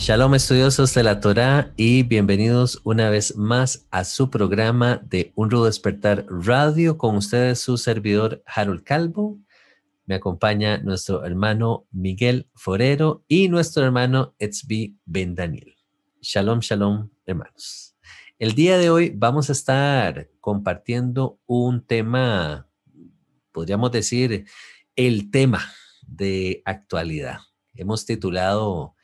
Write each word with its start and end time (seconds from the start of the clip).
Shalom 0.00 0.34
estudiosos 0.34 0.94
de 0.94 1.02
la 1.02 1.20
Torah 1.20 1.74
y 1.76 2.04
bienvenidos 2.04 2.80
una 2.84 3.10
vez 3.10 3.36
más 3.36 3.86
a 3.90 4.04
su 4.04 4.30
programa 4.30 5.02
de 5.04 5.30
Un 5.34 5.50
Rudo 5.50 5.66
Despertar 5.66 6.24
Radio 6.30 6.96
con 6.96 7.16
ustedes 7.16 7.58
su 7.58 7.76
servidor 7.76 8.42
Harold 8.46 8.82
Calvo. 8.82 9.38
Me 10.06 10.14
acompaña 10.14 10.78
nuestro 10.78 11.26
hermano 11.26 11.86
Miguel 11.90 12.48
Forero 12.54 13.26
y 13.28 13.50
nuestro 13.50 13.84
hermano 13.84 14.34
Etzbi 14.38 14.96
Ben 15.04 15.34
Daniel. 15.34 15.76
Shalom, 16.22 16.60
shalom, 16.60 17.10
hermanos. 17.26 17.94
El 18.38 18.54
día 18.54 18.78
de 18.78 18.88
hoy 18.88 19.12
vamos 19.14 19.50
a 19.50 19.52
estar 19.52 20.30
compartiendo 20.40 21.38
un 21.44 21.86
tema, 21.86 22.66
podríamos 23.52 23.92
decir, 23.92 24.46
el 24.96 25.30
tema 25.30 25.60
de 26.06 26.62
actualidad. 26.64 27.40
Hemos 27.74 28.06
titulado 28.06 28.94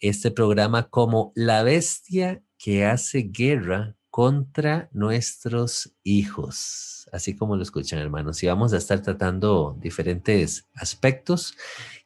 este 0.00 0.30
programa 0.30 0.88
como 0.88 1.32
La 1.34 1.62
bestia 1.62 2.42
que 2.58 2.84
hace 2.84 3.30
guerra 3.32 3.96
contra 4.10 4.88
nuestros 4.92 5.94
hijos, 6.02 7.08
así 7.12 7.36
como 7.36 7.56
lo 7.56 7.62
escuchan 7.62 7.98
hermanos. 7.98 8.42
Y 8.42 8.46
vamos 8.46 8.72
a 8.72 8.78
estar 8.78 9.02
tratando 9.02 9.76
diferentes 9.80 10.66
aspectos 10.74 11.54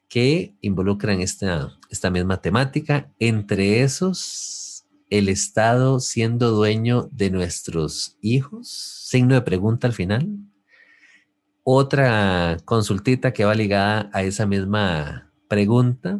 que 0.09 0.55
involucran 0.59 1.21
esta, 1.21 1.77
esta 1.89 2.09
misma 2.09 2.41
temática, 2.41 3.09
entre 3.17 3.81
esos 3.81 4.85
el 5.09 5.29
Estado 5.29 5.99
siendo 5.99 6.51
dueño 6.51 7.09
de 7.11 7.29
nuestros 7.29 8.17
hijos, 8.21 8.69
signo 8.69 9.35
de 9.35 9.41
pregunta 9.41 9.87
al 9.87 9.93
final. 9.93 10.27
Otra 11.63 12.57
consultita 12.65 13.31
que 13.31 13.45
va 13.45 13.55
ligada 13.55 14.09
a 14.13 14.23
esa 14.23 14.45
misma 14.45 15.31
pregunta 15.47 16.19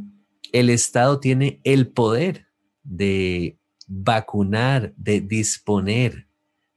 el 0.52 0.70
Estado 0.70 1.20
tiene 1.20 1.60
el 1.64 1.88
poder 1.88 2.48
de 2.84 3.58
vacunar, 3.88 4.94
de 4.98 5.22
disponer 5.22 6.28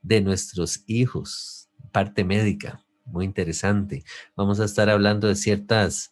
de 0.03 0.21
nuestros 0.21 0.83
hijos, 0.87 1.69
parte 1.93 2.25
médica, 2.25 2.85
muy 3.05 3.25
interesante. 3.25 4.05
Vamos 4.37 4.61
a 4.61 4.65
estar 4.65 4.91
hablando 4.91 5.29
de 5.29 5.37
ciertos 5.37 6.11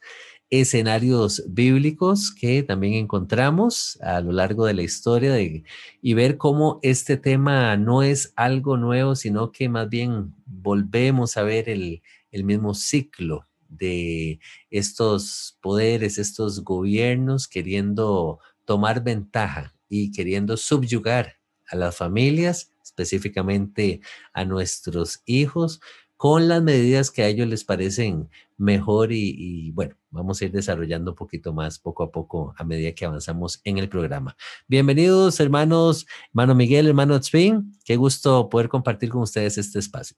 escenarios 0.50 1.42
bíblicos 1.48 2.30
que 2.30 2.62
también 2.62 2.94
encontramos 2.94 3.98
a 4.02 4.20
lo 4.20 4.32
largo 4.32 4.66
de 4.66 4.74
la 4.74 4.82
historia 4.82 5.34
y 5.40 6.14
ver 6.14 6.36
cómo 6.36 6.78
este 6.82 7.16
tema 7.16 7.76
no 7.78 8.02
es 8.02 8.34
algo 8.36 8.76
nuevo, 8.76 9.14
sino 9.14 9.50
que 9.50 9.70
más 9.70 9.88
bien 9.88 10.34
volvemos 10.44 11.38
a 11.38 11.42
ver 11.42 11.70
el, 11.70 12.02
el 12.30 12.44
mismo 12.44 12.74
ciclo 12.74 13.46
de 13.76 14.40
estos 14.70 15.58
poderes, 15.60 16.18
estos 16.18 16.62
gobiernos 16.62 17.48
queriendo 17.48 18.38
tomar 18.64 19.02
ventaja 19.02 19.74
y 19.88 20.12
queriendo 20.12 20.56
subyugar 20.56 21.36
a 21.68 21.76
las 21.76 21.96
familias, 21.96 22.72
específicamente 22.82 24.00
a 24.32 24.44
nuestros 24.44 25.22
hijos, 25.26 25.80
con 26.16 26.46
las 26.46 26.62
medidas 26.62 27.10
que 27.10 27.22
a 27.22 27.26
ellos 27.26 27.48
les 27.48 27.64
parecen 27.64 28.30
mejor 28.56 29.10
y, 29.10 29.72
bueno, 29.72 29.96
vamos 30.10 30.40
a 30.40 30.44
ir 30.44 30.52
desarrollando 30.52 31.10
un 31.10 31.16
poquito 31.16 31.52
más 31.52 31.80
poco 31.80 32.04
a 32.04 32.12
poco 32.12 32.54
a 32.56 32.62
medida 32.62 32.92
que 32.92 33.04
avanzamos 33.04 33.60
en 33.64 33.78
el 33.78 33.88
programa. 33.88 34.36
Bienvenidos 34.68 35.40
hermanos, 35.40 36.06
hermano 36.28 36.54
Miguel, 36.54 36.86
hermano 36.86 37.18
Tzvin, 37.18 37.76
qué 37.84 37.96
gusto 37.96 38.48
poder 38.48 38.68
compartir 38.68 39.08
con 39.08 39.22
ustedes 39.22 39.58
este 39.58 39.80
espacio. 39.80 40.16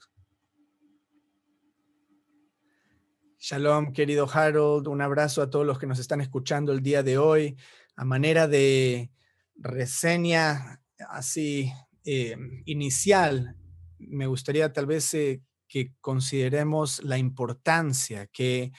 Shalom, 3.47 3.93
querido 3.93 4.27
Harold. 4.33 4.89
Un 4.89 5.03
abrazo 5.03 5.43
a 5.43 5.51
todos 5.51 5.67
los 5.67 5.79
que 5.79 5.87
nos 5.87 5.99
están 5.99 6.23
escuchando 6.23 6.73
el 6.73 6.81
día 6.81 7.03
de 7.03 7.19
hoy. 7.19 7.59
A 7.95 8.03
manera 8.03 8.49
de 8.49 9.11
reseña 9.57 10.81
así 11.11 11.71
eh, 12.07 12.39
inicial, 12.65 13.55
me 13.99 14.27
gustaría 14.27 14.73
tal 14.73 14.87
vez 14.87 15.13
eh, 15.13 15.43
que 15.69 15.93
consideremos 16.01 17.05
la 17.05 17.19
importancia 17.19 18.29
que 18.29 18.73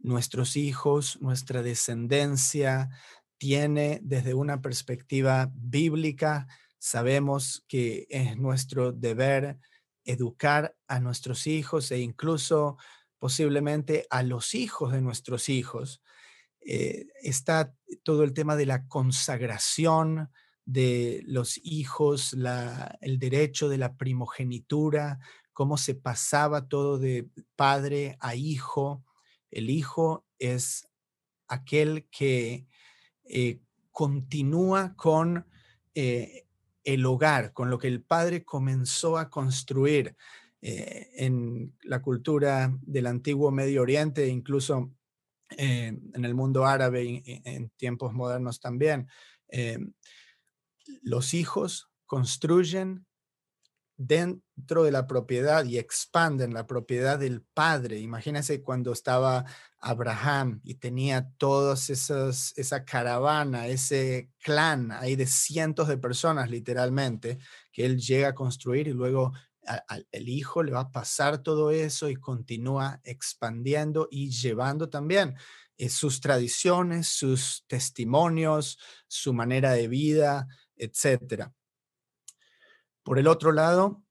nuestros 0.00 0.56
hijos, 0.56 1.20
nuestra 1.20 1.62
descendencia 1.62 2.90
tiene 3.38 4.00
desde 4.02 4.34
una 4.34 4.60
perspectiva 4.60 5.52
bíblica. 5.54 6.48
Sabemos 6.80 7.64
que 7.68 8.08
es 8.10 8.36
nuestro 8.36 8.90
deber 8.90 9.60
educar 10.04 10.74
a 10.88 10.98
nuestros 10.98 11.46
hijos 11.46 11.92
e 11.92 12.00
incluso 12.00 12.76
posiblemente 13.20 14.06
a 14.10 14.24
los 14.24 14.54
hijos 14.54 14.92
de 14.92 15.00
nuestros 15.00 15.48
hijos. 15.48 16.02
Eh, 16.62 17.06
está 17.22 17.72
todo 18.02 18.24
el 18.24 18.32
tema 18.32 18.56
de 18.56 18.66
la 18.66 18.88
consagración 18.88 20.30
de 20.64 21.22
los 21.26 21.60
hijos, 21.62 22.36
el 23.00 23.18
derecho 23.18 23.68
de 23.68 23.78
la 23.78 23.96
primogenitura, 23.96 25.18
cómo 25.52 25.76
se 25.76 25.94
pasaba 25.94 26.68
todo 26.68 26.98
de 26.98 27.28
padre 27.56 28.16
a 28.20 28.34
hijo. 28.34 29.04
El 29.50 29.68
hijo 29.70 30.24
es 30.38 30.88
aquel 31.48 32.08
que 32.10 32.66
eh, 33.24 33.60
continúa 33.90 34.94
con 34.96 35.46
eh, 35.94 36.46
el 36.84 37.04
hogar, 37.04 37.52
con 37.52 37.68
lo 37.68 37.78
que 37.78 37.88
el 37.88 38.02
padre 38.02 38.44
comenzó 38.44 39.18
a 39.18 39.28
construir. 39.28 40.16
Eh, 40.62 41.10
en 41.14 41.74
la 41.82 42.02
cultura 42.02 42.76
del 42.82 43.06
antiguo 43.06 43.50
Medio 43.50 43.82
Oriente, 43.82 44.28
incluso 44.28 44.92
en 45.56 46.24
el 46.24 46.34
mundo 46.34 46.64
árabe 46.64 47.22
en 47.26 47.70
tiempos 47.70 48.12
modernos 48.12 48.60
también. 48.60 49.08
Eh, 49.48 49.78
los 51.02 51.34
hijos 51.34 51.90
construyen 52.06 53.06
dentro 53.96 54.82
de 54.82 54.92
la 54.92 55.06
propiedad 55.06 55.64
y 55.66 55.76
expanden 55.76 56.54
la 56.54 56.66
propiedad 56.66 57.18
del 57.18 57.42
padre. 57.42 57.98
Imagínense 57.98 58.62
cuando 58.62 58.92
estaba 58.92 59.44
Abraham 59.78 60.60
y 60.64 60.76
tenía 60.76 61.30
esas, 61.90 62.54
esa 62.56 62.84
caravana, 62.86 63.66
ese 63.66 64.30
clan 64.42 64.90
ahí 64.90 65.16
de 65.16 65.26
cientos 65.26 65.86
de 65.86 65.98
personas 65.98 66.50
literalmente, 66.50 67.38
que 67.72 67.84
él 67.84 67.98
llega 67.98 68.28
a 68.28 68.34
construir 68.34 68.88
y 68.88 68.92
luego 68.92 69.32
el 70.10 70.28
hijo 70.28 70.62
le 70.62 70.72
va 70.72 70.80
a 70.80 70.92
pasar 70.92 71.42
todo 71.42 71.70
eso 71.70 72.08
y 72.08 72.16
continúa 72.16 73.00
expandiendo 73.04 74.08
y 74.10 74.30
llevando 74.30 74.88
también 74.88 75.36
eh, 75.76 75.88
sus 75.88 76.20
tradiciones, 76.20 77.08
sus 77.08 77.64
testimonios, 77.66 78.78
su 79.06 79.32
manera 79.32 79.72
de 79.72 79.88
vida, 79.88 80.46
etc. 80.76 81.50
Por 83.02 83.18
el 83.18 83.26
otro 83.26 83.52
lado, 83.52 84.02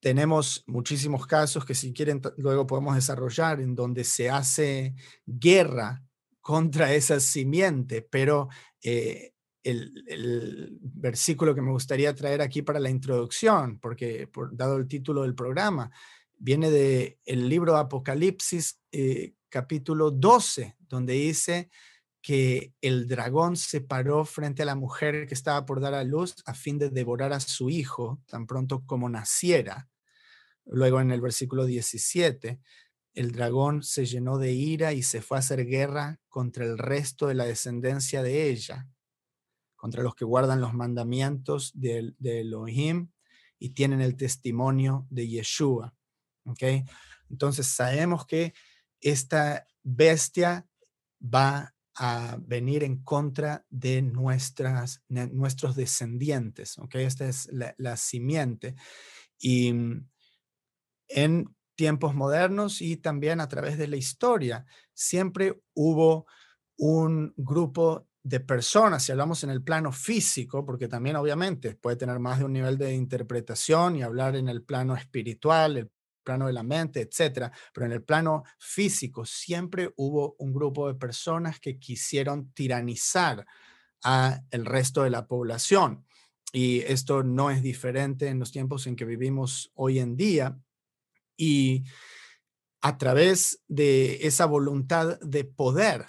tenemos 0.00 0.64
muchísimos 0.66 1.26
casos 1.26 1.64
que 1.64 1.74
si 1.74 1.92
quieren 1.92 2.20
luego 2.36 2.66
podemos 2.66 2.94
desarrollar 2.94 3.60
en 3.60 3.74
donde 3.74 4.04
se 4.04 4.30
hace 4.30 4.94
guerra 5.24 6.02
contra 6.40 6.92
esa 6.92 7.18
simiente, 7.20 8.02
pero 8.02 8.48
eh, 8.82 9.32
el, 9.66 10.78
versículo 10.80 11.54
que 11.54 11.62
me 11.62 11.72
gustaría 11.72 12.14
traer 12.14 12.40
aquí 12.40 12.62
para 12.62 12.80
la 12.80 12.90
introducción, 12.90 13.78
porque 13.78 14.26
por, 14.26 14.56
dado 14.56 14.76
el 14.76 14.88
título 14.88 15.22
del 15.22 15.34
programa, 15.34 15.90
viene 16.38 16.70
del 16.70 17.18
el 17.24 17.48
libro 17.48 17.76
Apocalipsis 17.76 18.80
eh, 18.92 19.34
capítulo 19.48 20.10
12, 20.10 20.76
donde 20.88 21.14
dice 21.14 21.70
que 22.22 22.72
el 22.80 23.06
dragón 23.06 23.56
se 23.56 23.80
paró 23.80 24.24
frente 24.24 24.62
a 24.62 24.66
la 24.66 24.74
mujer 24.74 25.26
que 25.26 25.34
estaba 25.34 25.64
por 25.64 25.80
dar 25.80 25.94
a 25.94 26.04
luz 26.04 26.34
a 26.44 26.54
fin 26.54 26.78
de 26.78 26.90
devorar 26.90 27.32
a 27.32 27.40
su 27.40 27.70
hijo 27.70 28.20
tan 28.26 28.46
pronto 28.46 28.84
como 28.84 29.08
naciera. 29.08 29.88
Luego 30.64 31.00
en 31.00 31.12
el 31.12 31.20
versículo 31.20 31.64
17, 31.64 32.58
el 33.14 33.32
dragón 33.32 33.82
se 33.82 34.04
llenó 34.06 34.38
de 34.38 34.52
ira 34.52 34.92
y 34.92 35.02
se 35.02 35.22
fue 35.22 35.38
a 35.38 35.40
hacer 35.40 35.66
guerra 35.66 36.20
contra 36.28 36.64
el 36.64 36.78
resto 36.78 37.28
de 37.28 37.34
la 37.34 37.44
descendencia 37.44 38.22
de 38.22 38.50
ella, 38.50 38.88
contra 39.76 40.02
los 40.02 40.14
que 40.14 40.24
guardan 40.24 40.60
los 40.60 40.74
mandamientos 40.74 41.72
de, 41.74 42.14
Elohim 42.22 43.10
y 43.58 43.70
tienen 43.70 44.00
el 44.00 44.16
testimonio 44.16 45.06
de 45.10 45.28
Yeshua. 45.28 45.94
¿okay? 46.44 46.84
Entonces 47.30 47.66
sabemos 47.66 48.26
que 48.26 48.54
esta 49.00 49.66
bestia 49.82 50.66
va 51.22 51.74
a 51.94 52.36
venir 52.40 52.84
en 52.84 53.02
contra 53.02 53.64
de 53.70 54.02
nuestras, 54.02 55.02
nuestros 55.08 55.76
descendientes. 55.76 56.78
¿okay? 56.78 57.04
Esta 57.04 57.28
es 57.28 57.48
la, 57.52 57.96
simiente. 57.96 58.74
Y 59.38 59.72
mm, 59.72 60.08
en 61.08 61.56
tiempos 61.74 62.14
modernos 62.14 62.80
y 62.80 62.96
también 62.96 63.40
a 63.40 63.48
través 63.48 63.78
de 63.78 63.86
la 63.86 63.96
historia, 63.96 64.66
siempre 64.94 65.60
hubo 65.74 66.26
un 66.76 67.32
grupo 67.36 68.08
de 68.26 68.40
personas, 68.40 69.04
si 69.04 69.12
hablamos 69.12 69.44
en 69.44 69.50
el 69.50 69.62
plano 69.62 69.92
físico, 69.92 70.66
porque 70.66 70.88
también 70.88 71.14
obviamente 71.14 71.76
puede 71.76 71.94
tener 71.94 72.18
más 72.18 72.40
de 72.40 72.44
un 72.44 72.54
nivel 72.54 72.76
de 72.76 72.92
interpretación 72.92 73.94
y 73.94 74.02
hablar 74.02 74.34
en 74.34 74.48
el 74.48 74.64
plano 74.64 74.96
espiritual, 74.96 75.76
el 75.76 75.92
plano 76.24 76.48
de 76.48 76.52
la 76.52 76.64
mente, 76.64 77.02
etcétera, 77.02 77.52
pero 77.72 77.86
en 77.86 77.92
el 77.92 78.02
plano 78.02 78.42
físico 78.58 79.24
siempre 79.24 79.92
hubo 79.96 80.34
un 80.40 80.52
grupo 80.52 80.88
de 80.88 80.96
personas 80.96 81.60
que 81.60 81.78
quisieron 81.78 82.50
tiranizar 82.52 83.46
a 84.02 84.40
el 84.50 84.66
resto 84.66 85.04
de 85.04 85.10
la 85.10 85.28
población. 85.28 86.04
Y 86.52 86.80
esto 86.80 87.22
no 87.22 87.52
es 87.52 87.62
diferente 87.62 88.26
en 88.26 88.40
los 88.40 88.50
tiempos 88.50 88.88
en 88.88 88.96
que 88.96 89.04
vivimos 89.04 89.70
hoy 89.74 90.00
en 90.00 90.16
día. 90.16 90.58
Y 91.36 91.84
a 92.80 92.98
través 92.98 93.62
de 93.68 94.26
esa 94.26 94.46
voluntad 94.46 95.20
de 95.20 95.44
poder, 95.44 96.06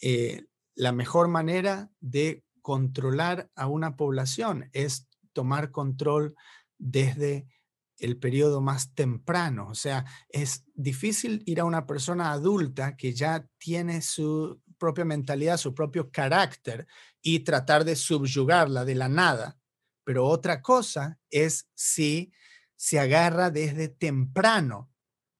eh, 0.00 0.44
la 0.78 0.92
mejor 0.92 1.26
manera 1.26 1.90
de 1.98 2.44
controlar 2.62 3.50
a 3.56 3.66
una 3.66 3.96
población 3.96 4.70
es 4.72 5.08
tomar 5.32 5.72
control 5.72 6.36
desde 6.78 7.48
el 7.96 8.16
periodo 8.16 8.60
más 8.60 8.94
temprano. 8.94 9.66
O 9.68 9.74
sea, 9.74 10.04
es 10.28 10.64
difícil 10.74 11.42
ir 11.46 11.58
a 11.58 11.64
una 11.64 11.84
persona 11.84 12.30
adulta 12.30 12.96
que 12.96 13.12
ya 13.12 13.44
tiene 13.58 14.02
su 14.02 14.60
propia 14.78 15.04
mentalidad, 15.04 15.56
su 15.56 15.74
propio 15.74 16.12
carácter 16.12 16.86
y 17.20 17.40
tratar 17.40 17.84
de 17.84 17.96
subyugarla 17.96 18.84
de 18.84 18.94
la 18.94 19.08
nada. 19.08 19.58
Pero 20.04 20.26
otra 20.26 20.62
cosa 20.62 21.18
es 21.28 21.68
si 21.74 22.32
se 22.76 23.00
agarra 23.00 23.50
desde 23.50 23.88
temprano 23.88 24.92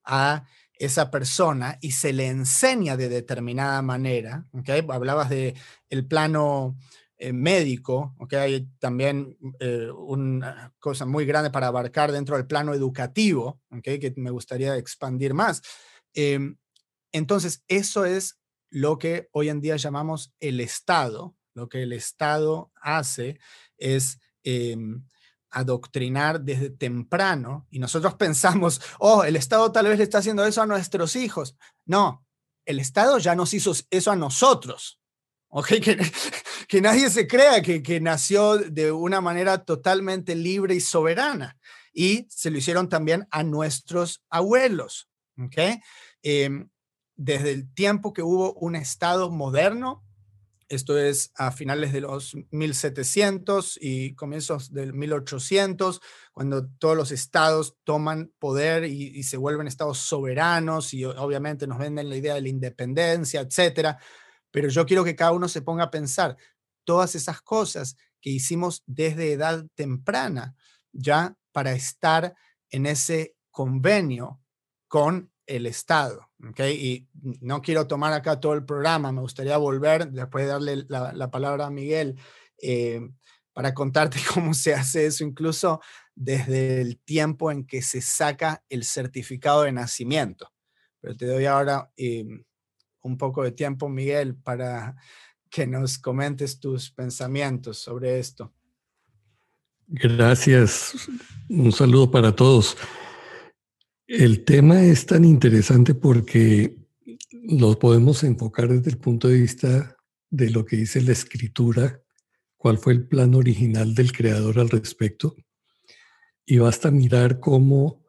a 0.02 0.48
esa 0.78 1.10
persona 1.10 1.78
y 1.80 1.92
se 1.92 2.12
le 2.12 2.28
enseña 2.28 2.96
de 2.96 3.08
determinada 3.08 3.82
manera, 3.82 4.46
¿okay? 4.52 4.84
Hablabas 4.88 5.28
de 5.28 5.54
plano 6.08 6.76
eh, 7.20 7.32
médico, 7.32 8.14
¿okay? 8.18 8.38
Hay 8.38 8.68
también 8.78 9.36
eh, 9.58 9.90
una 9.90 10.72
cosa 10.78 11.04
muy 11.04 11.26
grande 11.26 11.50
para 11.50 11.66
abarcar 11.66 12.12
dentro 12.12 12.36
del 12.36 12.46
plano 12.46 12.74
educativo. 12.74 13.60
Que 13.82 14.14
me 14.16 14.30
gustaría 14.30 14.76
expandir 14.76 15.34
más. 15.34 15.60
Em, 16.14 16.56
entonces, 17.10 17.64
eso 17.66 18.04
es 18.04 18.38
lo 18.70 18.98
que 18.98 19.28
hoy 19.32 19.48
en 19.48 19.60
día 19.60 19.74
llamamos 19.74 20.32
el 20.38 20.60
Estado. 20.60 21.34
Lo 21.54 21.68
que 21.68 21.82
el 21.82 21.92
Estado 21.92 22.70
hace 22.80 23.40
es 23.78 24.20
em, 24.44 25.04
adoctrinar 25.50 26.40
desde 26.40 26.70
temprano 26.70 27.66
y 27.70 27.78
nosotros 27.78 28.14
pensamos, 28.14 28.80
oh, 28.98 29.24
el 29.24 29.36
Estado 29.36 29.72
tal 29.72 29.86
vez 29.86 29.98
le 29.98 30.04
está 30.04 30.18
haciendo 30.18 30.44
eso 30.44 30.62
a 30.62 30.66
nuestros 30.66 31.16
hijos. 31.16 31.56
No, 31.84 32.24
el 32.66 32.80
Estado 32.80 33.18
ya 33.18 33.34
nos 33.34 33.54
hizo 33.54 33.72
eso 33.90 34.10
a 34.10 34.16
nosotros. 34.16 35.00
¿ok? 35.48 35.68
Que, 35.82 35.98
que 36.68 36.80
nadie 36.80 37.08
se 37.10 37.26
crea 37.26 37.62
que, 37.62 37.82
que 37.82 38.00
nació 38.00 38.58
de 38.58 38.92
una 38.92 39.20
manera 39.20 39.64
totalmente 39.64 40.34
libre 40.34 40.74
y 40.74 40.80
soberana. 40.80 41.56
Y 41.92 42.26
se 42.28 42.50
lo 42.50 42.58
hicieron 42.58 42.88
también 42.88 43.26
a 43.30 43.42
nuestros 43.42 44.22
abuelos. 44.28 45.08
¿ok? 45.42 45.80
Em, 46.22 46.68
desde 47.16 47.52
el 47.52 47.72
tiempo 47.72 48.12
que 48.12 48.22
hubo 48.22 48.52
un 48.54 48.76
Estado 48.76 49.30
moderno, 49.30 50.04
esto 50.68 50.98
es 50.98 51.32
a 51.34 51.50
finales 51.50 51.92
de 51.92 52.02
los 52.02 52.36
1700 52.50 53.78
y 53.80 54.14
comienzos 54.14 54.72
del 54.72 54.92
1800, 54.92 56.00
cuando 56.32 56.68
todos 56.78 56.96
los 56.96 57.10
estados 57.10 57.76
toman 57.84 58.32
poder 58.38 58.84
y, 58.84 59.22
se 59.22 59.36
vuelven 59.38 59.66
estados 59.66 59.98
soberanos 59.98 60.92
y 60.92 61.04
obviamente 61.04 61.66
nos 61.66 61.78
venden 61.78 62.08
la 62.08 62.16
idea 62.16 62.34
de 62.34 62.42
la 62.42 62.48
independencia, 62.48 63.40
etcétera. 63.40 63.98
Pero 64.50 64.68
yo 64.68 64.84
quiero 64.84 65.04
que 65.04 65.16
cada 65.16 65.32
uno 65.32 65.48
se 65.48 65.62
ponga 65.62 65.84
a 65.84 65.90
pensar 65.90 66.36
todas 66.84 67.14
esas 67.14 67.40
cosas 67.40 67.96
que 68.20 68.30
hicimos 68.30 68.82
desde 68.86 69.32
edad 69.32 69.66
temprana, 69.74 70.54
ya 70.92 71.36
para 71.52 71.72
estar 71.72 72.34
en 72.70 72.86
ese 72.86 73.36
convenio 73.50 74.40
con 74.86 75.30
el 75.48 75.66
Estado. 75.66 76.28
¿okay? 76.50 76.74
Y 76.74 77.08
no 77.40 77.60
quiero 77.60 77.86
tomar 77.86 78.12
acá 78.12 78.38
todo 78.38 78.54
el 78.54 78.64
programa, 78.64 79.10
me 79.10 79.20
gustaría 79.20 79.56
volver, 79.56 80.10
después 80.10 80.44
de 80.44 80.50
darle 80.50 80.84
la, 80.88 81.30
palabra 81.30 81.66
a 81.66 81.70
Miguel, 81.70 82.16
eh, 82.62 83.00
para 83.52 83.74
contarte 83.74 84.18
cómo 84.34 84.54
se 84.54 84.74
hace 84.74 85.06
eso, 85.06 85.24
incluso 85.24 85.80
desde 86.14 86.80
el 86.80 86.98
tiempo 86.98 87.50
en 87.50 87.64
que 87.64 87.82
se 87.82 88.00
saca 88.00 88.62
el 88.68 88.84
certificado 88.84 89.62
de 89.62 89.72
nacimiento. 89.72 90.52
Pero 91.00 91.16
te 91.16 91.26
doy 91.26 91.46
ahora 91.46 91.90
eh, 91.96 92.26
un 93.02 93.16
poco 93.16 93.42
de 93.42 93.52
tiempo, 93.52 93.88
Miguel, 93.88 94.36
para 94.36 94.96
que 95.50 95.66
nos 95.66 95.98
comentes 95.98 96.60
tus 96.60 96.90
pensamientos 96.90 97.78
sobre 97.78 98.18
esto. 98.18 98.52
Gracias. 99.86 101.08
Un 101.48 101.72
saludo 101.72 102.10
para 102.10 102.34
todos. 102.36 102.76
El 104.08 104.46
tema 104.46 104.82
es 104.82 105.04
tan 105.04 105.22
interesante 105.22 105.94
porque 105.94 106.78
lo 107.30 107.78
podemos 107.78 108.24
enfocar 108.24 108.66
desde 108.66 108.88
el 108.88 108.96
punto 108.96 109.28
de 109.28 109.38
vista 109.38 109.98
de 110.30 110.48
lo 110.48 110.64
que 110.64 110.76
dice 110.76 111.02
la 111.02 111.12
escritura, 111.12 112.02
cuál 112.56 112.78
fue 112.78 112.94
el 112.94 113.06
plan 113.06 113.34
original 113.34 113.94
del 113.94 114.12
creador 114.12 114.60
al 114.60 114.70
respecto. 114.70 115.36
Y 116.46 116.56
basta 116.56 116.90
mirar 116.90 117.38
cómo 117.38 118.02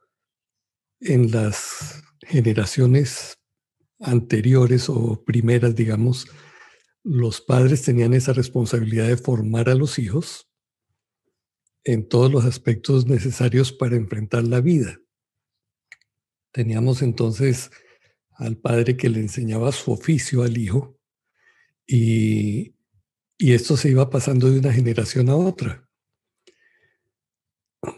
en 1.01 1.31
las 1.31 2.01
generaciones 2.21 3.37
anteriores 3.99 4.87
o 4.87 5.21
primeras, 5.25 5.75
digamos, 5.75 6.27
los 7.03 7.41
padres 7.41 7.81
tenían 7.81 8.13
esa 8.13 8.31
responsabilidad 8.31 9.09
de 9.09 9.17
formar 9.17 9.67
a 9.67 9.75
los 9.75 9.99
hijos 9.99 10.49
en 11.83 12.07
todos 12.07 12.31
los 12.31 12.45
aspectos 12.45 13.05
necesarios 13.05 13.73
para 13.73 13.97
enfrentar 13.97 14.45
la 14.45 14.61
vida. 14.61 14.97
Teníamos 16.51 17.01
entonces 17.01 17.71
al 18.31 18.57
padre 18.57 18.97
que 18.97 19.09
le 19.09 19.19
enseñaba 19.19 19.71
su 19.71 19.91
oficio 19.91 20.43
al 20.43 20.57
hijo 20.57 20.97
y, 21.85 22.75
esto 23.37 23.77
se 23.77 23.89
iba 23.89 24.09
pasando 24.09 24.51
de 24.51 24.59
una 24.59 24.73
generación 24.73 25.29
a 25.29 25.35
otra. 25.35 25.87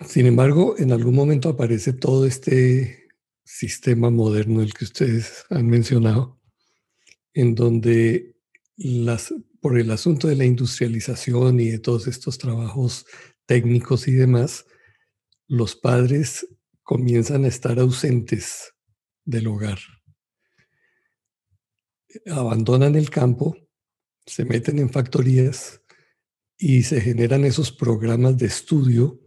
Sin 0.06 0.28
embargo, 0.28 0.76
en 0.78 0.92
algún 0.92 1.16
momento 1.16 1.50
aparece 1.50 1.94
todo 1.94 2.28
este 2.28 3.08
sistema 3.44 4.12
moderno, 4.12 4.62
el 4.62 4.74
que 4.74 4.86
ustedes 4.86 5.46
han 5.50 5.68
mencionado, 5.68 6.40
en 7.34 7.56
donde 7.56 8.36
las, 8.78 9.34
por 9.60 9.80
el 9.80 9.90
asunto 9.90 10.28
de 10.28 10.36
la 10.36 10.46
industrialización 10.46 11.60
y 11.60 11.72
de 11.72 11.80
todos 11.80 12.08
estos 12.08 12.38
trabajos 12.38 13.08
técnicos 13.48 14.08
y 14.08 14.12
demás, 14.12 14.66
los 15.48 15.76
padres 15.76 16.48
comienzan 16.92 17.46
a 17.46 17.48
estar 17.48 17.80
ausentes 17.80 18.74
del 19.24 19.48
hogar. 19.48 19.80
Abandonan 22.30 22.96
el 22.96 23.10
campo, 23.10 23.56
se 24.26 24.44
meten 24.44 24.78
en 24.78 24.90
factorías 24.90 25.82
y 26.58 26.84
se 26.84 27.00
generan 27.00 27.46
esos 27.46 27.72
programas 27.72 28.38
de 28.38 28.48
estudio, 28.48 29.22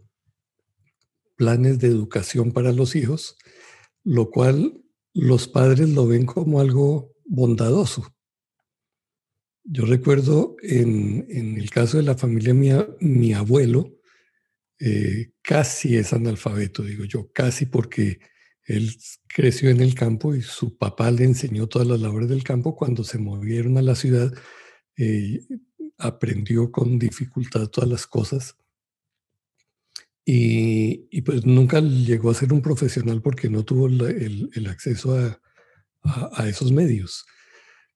planes 1.35 1.79
de 1.79 1.87
educación 1.87 2.51
para 2.51 2.71
los 2.71 2.95
hijos, 2.95 3.35
lo 4.03 4.29
cual 4.29 4.83
los 5.15 5.47
padres 5.47 5.89
lo 5.89 6.05
ven 6.05 6.27
como 6.27 6.59
algo 6.59 7.15
bondadoso. 7.25 8.15
Yo 9.63 9.87
recuerdo 9.87 10.55
en, 10.61 11.25
el 11.57 11.71
caso 11.71 11.97
de 11.97 12.03
la 12.03 12.15
familia 12.15 12.53
mía, 12.53 12.87
mi 12.99 13.33
abuelo 13.33 13.97
eh, 14.79 15.31
casi 15.41 15.95
es 15.97 16.13
analfabeto, 16.13 16.83
digo 16.83 17.05
yo, 17.05 17.31
casi 17.31 17.65
porque 17.65 18.19
él 18.65 18.95
creció 19.27 19.69
en 19.69 19.79
el 19.79 19.93
campo 19.95 20.35
y 20.35 20.41
su 20.41 20.77
papá 20.77 21.11
le 21.11 21.23
enseñó 21.23 21.67
todas 21.67 21.87
las 21.87 22.01
labores 22.01 22.29
del 22.29 22.43
campo. 22.43 22.75
Cuando 22.75 23.03
se 23.03 23.19
movieron 23.19 23.77
a 23.77 23.81
la 23.81 23.95
ciudad, 23.95 24.33
eh, 24.97 25.41
aprendió 25.97 26.71
con 26.71 26.97
dificultad 26.99 27.67
todas 27.67 27.89
las 27.89 28.07
cosas. 28.07 28.57
Y, 30.27 31.21
pues 31.21 31.45
nunca 31.45 31.79
llegó 31.81 32.31
a 32.31 32.33
ser 32.33 32.51
un 32.51 32.63
profesional 32.63 33.21
porque 33.21 33.47
no 33.47 33.63
tuvo 33.63 33.85
el, 33.87 34.67
acceso 34.67 35.15
a, 35.15 35.39
a, 36.03 36.49
esos 36.49 36.71
medios. 36.71 37.25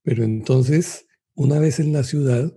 Pero 0.04 0.24
entonces, 0.24 1.08
una 1.34 1.58
vez 1.58 1.80
en 1.80 1.92
la 1.92 2.04
ciudad, 2.04 2.54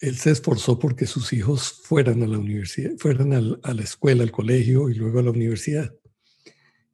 él 0.00 0.16
se 0.16 0.30
esforzó 0.30 0.78
porque 0.78 1.06
sus 1.06 1.32
hijos 1.32 1.80
fueran 1.84 2.22
a 2.22 2.26
la 2.26 2.38
universidad, 2.38 2.92
fueran 2.98 3.32
a 3.32 3.74
la 3.74 3.82
escuela, 3.82 4.22
al 4.22 4.30
colegio 4.30 4.90
y 4.90 4.94
luego 4.94 5.18
a 5.18 5.22
la 5.22 5.30
universidad. 5.30 5.94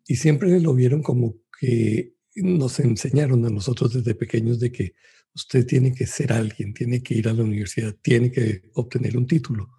Y 0.07 0.17
siempre 0.17 0.61
lo 0.61 0.75
vieron 0.75 1.03
como 1.03 1.37
que 1.61 2.15
nos 2.37 2.81
enseñaron 2.81 3.45
a 3.45 3.51
nosotros 3.51 3.93
desde 3.93 4.15
pequeños 4.15 4.59
de 4.59 4.73
que 4.73 4.95
usted 5.35 5.67
tiene 5.67 5.93
que 5.93 6.07
ser 6.07 6.33
alguien, 6.33 6.73
tiene 6.73 7.03
que 7.03 7.15
ir 7.15 7.29
a 7.29 7.33
la 7.33 7.43
universidad, 7.43 7.95
tiene 8.01 8.31
que 8.31 8.63
obtener 8.75 9.17
un 9.17 9.27
título. 9.27 9.71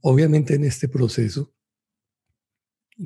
Obviamente 0.00 0.54
en 0.54 0.64
este 0.64 0.88
proceso, 0.88 1.54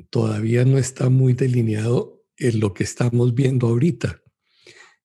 todavía 0.09 0.65
no 0.65 0.77
está 0.77 1.09
muy 1.09 1.33
delineado 1.33 2.25
en 2.37 2.59
lo 2.59 2.73
que 2.73 2.83
estamos 2.83 3.33
viendo 3.33 3.67
ahorita. 3.67 4.21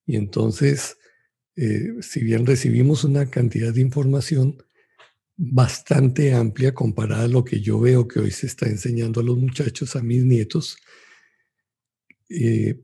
Y 0.07 0.16
entonces, 0.16 0.97
eh, 1.62 1.97
si 2.00 2.25
bien 2.25 2.47
recibimos 2.47 3.05
una 3.05 3.29
cantidad 3.29 3.75
de 3.75 3.83
información 3.83 4.64
bastante 5.37 6.33
amplia 6.33 6.73
comparada 6.73 7.25
a 7.25 7.29
lo 7.29 7.45
que 7.45 7.61
yo 7.61 7.79
veo 7.79 8.09
que 8.09 8.19
hoy 8.19 8.31
se 8.31 8.47
está 8.47 8.64
enseñando 8.64 9.21
a 9.21 9.23
los 9.23 9.37
muchachos, 9.37 9.95
a 9.95 10.02
mis 10.02 10.25
nietos, 10.25 10.79
eh, 12.31 12.83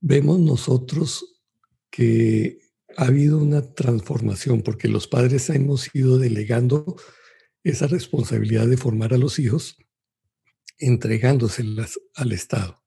vemos 0.00 0.40
nosotros 0.40 1.40
que 1.88 2.58
ha 2.96 3.04
habido 3.04 3.38
una 3.38 3.62
transformación 3.62 4.62
porque 4.62 4.88
los 4.88 5.06
padres 5.06 5.48
hemos 5.50 5.94
ido 5.94 6.18
delegando 6.18 6.96
esa 7.62 7.86
responsabilidad 7.86 8.66
de 8.66 8.76
formar 8.76 9.14
a 9.14 9.18
los 9.18 9.38
hijos, 9.38 9.76
entregándoselas 10.78 12.00
al 12.16 12.32
Estado 12.32 12.82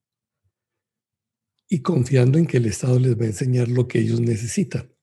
y 1.69 1.81
confiando 1.81 2.37
en 2.37 2.45
que 2.45 2.57
el 2.57 2.65
Estado 2.65 2.99
les 2.99 3.17
va 3.17 3.23
a 3.23 3.27
enseñar 3.27 3.69
lo 3.69 3.87
que 3.87 3.99
ellos 3.99 4.19
necesitan. 4.19 4.98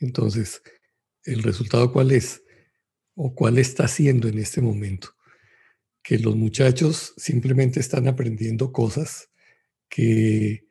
Entonces, 0.00 0.62
¿el 1.24 1.42
resultado 1.42 1.92
cuál 1.92 2.12
es? 2.12 2.42
¿O 3.14 3.34
cuál 3.34 3.58
está 3.58 3.84
haciendo 3.84 4.28
en 4.28 4.38
este 4.38 4.60
momento? 4.60 5.10
Que 6.02 6.18
los 6.18 6.36
muchachos 6.36 7.14
simplemente 7.16 7.80
están 7.80 8.08
aprendiendo 8.08 8.72
cosas 8.72 9.30
que 9.88 10.66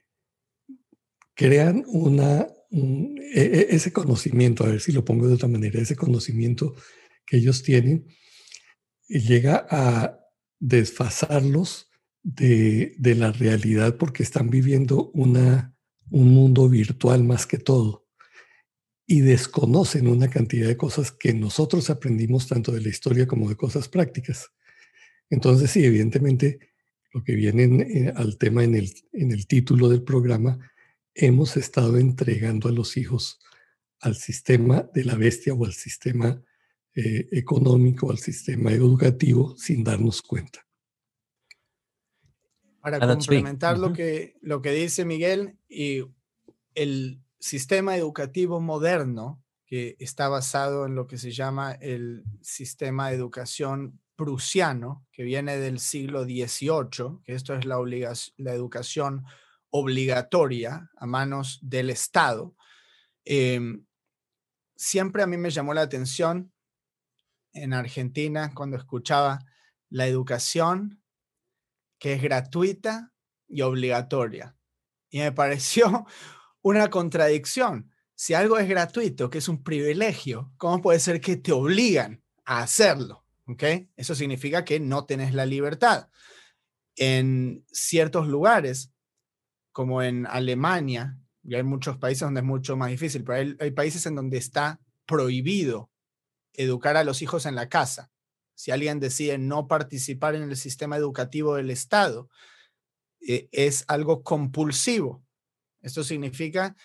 crean 1.36 1.84
una, 1.88 2.48
e, 2.72 3.42
e, 3.42 3.68
ese 3.76 3.92
conocimiento, 3.94 4.64
a 4.64 4.70
ver 4.70 4.82
si 4.82 4.92
lo 4.92 5.06
pongo 5.06 5.28
de 5.28 5.36
otra 5.36 5.48
manera, 5.48 5.82
ese 5.82 5.96
conocimiento 5.96 6.76
que 7.26 7.38
ellos 7.38 7.64
tienen, 7.64 8.08
llega 9.08 9.66
a 9.70 10.20
desfasarlos 10.60 11.90
de, 12.22 12.96
la 13.18 13.32
realidad 13.32 13.98
porque 13.98 14.24
están 14.24 14.50
viviendo 14.50 15.12
una, 15.12 15.76
un 16.10 16.30
mundo 16.34 16.70
virtual 16.70 17.24
más 17.24 17.46
que 17.46 17.58
todo 17.58 18.03
y 19.06 19.22
desconocen 19.22 20.08
una 20.08 20.30
cantidad 20.30 20.68
de 20.68 20.78
cosas 20.78 21.12
que 21.12 21.34
nosotros 21.34 21.90
aprendimos 21.90 22.48
tanto 22.48 22.72
de 22.72 22.82
la 22.82 22.90
historia 22.90 23.28
como 23.28 23.50
de 23.50 23.56
cosas 23.56 23.90
prácticas. 23.90 24.52
Entonces, 25.30 25.72
sí, 25.72 25.84
evidentemente, 25.84 26.60
lo 27.12 27.24
que 27.24 27.36
viene 27.36 28.12
al 28.16 28.38
tema 28.38 28.64
en 28.64 28.76
el, 28.76 28.94
en 29.12 29.32
el 29.32 29.46
título 29.48 29.90
del 29.90 30.04
programa, 30.04 30.60
hemos 31.14 31.58
estado 31.58 31.98
entregando 31.98 32.70
a 32.70 32.72
los 32.72 32.98
hijos 32.98 33.40
al 34.00 34.16
sistema 34.16 34.90
de 34.94 35.06
la 35.06 35.16
bestia 35.16 35.54
o 35.54 35.66
al 35.66 35.74
sistema 35.74 36.42
eh, 36.96 37.28
económico, 37.32 38.12
al 38.12 38.20
sistema 38.20 38.72
educativo, 38.72 39.56
sin 39.58 39.84
darnos 39.84 40.22
cuenta. 40.22 40.66
Para 42.82 43.00
complementar 43.00 43.80
lo, 43.80 43.94
que, 43.94 44.36
lo 44.42 44.62
que 44.62 44.72
dice 44.72 45.06
Miguel, 45.06 45.58
y 45.70 46.04
el 46.76 47.22
sistema 47.44 47.98
educativo 47.98 48.62
moderno, 48.62 49.44
que 49.66 49.98
está 50.00 50.30
basado 50.30 50.86
en 50.86 50.96
lo 50.96 51.08
que 51.08 51.18
se 51.18 51.32
llama 51.32 51.74
el 51.74 52.24
sistema 52.42 53.10
de 53.10 53.16
educación 53.16 54.00
prusiano, 54.16 55.06
que 55.12 55.24
viene 55.24 55.58
del 55.58 55.80
siglo 55.80 56.24
XVIII, 56.24 57.20
que 57.26 57.34
esto 57.34 57.54
es 57.54 57.66
la, 57.66 57.78
la 58.38 58.54
educación 58.54 59.26
obligatoria 59.72 60.90
a 60.96 61.06
manos 61.06 61.60
del 61.62 61.90
Estado, 61.90 62.56
em, 63.26 63.86
siempre 64.78 65.22
a 65.22 65.28
mí 65.28 65.36
me 65.36 65.50
llamó 65.50 65.74
la 65.74 65.82
atención 65.82 66.54
en 67.52 67.74
Argentina 67.74 68.54
cuando 68.56 68.78
escuchaba 68.78 69.40
la 69.90 70.08
educación 70.08 71.04
que 72.00 72.14
es 72.14 72.22
gratuita 72.22 73.12
y 73.50 73.64
obligatoria. 73.64 74.56
Y 75.10 75.20
me 75.20 75.32
pareció 75.34 76.06
una 76.64 76.90
contradicción. 76.90 77.92
Si 78.16 78.34
algo 78.34 78.58
es 78.58 78.68
gratuito, 78.68 79.30
que 79.30 79.38
es 79.38 79.48
un 79.48 79.64
privilegio, 79.64 80.52
¿cómo 80.58 80.82
puede 80.82 81.00
ser 81.00 81.22
que 81.22 81.38
te 81.38 81.52
obligan 81.52 82.24
a 82.46 82.64
hacerlo? 82.64 83.24
¿Okay? 83.46 83.92
Eso 83.96 84.16
significa 84.16 84.66
que 84.66 84.80
no 84.80 85.06
tenés 85.06 85.36
la 85.36 85.46
libertad. 85.46 86.10
En 86.96 87.64
ciertos 87.72 88.28
lugares, 88.28 88.92
como 89.72 90.02
en 90.02 90.26
Alemania, 90.26 91.20
y 91.44 91.54
hay 91.54 91.64
muchos 91.64 91.98
países 91.98 92.22
donde 92.22 92.40
es 92.40 92.46
mucho 92.46 92.76
más 92.76 92.90
difícil, 92.90 93.24
pero 93.24 93.56
hay, 93.60 93.72
países 93.72 94.06
en 94.08 94.16
donde 94.16 94.38
está 94.38 94.80
prohibido 95.06 95.92
educar 96.54 96.98
a 96.98 97.04
los 97.04 97.22
hijos 97.22 97.46
en 97.46 97.56
la 97.56 97.70
casa 97.70 98.14
si 98.56 98.72
alguien 98.72 99.00
decide 99.00 99.38
no 99.38 99.68
participar 99.68 100.36
en 100.36 100.44
el 100.44 100.56
sistema 100.56 100.98
educativo 100.98 101.56
del 101.56 101.70
Estado, 101.70 102.30
eh, 103.28 103.48
es 103.52 103.86
algo 103.88 104.24
compulsivo. 104.24 105.23
Esto 105.84 106.04
significa 106.04 106.76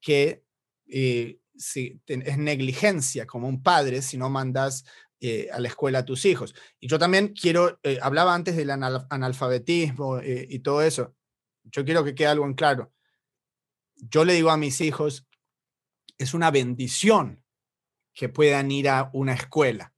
que 0.00 0.44
eh, 0.86 1.40
si 1.56 2.00
es 2.06 2.38
negligencia 2.38 3.26
como 3.26 3.48
un 3.48 3.62
padre 3.62 4.02
si 4.02 4.18
no 4.18 4.28
mandas 4.28 4.84
eh, 5.20 5.48
a 5.50 5.58
la 5.58 5.68
escuela 5.68 6.00
a 6.00 6.04
tus 6.04 6.26
hijos. 6.26 6.54
Y 6.78 6.88
yo 6.88 6.98
también 6.98 7.28
quiero, 7.28 7.80
hablaba 8.02 8.34
antes 8.34 8.54
del 8.54 8.70
analfabetismo 8.70 10.20
y 10.22 10.58
todo 10.58 10.82
eso. 10.82 11.16
Yo 11.64 11.84
quiero 11.84 12.04
que 12.04 12.14
quede 12.14 12.28
algo 12.28 12.44
en 12.44 12.54
claro. 12.54 12.92
Yo 13.96 14.24
le 14.24 14.34
digo 14.34 14.50
a 14.50 14.56
mis 14.56 14.80
hijos, 14.80 15.26
es 16.18 16.34
una 16.34 16.50
bendición 16.50 17.42
que 18.14 18.28
puedan 18.28 18.70
ir 18.70 18.88
a 18.88 19.10
una 19.12 19.32
escuela 19.32 19.94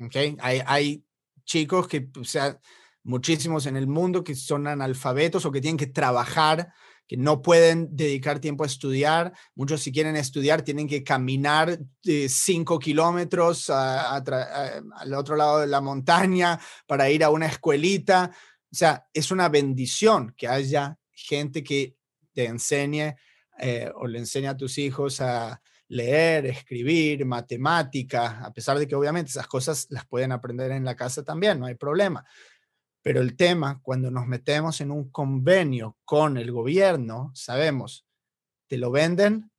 Okay. 0.00 0.36
Hay, 0.40 0.60
hay 0.66 1.04
chicos 1.44 1.86
que, 1.88 2.08
o 2.18 2.24
sea, 2.24 2.60
muchísimos 3.02 3.66
en 3.66 3.76
el 3.76 3.86
mundo 3.86 4.24
que 4.24 4.34
son 4.34 4.66
analfabetos 4.66 5.44
o 5.44 5.52
que 5.52 5.60
tienen 5.60 5.76
que 5.76 5.86
trabajar, 5.86 6.72
que 7.06 7.16
no 7.16 7.42
pueden 7.42 7.88
dedicar 7.94 8.40
tiempo 8.40 8.64
a 8.64 8.66
estudiar. 8.66 9.32
Muchos 9.54 9.82
si 9.82 9.92
quieren 9.92 10.16
estudiar 10.16 10.62
tienen 10.62 10.88
que 10.88 11.04
caminar 11.04 11.78
eh, 12.04 12.28
cinco 12.28 12.78
kilómetros 12.78 13.70
al 13.70 15.14
otro 15.14 15.36
lado 15.36 15.60
de 15.60 15.66
la 15.66 15.80
montaña 15.80 16.58
para 16.86 17.10
ir 17.10 17.24
a 17.24 17.30
una 17.30 17.46
escuelita. 17.46 18.30
O 18.72 18.76
sea, 18.76 19.06
es 19.12 19.30
una 19.30 19.48
bendición 19.48 20.34
que 20.36 20.48
haya 20.48 20.98
gente 21.10 21.62
que 21.62 21.96
te 22.32 22.46
enseñe 22.46 23.14
eh, 23.58 23.90
o 23.94 24.06
le 24.06 24.18
enseñe 24.18 24.48
a 24.48 24.56
tus 24.56 24.78
hijos 24.78 25.20
a, 25.20 25.60
leer, 25.88 26.46
escribir, 26.46 27.24
matemática, 27.24 28.40
a 28.44 28.52
pesar 28.52 28.78
de 28.78 28.86
que 28.86 28.94
obviamente 28.94 29.30
esas 29.30 29.46
cosas 29.46 29.86
las 29.90 30.06
pueden 30.06 30.32
aprender 30.32 30.70
en 30.72 30.84
la 30.84 30.96
casa 30.96 31.22
también, 31.22 31.60
no 31.60 31.66
hay 31.66 31.74
problema. 31.74 32.24
Pero 33.04 33.20
el 33.20 33.36
tema, 33.36 33.80
cuando 33.82 34.10
nos 34.10 34.26
metemos 34.26 34.80
en 34.80 34.90
un 34.90 35.10
convenio 35.10 35.98
con 36.06 36.38
el 36.38 36.50
gobierno, 36.50 37.30
sabemos, 37.34 38.06
te 38.66 38.78
lo 38.78 38.90
venden 38.90 39.50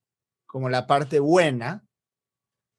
como 0.48 0.68
la 0.68 0.88
parte 0.88 1.20
buena, 1.20 1.86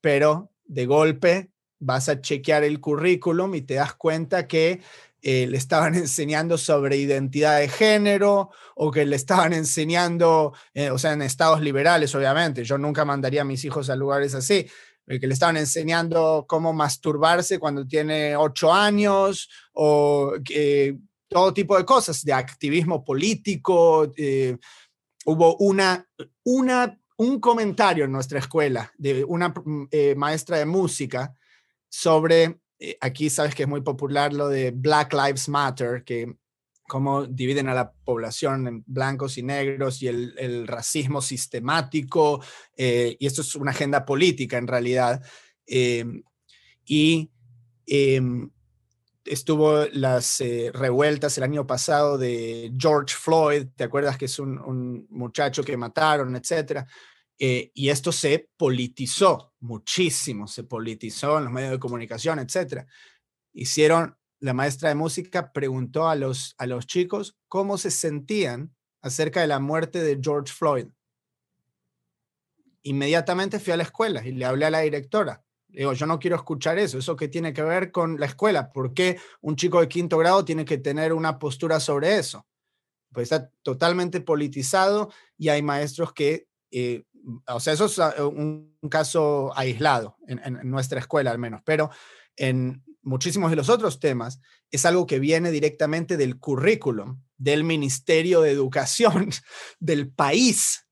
pero 0.01 0.51
de 0.65 0.87
golpe 0.87 1.53
vas 1.79 2.09
a 2.09 2.21
chequear 2.21 2.65
el 2.65 2.81
currículum 2.81 3.55
y 3.55 3.63
te 3.63 3.75
das 3.75 3.95
cuenta 3.95 4.49
que 4.49 4.81
eh, 5.23 5.47
le 5.47 5.57
estaban 5.57 5.95
enseñando 5.97 6.59
sobre 6.59 6.97
identidad 6.97 7.61
de 7.61 7.69
género 7.69 8.51
o 8.75 8.91
que 8.91 9.07
le 9.07 9.15
estaban 9.15 9.53
enseñando, 9.53 10.53
eh, 10.75 10.91
o 10.91 10.99
sea, 10.99 11.13
en 11.13 11.23
estados 11.23 11.61
liberales, 11.61 12.13
obviamente. 12.17 12.65
Yo 12.65 12.77
nunca 12.77 13.05
mandaría 13.05 13.43
a 13.43 13.45
mis 13.45 13.65
hijos 13.65 13.89
a 13.89 13.95
lugares 13.95 14.35
así, 14.35 14.67
que 15.07 15.27
le 15.27 15.35
estaban 15.35 15.57
enseñando 15.57 16.45
cómo 16.49 16.73
masturbarse 16.73 17.59
cuando 17.59 17.87
tiene 17.87 18.37
ocho 18.37 18.73
años 18.73 19.49
o 19.73 20.33
todo 21.29 21.55
tipo 21.55 21.77
de 21.77 21.85
cosas, 21.85 22.25
de 22.25 22.33
activismo 22.33 23.05
político. 23.05 24.13
hubo 25.25 25.57
una, 25.59 26.07
una, 26.45 26.99
un 27.19 27.41
comentario 27.41 28.05
en 28.05 28.13
nuestra 28.13 28.39
escuela 28.39 28.93
de 28.97 29.25
una 29.25 29.49
mm, 29.49 29.89
maestra 30.17 30.59
de 30.59 30.67
música 30.67 31.35
sobre 31.89 32.61
eh, 32.79 32.99
aquí 33.01 33.31
sabes 33.31 33.55
que 33.55 33.63
es 33.63 33.69
muy 33.69 33.81
popular 33.81 34.33
lo 34.33 34.49
de 34.49 34.71
Black 34.71 35.13
Lives 35.15 35.49
Matter, 35.49 36.05
que 36.05 36.37
cómo 36.89 37.27
dividen 37.27 37.69
a 37.69 37.75
la 37.75 37.93
población 37.93 38.67
en 38.67 38.85
blancos 38.87 39.39
y 39.39 39.43
negros 39.43 40.03
y 40.03 40.09
el, 40.09 40.67
racismo 40.67 41.21
sistemático, 41.21 42.43
eh, 42.77 43.17
y 43.19 43.27
esto 43.27 43.43
es 43.43 43.55
una 43.55 43.71
agenda 43.71 44.05
política 44.05 44.59
en 44.59 44.67
realidad. 44.67 45.23
Em, 45.67 46.23
y 46.85 47.31
em, 47.87 48.51
estuvo 49.25 49.87
las 49.93 50.41
eh, 50.41 50.71
revueltas 50.73 51.37
el 51.39 51.45
año 51.45 51.67
pasado 51.67 52.19
de 52.19 52.73
George 52.79 53.15
Floyd, 53.17 53.67
¿te 53.75 53.85
acuerdas 53.85 54.17
que 54.17 54.27
es 54.27 54.39
un, 54.39 54.59
un 54.59 55.07
muchacho 55.11 55.65
que 55.65 55.77
mataron, 55.77 56.37
etcétera? 56.37 56.87
Eh, 57.39 57.71
y 57.75 57.91
esto 57.91 58.13
se 58.13 58.49
politizó 58.57 59.53
muchísimo, 59.61 60.47
se 60.47 60.65
politizó 60.65 61.39
en 61.39 61.45
los 61.45 61.53
medios 61.53 61.73
de 61.73 61.79
comunicación, 61.79 62.39
etc. 62.39 62.87
Hicieron, 63.53 64.17
la 64.47 64.55
maestra 64.55 64.89
de 64.89 64.95
música 64.95 65.53
preguntó 65.53 66.09
a 66.09 66.15
los, 66.15 66.55
a 66.59 66.67
los 66.67 66.87
chicos 66.87 67.37
cómo 67.49 67.79
se 67.79 67.91
sentían 67.91 68.73
acerca 69.03 69.41
de 69.41 69.49
la 69.49 69.59
muerte 69.59 70.01
de 70.01 70.21
George 70.23 70.53
Floyd. 70.53 70.87
Inmediatamente 72.83 73.59
fui 73.59 73.73
a 73.73 73.77
la 73.77 73.83
escuela 73.83 74.25
y 74.25 74.31
le 74.31 74.45
hablé 74.45 74.67
a 74.67 74.71
la 74.71 74.81
directora. 74.81 75.43
Digo, 75.67 75.93
yo 75.95 76.07
no 76.07 76.21
quiero 76.21 76.37
escuchar 76.37 76.79
eso. 76.79 76.97
¿Eso 76.97 77.17
qué 77.17 77.27
tiene 77.27 77.53
que 77.53 77.63
ver 77.63 77.91
con 77.91 78.21
la 78.21 78.27
escuela? 78.27 78.73
¿Por 78.73 78.95
qué 78.95 79.19
un 79.41 79.57
chico 79.57 79.81
de 79.81 79.89
quinto 79.89 80.17
grado 80.17 80.45
tiene 80.45 80.65
que 80.65 80.79
tener 80.79 81.13
una 81.13 81.41
postura 81.41 81.81
sobre 81.81 82.17
eso? 82.17 82.47
Pues 83.13 83.25
está 83.25 83.51
totalmente 83.63 84.21
politizado 84.21 85.11
y 85.37 85.49
hay 85.49 85.61
maestros 85.61 86.13
que, 86.13 86.47
eh, 86.71 87.03
o 87.49 87.59
sea, 87.59 87.73
eso 87.73 87.87
es 87.87 87.99
ah, 87.99 88.15
un, 88.25 88.79
caso 88.89 89.51
aislado 89.57 90.17
en 90.29 90.71
nuestra 90.71 91.01
escuela 91.01 91.33
al 91.33 91.39
menos, 91.39 91.63
pero 91.65 91.91
en 92.37 92.85
muchísimos 93.07 93.51
de 93.51 93.57
los 93.57 93.69
otros 93.69 94.01
temas 94.01 94.41
es 94.71 94.85
algo 94.85 95.07
que 95.07 95.21
viene 95.21 95.51
directamente 95.51 96.17
del 96.17 96.39
currículum, 96.39 97.23
del 97.39 97.65
Ministerio 97.65 98.41
de 98.41 98.51
Educación 98.51 99.31
del 99.81 100.11
país. 100.11 100.87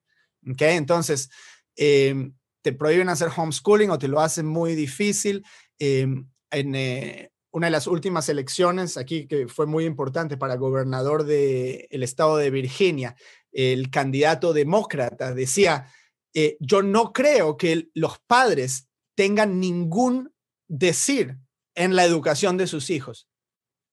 ¿Okay? 0.49 0.77
Entonces, 0.77 1.29
eh, 1.77 2.31
te 2.63 2.73
prohíben 2.73 3.09
hacer 3.09 3.29
homeschooling 3.37 3.91
o 3.91 3.99
te 3.99 4.09
lo 4.09 4.21
hacen 4.21 4.47
muy 4.47 4.75
difícil. 4.75 5.45
Em, 5.79 6.31
en 6.51 6.75
eh, 6.75 7.33
una 7.51 7.67
de 7.67 7.73
las 7.73 7.87
últimas 7.87 8.29
elecciones, 8.29 8.97
aquí 8.97 9.27
que 9.27 9.49
fue 9.49 9.67
muy 9.67 9.85
importante 9.85 10.37
para 10.37 10.57
gobernador 10.57 11.25
del 11.25 12.03
estado 12.03 12.37
de 12.37 12.51
Virginia, 12.51 13.17
el 13.53 13.91
candidato 13.91 14.53
demócrata 14.53 15.35
decía, 15.35 15.89
eh, 16.33 16.57
yo 16.61 16.83
no 16.83 17.13
creo 17.13 17.57
que 17.57 17.89
los 17.95 18.19
padres 18.27 18.89
tengan 19.17 19.61
ningún 19.61 20.33
decir 20.69 21.39
en 21.75 21.97
la 21.97 22.05
educación 22.05 22.57
de 22.57 22.67
sus 22.67 22.91
hijos. 22.91 23.29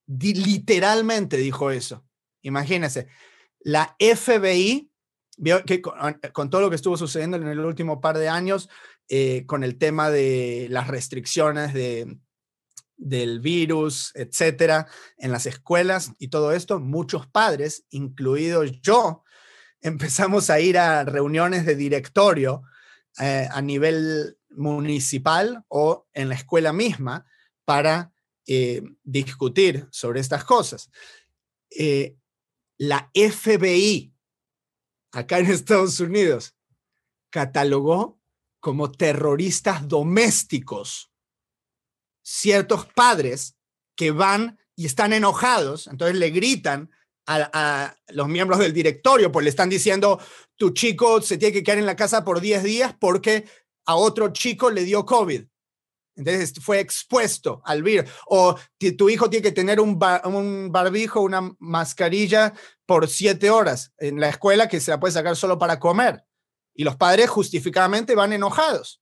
literalmente 0.07 1.37
dijo 1.37 1.71
eso. 1.71 2.05
Imagínense, 2.41 3.07
la 3.59 3.95
FBI 3.99 4.91
vio 5.37 5.63
que 5.63 5.81
con, 5.81 6.49
todo 6.49 6.61
lo 6.61 6.69
que 6.69 6.75
estuvo 6.75 6.97
sucediendo 6.97 7.37
en 7.37 7.47
el 7.47 7.59
último 7.59 8.01
par 8.01 8.17
de 8.17 8.29
años, 8.29 8.69
eh, 9.07 9.45
con 9.45 9.63
el 9.63 9.77
tema 9.77 10.09
de 10.09 10.67
las 10.69 10.87
restricciones 10.87 11.73
de, 11.73 12.17
del 13.01 13.39
virus, 13.39 14.11
etcétera, 14.15 14.87
en 15.17 15.31
las 15.31 15.47
escuelas 15.47 16.11
y 16.19 16.29
todo 16.29 16.51
esto, 16.51 16.79
muchos 16.79 17.27
padres, 17.27 17.85
incluido 17.89 18.63
yo, 18.63 19.23
empezamos 19.81 20.49
a 20.49 20.59
ir 20.59 20.77
a 20.77 21.03
reuniones 21.03 21.65
de 21.65 21.75
directorio 21.75 22.63
eh, 23.19 23.47
a 23.51 23.61
nivel 23.61 24.37
municipal 24.51 25.65
o 25.67 26.07
en 26.13 26.29
la 26.29 26.35
escuela 26.35 26.71
misma 26.71 27.25
para 27.65 28.13
eh, 28.47 28.81
discutir 29.03 29.87
sobre 29.91 30.19
estas 30.19 30.43
cosas. 30.43 30.89
la 32.77 33.11
FBI 33.13 34.11
acá 35.11 35.39
en 35.39 35.47
Estados 35.47 35.99
Unidos, 35.99 36.55
catalogó 37.29 38.19
como 38.59 38.91
terroristas 38.91 39.87
domésticos 39.87 41.11
ciertos 42.23 42.85
padres 42.85 43.57
que 43.95 44.11
van 44.11 44.59
y 44.75 44.85
están 44.85 45.13
enojados, 45.13 45.87
entonces 45.87 46.17
le 46.17 46.29
gritan 46.29 46.89
a, 47.27 47.95
los 48.09 48.27
miembros 48.27 48.59
del 48.59 48.73
directorio, 48.73 49.31
pues 49.31 49.45
le 49.45 49.49
están 49.49 49.69
diciendo, 49.69 50.19
tu 50.57 50.71
chico 50.71 51.21
se 51.21 51.37
tiene 51.37 51.53
que 51.53 51.63
quedar 51.63 51.77
en 51.77 51.85
la 51.85 51.95
casa 51.95 52.25
por 52.25 52.41
10 52.41 52.63
días 52.63 52.95
porque 52.99 53.45
a 53.85 53.95
otro 53.95 54.33
chico 54.33 54.69
le 54.69 54.83
dio 54.83 55.05
COVID. 55.05 55.45
Entonces 56.15 56.53
fue 56.61 56.79
expuesto 56.79 57.61
al 57.65 57.83
virus. 57.83 58.09
O 58.27 58.55
tu 58.97 59.09
hijo 59.09 59.29
tiene 59.29 59.43
que 59.43 59.51
tener 59.51 59.79
un, 59.79 59.99
un, 60.25 60.71
barbijo, 60.71 61.21
una 61.21 61.51
mascarilla 61.59 62.53
por 62.85 63.07
siete 63.07 63.49
horas 63.49 63.93
en 63.97 64.19
la 64.19 64.29
escuela 64.29 64.67
que 64.67 64.79
se 64.79 64.91
la 64.91 64.99
puede 64.99 65.13
sacar 65.13 65.35
solo 65.35 65.57
para 65.57 65.79
comer. 65.79 66.23
Y 66.73 66.83
los 66.83 66.95
padres 66.95 67.29
justificadamente 67.29 68.15
van 68.15 68.33
enojados. 68.33 69.01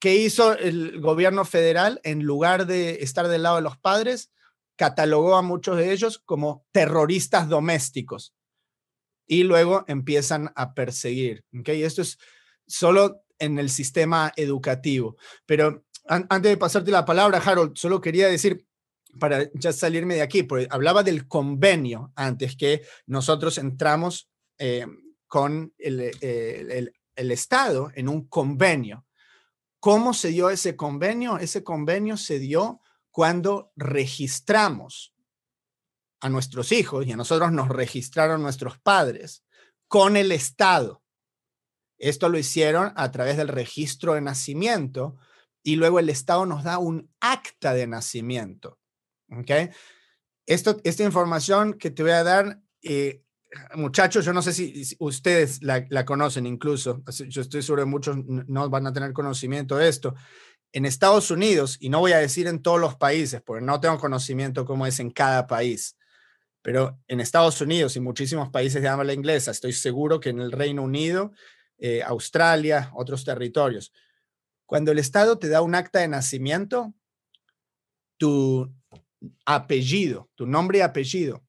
¿Qué 0.00 0.16
hizo 0.16 0.58
el 0.58 1.00
gobierno 1.00 1.44
federal? 1.44 2.00
En 2.02 2.24
lugar 2.24 2.66
de 2.66 3.02
estar 3.02 3.28
del 3.28 3.44
lado 3.44 3.56
de 3.56 3.62
los 3.62 3.78
padres, 3.78 4.32
catalogó 4.76 5.36
a 5.36 5.42
muchos 5.42 5.76
de 5.76 5.92
ellos 5.92 6.18
como 6.24 6.66
terroristas 6.72 7.48
domésticos. 7.48 8.34
Y 9.26 9.44
luego 9.44 9.84
empiezan 9.86 10.52
a 10.56 10.74
perseguir. 10.74 11.44
¿okay? 11.56 11.84
Esto 11.84 12.02
es 12.02 12.18
solo 12.66 13.22
en 13.38 13.58
el 13.58 13.70
sistema 13.70 14.32
educativo. 14.36 15.16
Pero 15.46 15.84
antes 16.06 16.50
de 16.50 16.56
pasarte 16.56 16.90
la 16.90 17.04
palabra, 17.04 17.38
Harold, 17.38 17.76
solo 17.76 18.00
quería 18.00 18.28
decir, 18.28 18.66
para 19.18 19.50
ya 19.54 19.72
salirme 19.72 20.14
de 20.14 20.22
aquí, 20.22 20.42
porque 20.42 20.66
hablaba 20.70 21.02
del 21.02 21.28
convenio 21.28 22.12
antes 22.16 22.56
que 22.56 22.82
nosotros 23.06 23.58
entramos 23.58 24.30
eh, 24.58 24.86
con 25.26 25.72
el, 25.78 26.12
el, 26.20 27.30
Estado 27.30 27.90
en 27.94 28.08
un 28.08 28.26
convenio. 28.26 29.06
¿Cómo 29.80 30.12
se 30.14 30.28
dio 30.28 30.50
ese 30.50 30.76
convenio? 30.76 31.38
Ese 31.38 31.62
convenio 31.62 32.16
se 32.16 32.38
dio 32.38 32.80
cuando 33.10 33.72
registramos 33.76 35.14
a 36.20 36.28
nuestros 36.28 36.72
hijos 36.72 37.06
y 37.06 37.12
a 37.12 37.16
nosotros 37.16 37.52
nos 37.52 37.68
registraron 37.68 38.42
nuestros 38.42 38.78
padres 38.78 39.44
con 39.88 40.16
el 40.16 40.32
Estado. 40.32 41.02
Esto 41.98 42.28
lo 42.28 42.38
hicieron 42.38 42.92
a 42.96 43.10
través 43.10 43.36
del 43.36 43.48
registro 43.48 44.14
de 44.14 44.20
nacimiento, 44.20 45.16
y 45.62 45.76
luego 45.76 45.98
el 45.98 46.08
Estado 46.08 46.46
nos 46.46 46.64
da 46.64 46.78
un 46.78 47.10
acta 47.20 47.74
de 47.74 47.86
nacimiento. 47.86 48.78
¿Ok? 49.30 49.50
Esto, 50.46 50.80
esta 50.84 51.04
información 51.04 51.74
que 51.74 51.90
te 51.90 52.02
voy 52.02 52.12
a 52.12 52.24
dar, 52.24 52.60
eh, 52.82 53.22
muchachos, 53.74 54.24
yo 54.24 54.32
no 54.32 54.42
sé 54.42 54.52
si, 54.52 54.96
ustedes 54.98 55.62
la, 55.62 56.04
conocen 56.04 56.46
incluso, 56.46 57.02
yo 57.28 57.42
estoy 57.42 57.62
seguro 57.62 57.82
que 57.82 57.90
muchos 57.90 58.16
no 58.26 58.68
van 58.68 58.86
a 58.86 58.92
tener 58.92 59.12
conocimiento 59.12 59.76
de 59.76 59.88
esto. 59.88 60.14
En 60.72 60.84
Estados 60.84 61.30
Unidos, 61.30 61.76
y 61.80 61.90
no 61.90 62.00
voy 62.00 62.12
a 62.12 62.18
decir 62.18 62.46
en 62.46 62.62
todos 62.62 62.80
los 62.80 62.96
países, 62.96 63.42
porque 63.42 63.64
no 63.64 63.78
tengo 63.80 63.98
conocimiento 63.98 64.64
cómo 64.64 64.86
es 64.86 64.98
en 65.00 65.10
cada 65.10 65.46
país, 65.46 65.96
pero 66.62 66.98
en 67.08 67.20
Estados 67.20 67.60
Unidos 67.60 67.96
y 67.96 68.00
muchísimos 68.00 68.48
países 68.48 68.80
de 68.82 68.88
habla 68.88 69.12
inglesa, 69.12 69.50
estoy 69.50 69.72
seguro 69.72 70.18
que 70.18 70.30
en 70.30 70.40
el 70.40 70.50
Reino 70.50 70.82
Unido, 70.82 71.32
eh, 71.78 72.02
Australia, 72.02 72.90
otros 72.94 73.24
territorios, 73.24 73.92
cuando 74.66 74.92
el 74.92 74.98
Estado 74.98 75.38
te 75.38 75.48
da 75.48 75.62
un 75.62 75.74
acta 75.74 76.00
de 76.00 76.08
nacimiento, 76.08 76.94
tu 78.16 78.72
apellido, 79.44 80.30
tu 80.34 80.46
nombre 80.46 80.78
y 80.78 80.80
apellido 80.82 81.44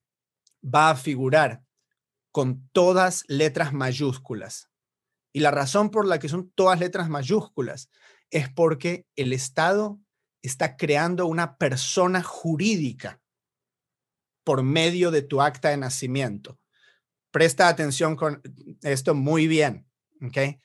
va 0.62 0.90
a 0.90 0.96
figurar 0.96 1.62
con 2.30 2.68
todas 2.72 3.24
letras 3.28 3.72
mayúsculas. 3.72 4.68
Y 5.32 5.40
la 5.40 5.50
razón 5.50 5.90
por 5.90 6.06
la 6.06 6.18
que 6.18 6.28
son 6.28 6.50
todas 6.50 6.80
letras 6.80 7.08
mayúsculas 7.08 7.90
es 8.30 8.48
porque 8.48 9.06
el 9.16 9.32
Estado 9.32 10.00
está 10.42 10.76
creando 10.76 11.26
una 11.26 11.56
persona 11.56 12.22
jurídica 12.22 13.20
por 14.44 14.62
medio 14.62 15.10
de 15.10 15.22
tu 15.22 15.40
acta 15.40 15.70
de 15.70 15.76
nacimiento. 15.76 16.58
Presta 17.30 17.68
atención 17.68 18.14
con 18.14 18.42
esto 18.82 19.14
muy 19.14 19.46
bien, 19.46 19.88
¿ok? 20.20 20.60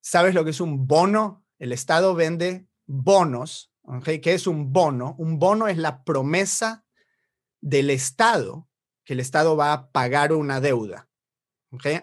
¿Sabes 0.00 0.34
lo 0.34 0.44
que 0.44 0.50
es 0.50 0.60
un 0.60 0.86
bono? 0.86 1.44
El 1.58 1.72
Estado 1.72 2.14
vende 2.14 2.66
bonos. 2.86 3.72
¿okay? 3.82 4.20
¿Qué 4.20 4.34
es 4.34 4.46
un 4.46 4.72
bono? 4.72 5.14
Un 5.18 5.38
bono 5.38 5.68
es 5.68 5.76
la 5.76 6.04
promesa 6.04 6.84
del 7.60 7.90
Estado 7.90 8.68
que 9.04 9.14
el 9.14 9.20
Estado 9.20 9.56
va 9.56 9.72
a 9.72 9.90
pagar 9.90 10.32
una 10.32 10.60
deuda. 10.60 11.08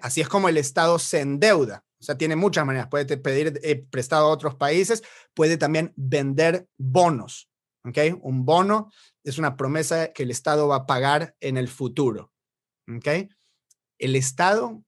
Así 0.01 0.21
es 0.21 0.29
como 0.29 0.49
el 0.49 0.57
Estado 0.57 0.99
se 0.99 1.21
endeuda. 1.21 1.85
O 1.99 2.03
sea, 2.03 2.17
tiene 2.17 2.35
muchas 2.35 2.65
maneras. 2.65 2.87
Puede 2.89 3.17
pedir 3.17 3.59
eh, 3.63 3.75
prestado 3.75 4.27
a 4.27 4.31
otros 4.31 4.55
países, 4.55 5.03
puede 5.33 5.57
también 5.57 5.93
vender 5.95 6.67
bonos. 6.77 7.49
Un 8.21 8.45
bono 8.45 8.91
es 9.23 9.37
una 9.37 9.55
promesa 9.55 10.11
que 10.11 10.23
el 10.23 10.31
Estado 10.31 10.67
va 10.67 10.75
a 10.75 10.85
pagar 10.85 11.35
en 11.39 11.57
el 11.57 11.69
futuro. 11.69 12.33
El 12.85 14.15
Estado, 14.15 14.83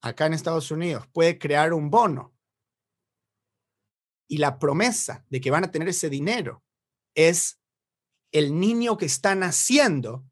acá 0.00 0.26
en 0.26 0.34
Estados 0.34 0.70
Unidos, 0.70 1.06
puede 1.12 1.38
crear 1.38 1.72
un 1.72 1.90
bono 1.90 2.37
y 4.28 4.38
la 4.38 4.58
promesa 4.58 5.24
de 5.30 5.40
que 5.40 5.50
van 5.50 5.64
a 5.64 5.70
tener 5.70 5.88
ese 5.88 6.10
dinero 6.10 6.62
es 7.14 7.58
el 8.30 8.60
niño 8.60 8.96
que 8.98 9.06
está 9.06 9.34
naciendo 9.34 10.24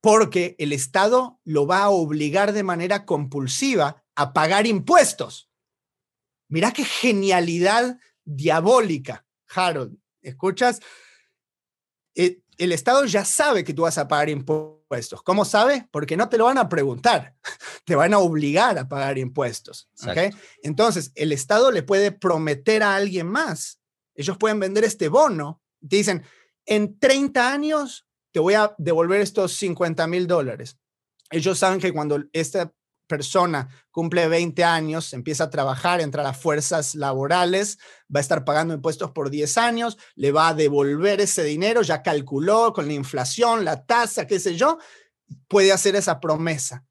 porque 0.00 0.56
el 0.58 0.72
Estado 0.72 1.40
lo 1.44 1.66
va 1.66 1.82
a 1.82 1.90
obligar 1.90 2.52
de 2.52 2.62
manera 2.62 3.06
compulsiva 3.06 4.02
a 4.14 4.32
pagar 4.32 4.66
impuestos. 4.66 5.50
Mira 6.48 6.72
qué 6.72 6.84
genialidad 6.84 7.98
diabólica, 8.24 9.26
Harold. 9.48 9.98
¿Escuchas? 10.20 10.80
Eh, 12.14 12.42
el 12.58 12.72
Estado 12.72 13.04
ya 13.06 13.24
sabe 13.24 13.64
que 13.64 13.74
tú 13.74 13.82
vas 13.82 13.98
a 13.98 14.08
pagar 14.08 14.28
impuestos. 14.28 14.83
¿Cómo 15.22 15.44
sabe? 15.44 15.88
Porque 15.90 16.16
no 16.16 16.28
te 16.28 16.38
lo 16.38 16.44
van 16.44 16.58
a 16.58 16.68
preguntar, 16.68 17.34
te 17.84 17.94
van 17.94 18.14
a 18.14 18.18
obligar 18.18 18.78
a 18.78 18.88
pagar 18.88 19.18
impuestos. 19.18 19.88
Entonces, 20.62 21.12
el 21.14 21.32
Estado 21.32 21.70
le 21.70 21.82
puede 21.82 22.12
prometer 22.12 22.82
a 22.82 22.96
alguien 22.96 23.26
más. 23.26 23.80
Ellos 24.14 24.38
pueden 24.38 24.60
vender 24.60 24.84
este 24.84 25.08
bono. 25.08 25.60
Te 25.80 25.96
dicen, 25.96 26.22
en 26.66 26.98
30 26.98 27.52
años 27.52 28.06
te 28.32 28.40
voy 28.40 28.54
a 28.54 28.74
devolver 28.78 29.20
estos 29.20 29.52
50 29.54 30.06
mil 30.06 30.26
dólares. 30.26 30.78
Ellos 31.30 31.58
saben 31.58 31.80
que 31.80 31.92
cuando 31.92 32.22
esta 32.32 32.72
persona 33.06 33.68
cumple 33.90 34.28
20 34.28 34.64
años, 34.64 35.12
empieza 35.12 35.44
a 35.44 35.50
trabajar, 35.50 36.00
entra 36.00 36.28
a 36.28 36.34
fuerzas 36.34 36.94
laborales, 36.94 37.78
va 38.14 38.20
a 38.20 38.22
estar 38.22 38.44
pagando 38.44 38.74
impuestos 38.74 39.10
por 39.12 39.30
10 39.30 39.58
años, 39.58 39.98
le 40.14 40.32
va 40.32 40.48
a 40.48 40.54
devolver 40.54 41.20
ese 41.20 41.44
dinero, 41.44 41.82
ya 41.82 42.02
calculó 42.02 42.72
con 42.72 42.86
la 42.86 42.94
inflación, 42.94 43.64
la 43.64 43.84
tasa, 43.84 44.26
qué 44.26 44.40
sé 44.40 44.56
yo, 44.56 44.78
puede 45.48 45.72
hacer 45.72 45.96
esa 45.96 46.20
promesa. 46.20 46.84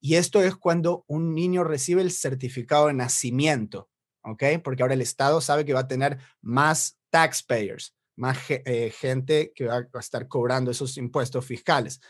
Y 0.00 0.16
esto 0.16 0.42
es 0.42 0.54
cuando 0.54 1.04
un 1.08 1.34
niño 1.34 1.64
recibe 1.64 2.02
el 2.02 2.10
certificado 2.10 2.88
de 2.88 2.94
nacimiento, 2.94 3.88
¿ok? 4.22 4.42
Porque 4.62 4.82
ahora 4.82 4.94
el 4.94 5.00
Estado 5.00 5.40
sabe 5.40 5.64
que 5.64 5.72
va 5.72 5.80
a 5.80 5.88
tener 5.88 6.18
más 6.42 6.98
taxpayers, 7.10 7.94
más 8.16 8.38
eh, 8.48 8.92
gente 8.96 9.52
que 9.54 9.66
va 9.66 9.88
a 9.92 9.98
estar 9.98 10.28
cobrando 10.28 10.70
esos 10.70 10.98
impuestos 10.98 11.46
fiscales. 11.46 12.00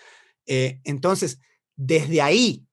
Eh, 0.44 0.81
entonces, 0.85 1.38
desde 1.77 2.20
ahí 2.20 2.66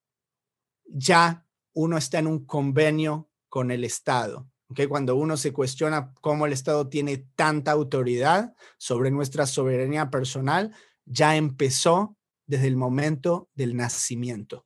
ya 0.94 1.46
uno 1.74 1.98
está 1.98 2.20
en 2.20 2.28
un 2.28 2.46
convenio 2.46 3.30
con 3.50 3.72
el 3.72 3.84
Estado. 3.84 4.48
¿okay? 4.70 4.88
Cuando 4.88 5.16
uno 5.16 5.38
se 5.38 5.54
cuestiona 5.54 6.14
cómo 6.22 6.46
el 6.46 6.54
Estado 6.54 6.88
tiene 6.88 7.26
tanta 7.36 7.72
autoridad 7.72 8.54
sobre 8.78 9.12
nuestra 9.12 9.46
soberanía 9.46 10.10
personal, 10.10 10.74
ya 11.06 11.36
empezó 11.36 12.18
desde 12.46 12.68
el 12.68 12.78
momento 12.78 13.50
del 13.54 13.76
nacimiento. 13.76 14.66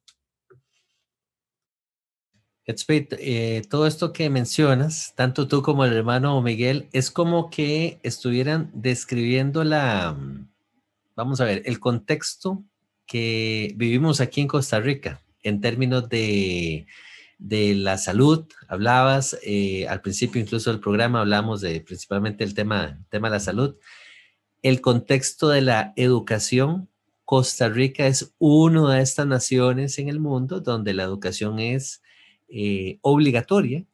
Eh, 2.68 3.62
todo 3.70 3.86
esto 3.86 4.12
que 4.12 4.28
mencionas, 4.32 5.14
tanto 5.16 5.48
tú 5.48 5.62
como 5.62 5.86
el 5.86 5.94
hermano 5.94 6.42
Miguel, 6.42 6.90
es 6.94 7.12
como 7.12 7.52
que 7.52 8.00
estuvieran 8.02 8.72
describiendo 8.74 9.64
la, 9.64 10.18
vamos 11.16 11.42
a 11.42 11.46
ver, 11.46 11.62
el 11.66 11.80
contexto 11.80 12.64
que 13.06 13.74
vivimos 13.76 14.20
aquí 14.20 14.42
en 14.42 14.48
Costa 14.48 14.80
Rica 14.80 15.22
en 15.46 15.62
términos 15.62 16.10
de, 16.10 16.88
de 17.38 17.76
la 17.76 17.98
salud. 17.98 18.46
Hablabas, 18.68 19.38
eh, 19.44 19.88
al 19.88 20.02
principio 20.02 20.42
incluso 20.42 20.72
del 20.72 20.80
programa 20.80 21.22
hablamos 21.22 21.62
de 21.62 21.82
principalmente 21.82 22.44
el 22.44 22.54
tema, 22.54 23.00
tema 23.10 23.30
de 23.30 23.36
la 23.36 23.40
salud. 23.40 23.76
El 24.62 24.82
contexto 24.82 25.50
de 25.50 25.62
la 25.62 25.94
educación. 25.96 26.90
Costa 27.24 27.70
Rica 27.70 28.06
es 28.06 28.36
una 28.38 28.96
de 28.96 29.02
estas 29.02 29.26
naciones 29.26 29.98
en 29.98 30.10
el 30.10 30.20
mundo 30.20 30.60
donde 30.60 30.94
la 30.94 31.04
educación 31.04 31.60
es 31.60 32.04
eh, 32.48 33.00
obligatoria 33.02 33.86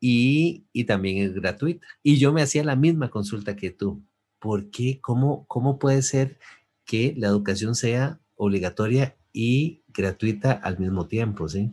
y, 0.00 0.66
y, 0.72 0.84
también 0.84 1.18
es 1.18 1.32
gratuita. 1.34 1.86
Y 2.02 2.18
yo 2.18 2.32
me 2.32 2.42
hacía 2.42 2.64
la 2.64 2.74
misma 2.74 3.08
consulta 3.08 3.54
que 3.54 3.70
tú. 3.70 4.04
¿Por 4.40 4.70
qué? 4.70 5.00
¿Cómo, 5.00 5.46
cómo 5.46 5.78
puede 5.78 6.02
ser 6.02 6.38
que 6.84 7.14
la 7.16 7.28
educación 7.28 7.76
sea 7.76 8.20
obligatoria 8.34 9.16
y 9.32 9.82
gratuita 9.96 10.52
al 10.52 10.78
mismo 10.78 11.06
tiempo, 11.06 11.48
¿sí? 11.48 11.70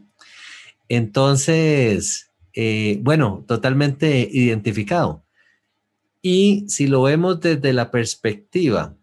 Entonces, 0.89 2.31
eh, 2.53 2.99
bueno, 3.01 3.43
totalmente 3.47 4.29
identificado. 4.31 5.23
Y 6.21 6.65
si 6.69 6.88
lo 6.88 7.01
vemos 7.03 7.41
desde 7.41 7.73
la 7.73 7.91
perspectiva 7.91 8.95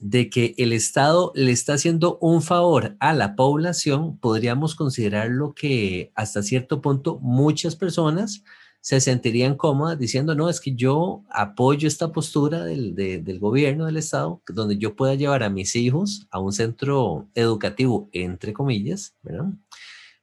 de 0.00 0.30
que 0.30 0.54
el 0.58 0.72
Estado 0.72 1.32
le 1.34 1.52
está 1.52 1.74
haciendo 1.74 2.18
un 2.20 2.42
favor 2.42 2.96
a 3.00 3.12
la 3.12 3.36
población, 3.36 4.18
podríamos 4.18 4.74
considerarlo 4.74 5.54
que 5.54 6.10
hasta 6.14 6.42
cierto 6.42 6.80
punto 6.80 7.18
muchas 7.20 7.76
personas 7.76 8.42
se 8.80 9.00
sentirían 9.00 9.56
cómodas 9.56 9.98
diciendo, 9.98 10.34
no, 10.34 10.48
es 10.48 10.60
que 10.60 10.74
yo 10.74 11.22
apoyo 11.30 11.86
esta 11.86 12.12
postura 12.12 12.64
del, 12.64 12.94
del, 12.94 13.38
gobierno, 13.38 13.86
del 13.86 13.98
Estado, 13.98 14.42
donde 14.48 14.78
yo 14.78 14.96
pueda 14.96 15.14
llevar 15.14 15.42
a 15.42 15.50
mis 15.50 15.76
hijos 15.76 16.26
a 16.30 16.40
un 16.40 16.52
centro 16.52 17.28
educativo, 17.34 18.08
entre 18.12 18.54
comillas, 18.54 19.14
¿verdad? 19.22 19.50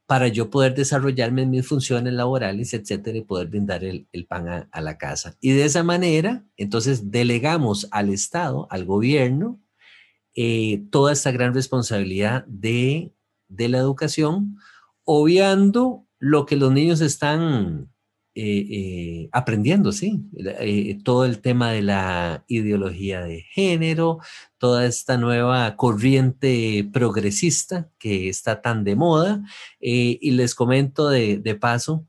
Para 0.08 0.28
yo 0.30 0.50
poder 0.50 0.74
desarrollarme 0.74 1.44
en 1.44 1.52
mis 1.52 1.68
funciones 1.68 2.14
laborales, 2.14 2.74
etcétera, 2.74 3.18
y 3.18 3.22
poder 3.22 3.48
brindar 3.48 3.84
el, 3.84 4.08
el 4.12 4.26
pan 4.26 4.68
a, 4.72 4.82
la 4.82 4.98
casa. 4.98 5.36
Y 5.40 5.52
de 5.52 5.66
esa 5.66 5.84
manera, 5.84 6.44
entonces, 6.56 7.12
delegamos 7.12 7.88
al 7.92 8.10
Estado, 8.10 8.68
al 8.72 8.86
gobierno, 8.86 9.60
eh, 10.34 10.84
toda 10.92 11.14
esta 11.14 11.32
gran 11.32 11.54
responsabilidad 11.54 12.46
de, 12.48 13.14
de 13.50 13.70
la 13.70 13.80
educación, 13.80 14.58
obviando 15.04 16.06
lo 16.20 16.46
que 16.46 16.56
los 16.56 16.72
niños 16.72 17.02
están 17.02 17.90
eh, 18.40 18.68
eh, 18.70 19.30
aprendiendo, 19.32 19.92
sí, 19.92 20.22
eh, 20.38 21.00
todo 21.04 21.26
el 21.26 21.42
tema 21.42 21.72
de 21.72 21.82
la 21.82 22.46
ideología 22.48 23.22
de 23.24 23.42
género, 23.42 24.20
toda 24.60 24.86
esta 24.86 25.18
nueva 25.18 25.76
corriente 25.76 26.88
progresista 26.94 27.90
que 27.98 28.30
está 28.30 28.62
tan 28.62 28.84
de 28.84 28.96
moda. 28.96 29.44
y 29.80 30.30
les 30.32 30.54
comento 30.54 31.10
de, 31.10 31.40
de, 31.40 31.56
paso, 31.56 32.06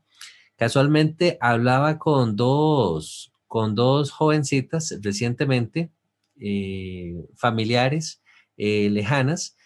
casualmente 0.55 1.39
hablaba 1.41 1.97
con 1.97 2.35
dos, 2.35 3.33
con 3.47 3.73
dos 3.73 4.11
jovencitas 4.11 4.99
recientemente, 5.01 5.91
familiares 7.37 8.21
lejanas, 8.55 9.57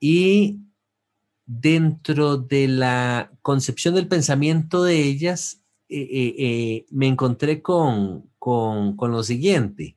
y 0.00 0.58
dentro 1.46 2.38
de 2.38 2.66
la 2.66 3.30
concepción 3.40 3.94
del 3.94 4.08
pensamiento 4.08 4.82
de 4.82 5.00
ellas, 5.04 5.62
eh, 5.90 6.00
eh, 6.00 6.34
eh, 6.38 6.86
me 6.90 7.06
encontré 7.06 7.62
con, 7.62 8.30
con, 8.38 8.94
con, 8.94 9.10
lo 9.10 9.22
siguiente, 9.22 9.96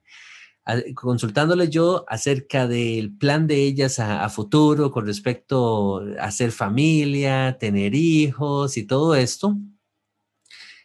consultándole 0.96 1.68
yo 1.68 2.06
acerca 2.08 2.66
del 2.66 3.12
plan 3.18 3.46
de 3.46 3.64
ellas 3.64 4.00
a, 4.00 4.30
futuro 4.30 4.90
con 4.90 5.06
respecto 5.06 6.00
a 6.18 6.28
hacer 6.28 6.54
familia, 6.54 7.58
tener 7.60 7.94
hijos 7.94 8.78
y 8.78 8.84
todo 8.84 9.16
esto, 9.16 9.58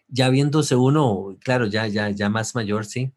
ya 0.09 0.29
viéndose 0.29 0.75
uno, 0.75 1.37
claro, 1.41 1.67
ya, 1.67 1.87
ya, 1.87 2.11
ya 2.11 2.29
más 2.29 2.57
mayor, 2.57 2.85
sí, 2.85 3.13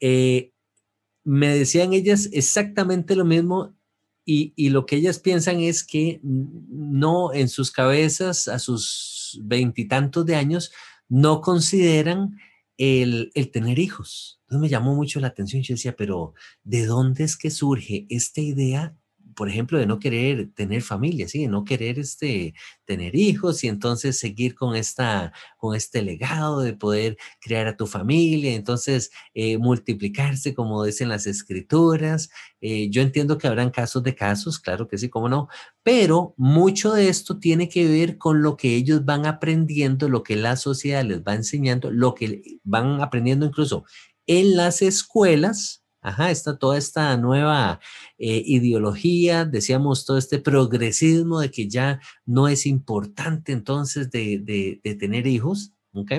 me 0.00 1.56
decían 1.56 1.92
ellas 1.92 2.30
exactamente 2.32 3.14
lo 3.14 3.24
mismo 3.24 3.76
y, 4.24 4.52
y, 4.56 4.70
lo 4.70 4.86
que 4.86 4.96
ellas 4.96 5.20
piensan 5.20 5.60
es 5.60 5.84
que 5.84 6.20
no 6.22 7.32
en 7.32 7.48
sus 7.48 7.70
cabezas 7.70 8.48
a 8.48 8.58
sus 8.58 9.40
veintitantos 9.42 10.26
de 10.26 10.36
años 10.36 10.72
no 11.08 11.40
consideran 11.40 12.38
el, 12.78 13.30
tener 13.52 13.78
hijos. 13.78 14.40
Entonces 14.42 14.60
me 14.62 14.68
llamó 14.68 14.94
mucho 14.94 15.20
la 15.20 15.28
atención. 15.28 15.62
Yo 15.62 15.74
decía, 15.74 15.96
pero 15.96 16.34
¿de 16.64 16.86
dónde 16.86 17.24
es 17.24 17.36
que 17.36 17.50
surge 17.50 18.06
esta 18.08 18.40
idea 18.40 18.96
por 19.34 19.48
ejemplo, 19.48 19.78
de 19.78 19.86
no 19.86 19.98
querer 19.98 20.50
tener 20.54 20.82
familia, 20.82 21.28
¿sí? 21.28 21.42
de 21.42 21.48
no 21.48 21.64
querer 21.64 21.98
este, 21.98 22.54
tener 22.84 23.14
hijos 23.16 23.64
y 23.64 23.68
entonces 23.68 24.18
seguir 24.18 24.54
con, 24.54 24.76
esta, 24.76 25.32
con 25.56 25.74
este 25.74 26.02
legado 26.02 26.60
de 26.60 26.74
poder 26.74 27.16
crear 27.40 27.66
a 27.66 27.76
tu 27.76 27.86
familia, 27.86 28.54
entonces 28.54 29.10
eh, 29.34 29.58
multiplicarse, 29.58 30.54
como 30.54 30.84
dicen 30.84 31.08
las 31.08 31.26
escrituras. 31.26 32.30
Eh, 32.60 32.90
yo 32.90 33.02
entiendo 33.02 33.38
que 33.38 33.46
habrán 33.48 33.70
casos 33.70 34.02
de 34.02 34.14
casos, 34.14 34.58
claro 34.58 34.88
que 34.88 34.98
sí, 34.98 35.08
cómo 35.08 35.28
no, 35.28 35.48
pero 35.82 36.34
mucho 36.36 36.92
de 36.92 37.08
esto 37.08 37.38
tiene 37.38 37.68
que 37.68 37.88
ver 37.88 38.18
con 38.18 38.42
lo 38.42 38.56
que 38.56 38.76
ellos 38.76 39.04
van 39.04 39.26
aprendiendo, 39.26 40.08
lo 40.08 40.22
que 40.22 40.36
la 40.36 40.56
sociedad 40.56 41.04
les 41.04 41.22
va 41.22 41.34
enseñando, 41.34 41.90
lo 41.90 42.14
que 42.14 42.42
van 42.62 43.00
aprendiendo 43.00 43.46
incluso 43.46 43.84
en 44.26 44.56
las 44.56 44.82
escuelas, 44.82 45.81
Ajá, 46.04 46.32
está 46.32 46.58
toda 46.58 46.76
esta 46.78 47.16
nueva 47.16 47.78
eh, 48.18 48.42
ideología, 48.44 49.44
decíamos, 49.44 50.04
todo 50.04 50.18
este 50.18 50.40
progresismo 50.40 51.38
de 51.40 51.52
que 51.52 51.68
ya 51.68 52.00
no 52.26 52.48
es 52.48 52.66
importante 52.66 53.52
entonces 53.52 54.10
de, 54.10 54.80
tener 54.98 55.28
hijos, 55.28 55.72
¿ok? 55.92 56.12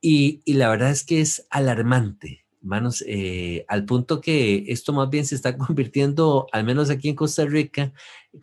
Y, 0.00 0.42
la 0.54 0.68
verdad 0.70 0.90
es 0.90 1.04
que 1.04 1.20
es 1.20 1.46
alarmante, 1.50 2.44
hermanos, 2.62 3.04
eh, 3.06 3.64
al 3.68 3.84
punto 3.84 4.20
que 4.20 4.64
esto 4.66 4.92
más 4.92 5.08
bien 5.08 5.24
se 5.24 5.36
está 5.36 5.56
convirtiendo, 5.56 6.48
al 6.50 6.64
menos 6.64 6.90
aquí 6.90 7.08
en 7.08 7.14
Costa 7.14 7.44
Rica, 7.44 7.92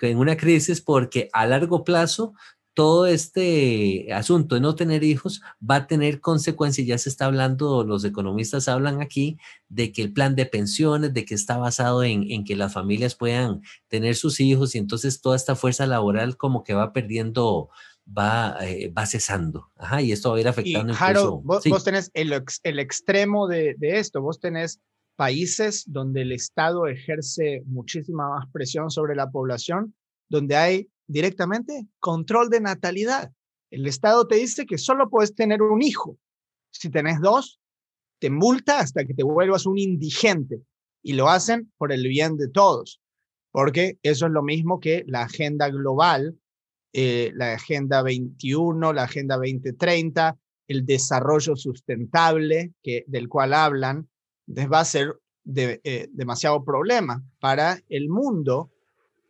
en 0.01 0.17
una 0.17 0.38
crisis 0.38 0.79
porque 0.79 1.29
a 1.33 1.45
largo 1.45 1.83
plazo 1.83 2.33
todo 2.77 3.07
este 3.07 4.13
asunto 4.13 4.53
de 4.53 4.61
no 4.61 4.75
tener 4.75 5.03
hijos 5.03 5.41
va 5.59 5.77
a 5.77 5.87
tener 5.87 6.21
consecuencias. 6.21 6.85
Ya 6.85 6.99
se 6.99 7.09
está 7.09 7.25
hablando, 7.25 7.83
los 7.83 8.05
economistas 8.05 8.67
hablan 8.67 9.01
aquí 9.01 9.39
de 9.67 9.91
que 9.91 10.03
el 10.03 10.13
plan 10.13 10.35
de 10.35 10.45
pensiones, 10.45 11.11
de 11.11 11.25
que 11.25 11.33
está 11.33 11.57
basado 11.57 12.03
en, 12.03 12.43
que 12.43 12.55
las 12.55 12.73
familias 12.73 13.15
puedan 13.15 13.63
tener 13.87 14.13
sus 14.13 14.39
hijos 14.39 14.75
y 14.75 14.77
entonces 14.77 15.21
toda 15.21 15.35
esta 15.35 15.55
fuerza 15.55 15.87
laboral 15.87 16.37
como 16.37 16.63
que 16.63 16.75
va 16.75 16.93
perdiendo, 16.93 17.71
va, 18.15 18.55
eh, 18.61 18.93
va 18.95 19.07
cesando. 19.07 19.71
Ajá, 19.75 20.03
y 20.03 20.11
esto 20.11 20.29
va 20.29 20.37
a 20.37 20.41
ir 20.41 20.47
afectando. 20.47 20.93
incluso, 20.93 21.41
vos, 21.43 21.83
tenés 21.83 22.11
el, 22.13 22.31
el 22.61 22.77
extremo 22.77 23.47
de, 23.47 23.73
de 23.79 23.97
esto, 23.97 24.21
vos 24.21 24.39
tenés 24.39 24.79
países 25.15 25.83
donde 25.87 26.21
el 26.21 26.31
Estado 26.31 26.85
ejerce 26.85 27.63
muchísima 27.65 28.29
más 28.29 28.45
presión 28.51 28.91
sobre 28.91 29.15
la 29.15 29.31
población, 29.31 29.95
donde 30.29 30.55
hay 30.55 30.89
directamente 31.07 31.87
control 31.99 32.49
de 32.49 32.61
natalidad. 32.61 33.31
El 33.71 33.87
Estado 33.87 34.27
te 34.27 34.35
dice 34.35 34.65
que 34.65 34.77
solo 34.77 35.09
puedes 35.09 35.35
tener 35.35 35.61
un 35.61 35.81
hijo. 35.81 36.17
Si 36.71 36.89
tenés 36.89 37.19
dos, 37.19 37.59
te 38.19 38.29
multa 38.29 38.79
hasta 38.79 39.05
que 39.05 39.13
te 39.13 39.23
vuelvas 39.23 39.65
un 39.65 39.77
indigente. 39.77 40.61
Y 41.01 41.13
lo 41.13 41.29
hacen 41.29 41.71
por 41.77 41.91
el 41.91 42.07
bien 42.07 42.37
de 42.37 42.49
todos, 42.49 43.01
porque 43.51 43.97
eso 44.03 44.25
es 44.25 44.31
lo 44.31 44.43
mismo 44.43 44.79
que 44.79 45.03
la 45.07 45.23
agenda 45.23 45.69
global 45.69 46.37
eh, 46.99 47.31
la 47.35 47.53
Agenda 47.53 48.01
21, 48.01 48.91
la 48.91 49.03
Agenda 49.03 49.35
2030, 49.35 50.35
el 50.67 50.83
desarrollo 50.83 51.55
sustentable 51.55 52.73
que, 52.81 53.03
del 53.05 53.29
cual 53.29 53.53
hablan, 53.53 54.09
les 54.47 54.67
va 54.67 54.79
a 54.79 54.85
ser 54.85 55.15
de, 55.43 55.79
eh, 55.83 56.07
demasiado 56.11 56.63
problema 56.63 57.23
para 57.39 57.79
el 57.89 58.09
mundo 58.09 58.71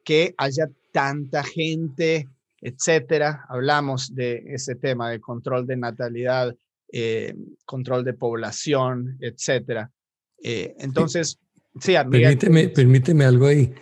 que 0.06 0.34
haya 0.38 0.70
tanta 0.98 1.44
gente, 1.44 2.28
etcétera. 2.60 3.46
Hablamos 3.50 4.16
de 4.16 4.44
ese 4.48 4.74
tema 4.74 5.12
de 5.12 5.20
control 5.20 5.68
de 5.68 5.78
natalidad, 5.78 6.56
eh, 6.92 7.36
control 7.66 8.04
de 8.04 8.14
población, 8.14 9.16
etcétera. 9.22 9.92
Eh, 10.44 10.74
entonces, 10.80 11.38
sí, 11.80 11.94
permíteme, 12.10 12.70
permíteme 12.70 13.26
algo 13.26 13.46
ahí, 13.46 13.76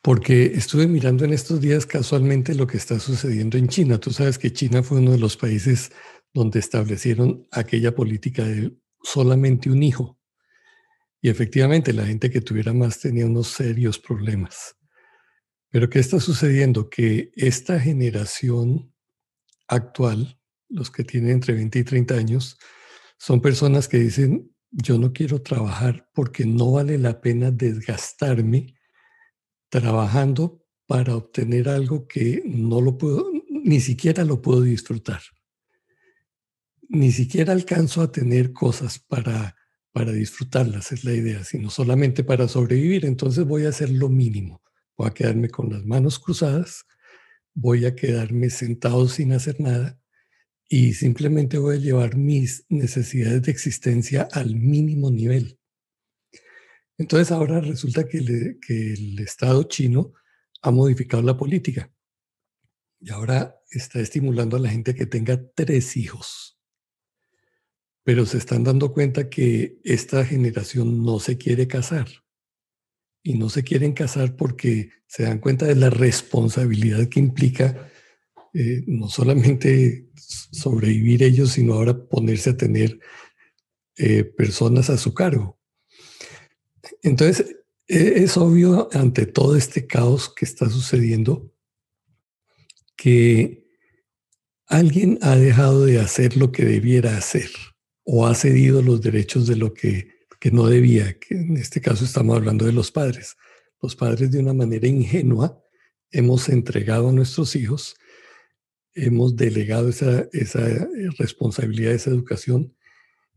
porque 0.00 0.44
estuve 0.44 0.86
mirando 0.86 1.24
en 1.24 1.32
estos 1.32 1.60
días 1.60 1.86
casualmente 1.86 2.54
lo 2.54 2.68
que 2.68 2.76
está 2.76 3.00
sucediendo 3.00 3.58
en 3.58 3.66
China. 3.66 3.98
Tú 3.98 4.12
sabes 4.12 4.38
que 4.38 4.52
China 4.52 4.84
fue 4.84 4.98
uno 4.98 5.10
de 5.10 5.18
los 5.18 5.36
países 5.36 5.90
donde 6.32 6.60
establecieron 6.60 7.48
aquella 7.50 7.96
política 7.96 8.44
de 8.44 8.72
solamente 9.02 9.70
un 9.70 9.82
hijo. 9.82 10.20
Y 11.20 11.30
efectivamente 11.30 11.92
la 11.92 12.06
gente 12.06 12.30
que 12.30 12.40
tuviera 12.40 12.72
más 12.72 13.00
tenía 13.00 13.26
unos 13.26 13.48
serios 13.48 13.98
problemas. 13.98 14.76
Pero 15.70 15.88
¿qué 15.88 15.98
está 15.98 16.20
sucediendo? 16.20 16.90
Que 16.90 17.30
esta 17.34 17.78
generación 17.78 18.92
actual, 19.68 20.38
los 20.68 20.90
que 20.90 21.04
tienen 21.04 21.30
entre 21.30 21.54
20 21.54 21.78
y 21.78 21.84
30 21.84 22.14
años, 22.14 22.58
son 23.18 23.40
personas 23.40 23.88
que 23.88 23.98
dicen, 23.98 24.50
yo 24.70 24.98
no 24.98 25.12
quiero 25.12 25.42
trabajar 25.42 26.08
porque 26.14 26.44
no 26.46 26.72
vale 26.72 26.98
la 26.98 27.20
pena 27.20 27.50
desgastarme 27.50 28.74
trabajando 29.68 30.64
para 30.86 31.16
obtener 31.16 31.68
algo 31.68 32.08
que 32.08 32.42
no 32.44 32.80
lo 32.80 32.98
puedo, 32.98 33.30
ni 33.48 33.80
siquiera 33.80 34.24
lo 34.24 34.42
puedo 34.42 34.62
disfrutar 34.62 35.20
ni 36.90 37.12
siquiera 37.12 37.52
alcanzo 37.52 38.02
a 38.02 38.10
tener 38.10 38.52
cosas 38.52 38.98
para, 38.98 39.56
para 39.92 40.10
disfrutarlas, 40.10 40.90
es 40.90 41.04
la 41.04 41.14
idea, 41.14 41.44
sino 41.44 41.70
solamente 41.70 42.24
para 42.24 42.48
sobrevivir. 42.48 43.06
Entonces 43.06 43.44
voy 43.44 43.64
a 43.64 43.68
hacer 43.68 43.90
lo 43.90 44.08
mínimo. 44.08 44.60
Voy 45.00 45.08
a 45.08 45.14
quedarme 45.14 45.48
con 45.48 45.70
las 45.70 45.82
manos 45.86 46.18
cruzadas, 46.18 46.84
voy 47.54 47.86
a 47.86 47.96
quedarme 47.96 48.50
sentado 48.50 49.08
sin 49.08 49.32
hacer 49.32 49.58
nada 49.58 49.98
y 50.68 50.92
simplemente 50.92 51.56
voy 51.56 51.76
a 51.76 51.80
llevar 51.80 52.18
mis 52.18 52.66
necesidades 52.68 53.40
de 53.40 53.50
existencia 53.50 54.28
al 54.30 54.56
mínimo 54.56 55.10
nivel. 55.10 55.58
Entonces 56.98 57.32
ahora 57.32 57.62
resulta 57.62 58.06
que, 58.06 58.58
que 58.60 58.92
el 58.92 59.18
Estado 59.20 59.62
chino 59.62 60.12
ha 60.60 60.70
modificado 60.70 61.22
la 61.22 61.38
política 61.38 61.90
y 63.00 63.10
ahora 63.10 63.56
está 63.70 64.00
estimulando 64.00 64.58
a 64.58 64.60
la 64.60 64.68
gente 64.68 64.94
que 64.94 65.06
tenga 65.06 65.42
tres 65.54 65.96
hijos 65.96 66.60
pero 68.02 68.26
se 68.26 68.36
están 68.36 68.64
dando 68.64 68.92
cuenta 68.92 69.30
que 69.30 69.78
esta 69.82 70.26
generación 70.26 71.04
no 71.04 71.20
se 71.20 71.38
quiere 71.38 71.68
casar. 71.68 72.08
Y 73.22 73.34
no 73.34 73.50
se 73.50 73.62
quieren 73.62 73.92
casar 73.92 74.36
porque 74.36 74.90
se 75.06 75.24
dan 75.24 75.38
cuenta 75.38 75.66
de 75.66 75.74
la 75.74 75.90
responsabilidad 75.90 77.08
que 77.08 77.20
implica 77.20 77.90
eh, 78.54 78.82
no 78.86 79.08
solamente 79.08 80.08
sobrevivir 80.14 81.22
ellos, 81.22 81.52
sino 81.52 81.74
ahora 81.74 82.08
ponerse 82.08 82.50
a 82.50 82.56
tener 82.56 82.98
eh, 83.96 84.24
personas 84.24 84.90
a 84.90 84.96
su 84.96 85.14
cargo. 85.14 85.58
Entonces, 87.02 87.56
e, 87.86 88.22
es 88.22 88.36
obvio 88.36 88.88
ante 88.92 89.26
todo 89.26 89.56
este 89.56 89.86
caos 89.86 90.32
que 90.34 90.44
está 90.44 90.68
sucediendo 90.70 91.52
que 92.96 93.66
alguien 94.66 95.18
ha 95.22 95.36
dejado 95.36 95.84
de 95.84 96.00
hacer 96.00 96.36
lo 96.36 96.52
que 96.52 96.64
debiera 96.64 97.16
hacer 97.16 97.50
o 98.04 98.26
ha 98.26 98.34
cedido 98.34 98.82
los 98.82 99.00
derechos 99.00 99.46
de 99.46 99.56
lo 99.56 99.74
que, 99.74 100.19
no 100.50 100.66
debía, 100.66 101.18
que 101.18 101.34
en 101.34 101.56
este 101.58 101.80
caso 101.80 102.04
estamos 102.04 102.36
hablando 102.36 102.64
de 102.64 102.72
los 102.72 102.90
padres. 102.90 103.36
Los 103.82 103.94
padres 103.94 104.30
de 104.30 104.38
una 104.38 104.54
manera 104.54 104.88
ingenua 104.88 105.62
hemos 106.10 106.48
entregado 106.48 107.10
a 107.10 107.12
nuestros 107.12 107.54
hijos, 107.56 107.96
hemos 108.94 109.36
delegado 109.36 109.88
esa, 109.88 110.28
esa 110.32 110.88
responsabilidad, 111.18 111.92
esa 111.92 112.10
educación 112.10 112.74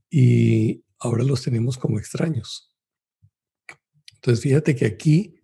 y 0.09 0.83
ahora 0.99 1.23
los 1.23 1.43
tenemos 1.43 1.77
como 1.77 1.99
extraños. 1.99 2.73
Entonces 4.15 4.41
fíjate 4.41 4.75
que 4.75 4.85
aquí 4.85 5.35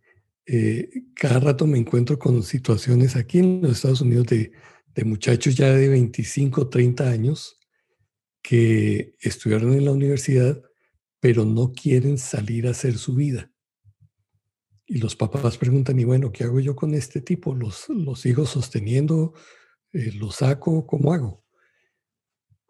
eh, 0.46 0.90
cada 1.14 1.40
rato 1.40 1.68
me 1.68 1.78
encuentro 1.78 2.18
con 2.18 2.42
situaciones 2.44 3.16
aquí 3.16 3.40
en 3.40 3.62
los 3.62 3.74
Estados 3.74 4.02
Unidos 4.02 4.28
de, 4.28 4.52
de 4.96 5.04
muchachos 5.04 5.56
ya 5.56 5.74
de 5.74 5.90
25, 5.90 6.70
30 6.70 7.10
años 7.10 7.60
que 8.42 9.16
estudiaron 9.20 9.74
en 9.74 9.86
la 9.86 9.92
universidad, 9.92 10.62
pero 11.20 11.46
no 11.46 11.72
quieren 11.72 12.18
salir 12.18 12.68
a 12.68 12.72
hacer 12.72 12.98
su 12.98 13.16
vida. 13.16 13.52
Y 14.86 14.98
los 14.98 15.16
papás 15.16 15.58
preguntan, 15.58 16.00
y 16.00 16.04
bueno, 16.04 16.32
¿qué 16.32 16.44
hago 16.46 16.60
yo 16.60 16.76
con 16.76 16.94
este 16.94 17.22
tipo? 17.22 17.54
¿Los, 17.54 17.90
los 17.90 18.26
hijos 18.26 18.50
sosteniendo? 18.50 19.34
Eh, 19.94 20.12
¿Los 20.14 20.38
saco? 20.38 20.88
¿Cómo 20.88 21.14
hago? 21.14 21.44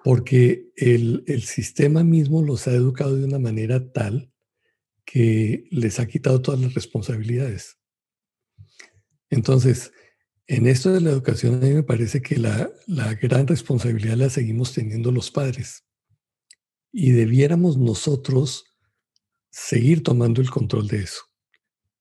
Porque 0.03 0.71
el, 0.75 1.23
el 1.27 1.43
sistema 1.43 2.03
mismo 2.03 2.41
los 2.41 2.67
ha 2.67 2.71
educado 2.71 3.15
de 3.15 3.25
una 3.25 3.39
manera 3.39 3.91
tal 3.91 4.31
que 5.05 5.65
les 5.71 5.99
ha 5.99 6.07
quitado 6.07 6.41
todas 6.41 6.59
las 6.59 6.73
responsabilidades. 6.73 7.79
Entonces, 9.29 9.91
en 10.49 10.65
esto 10.65 10.91
de 10.91 11.01
la 11.01 11.11
educación, 11.11 11.55
a 11.55 11.57
mí 11.57 11.73
me 11.73 11.83
parece 11.83 12.21
que 12.21 12.35
la, 12.37 12.71
gran 13.21 13.45
responsabilidad 13.45 14.17
la 14.17 14.31
seguimos 14.31 14.73
teniendo 14.73 15.11
los 15.11 15.29
padres. 15.29 15.85
Y 16.91 17.11
debiéramos 17.11 17.77
nosotros 17.77 18.65
seguir 19.51 20.03
tomando 20.03 20.41
el 20.41 20.49
control 20.49 20.87
de 20.87 21.03
eso. 21.03 21.21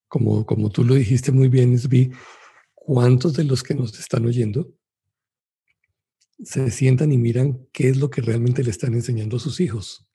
Como, 0.08 0.46
como 0.46 0.70
tú 0.70 0.84
lo 0.84 0.94
dijiste 0.94 1.32
muy 1.32 1.48
bien, 1.48 1.72
Isbi, 1.74 2.12
¿cuántos 2.74 3.34
de 3.34 3.44
los 3.44 3.62
que 3.62 3.74
nos 3.74 3.98
están 3.98 4.24
oyendo 4.24 4.74
se 6.42 6.70
sientan 6.70 7.12
y 7.12 7.18
miran 7.18 7.66
qué 7.72 7.88
es 7.88 7.96
lo 7.98 8.10
que 8.10 8.22
realmente 8.22 8.62
le 8.62 8.70
están 8.70 8.94
enseñando 8.94 9.36
a 9.36 9.40
sus 9.40 9.60
hijos? 9.60 10.08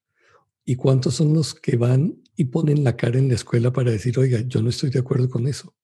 ¿Y 0.65 0.75
cuántos 0.75 1.15
son 1.15 1.33
los 1.33 1.53
que 1.53 1.75
van 1.75 2.23
y 2.36 2.45
ponen 2.45 2.83
la 2.83 2.95
cara 2.95 3.19
en 3.19 3.27
la 3.27 3.36
escuela 3.36 3.71
para 3.71 3.91
decir, 3.91 4.17
oiga, 4.17 4.41
yo 4.41 4.62
no 4.62 4.69
estoy 4.69 4.89
de 4.89 4.99
acuerdo 4.99 5.29
con 5.29 5.47
eso? 5.47 5.75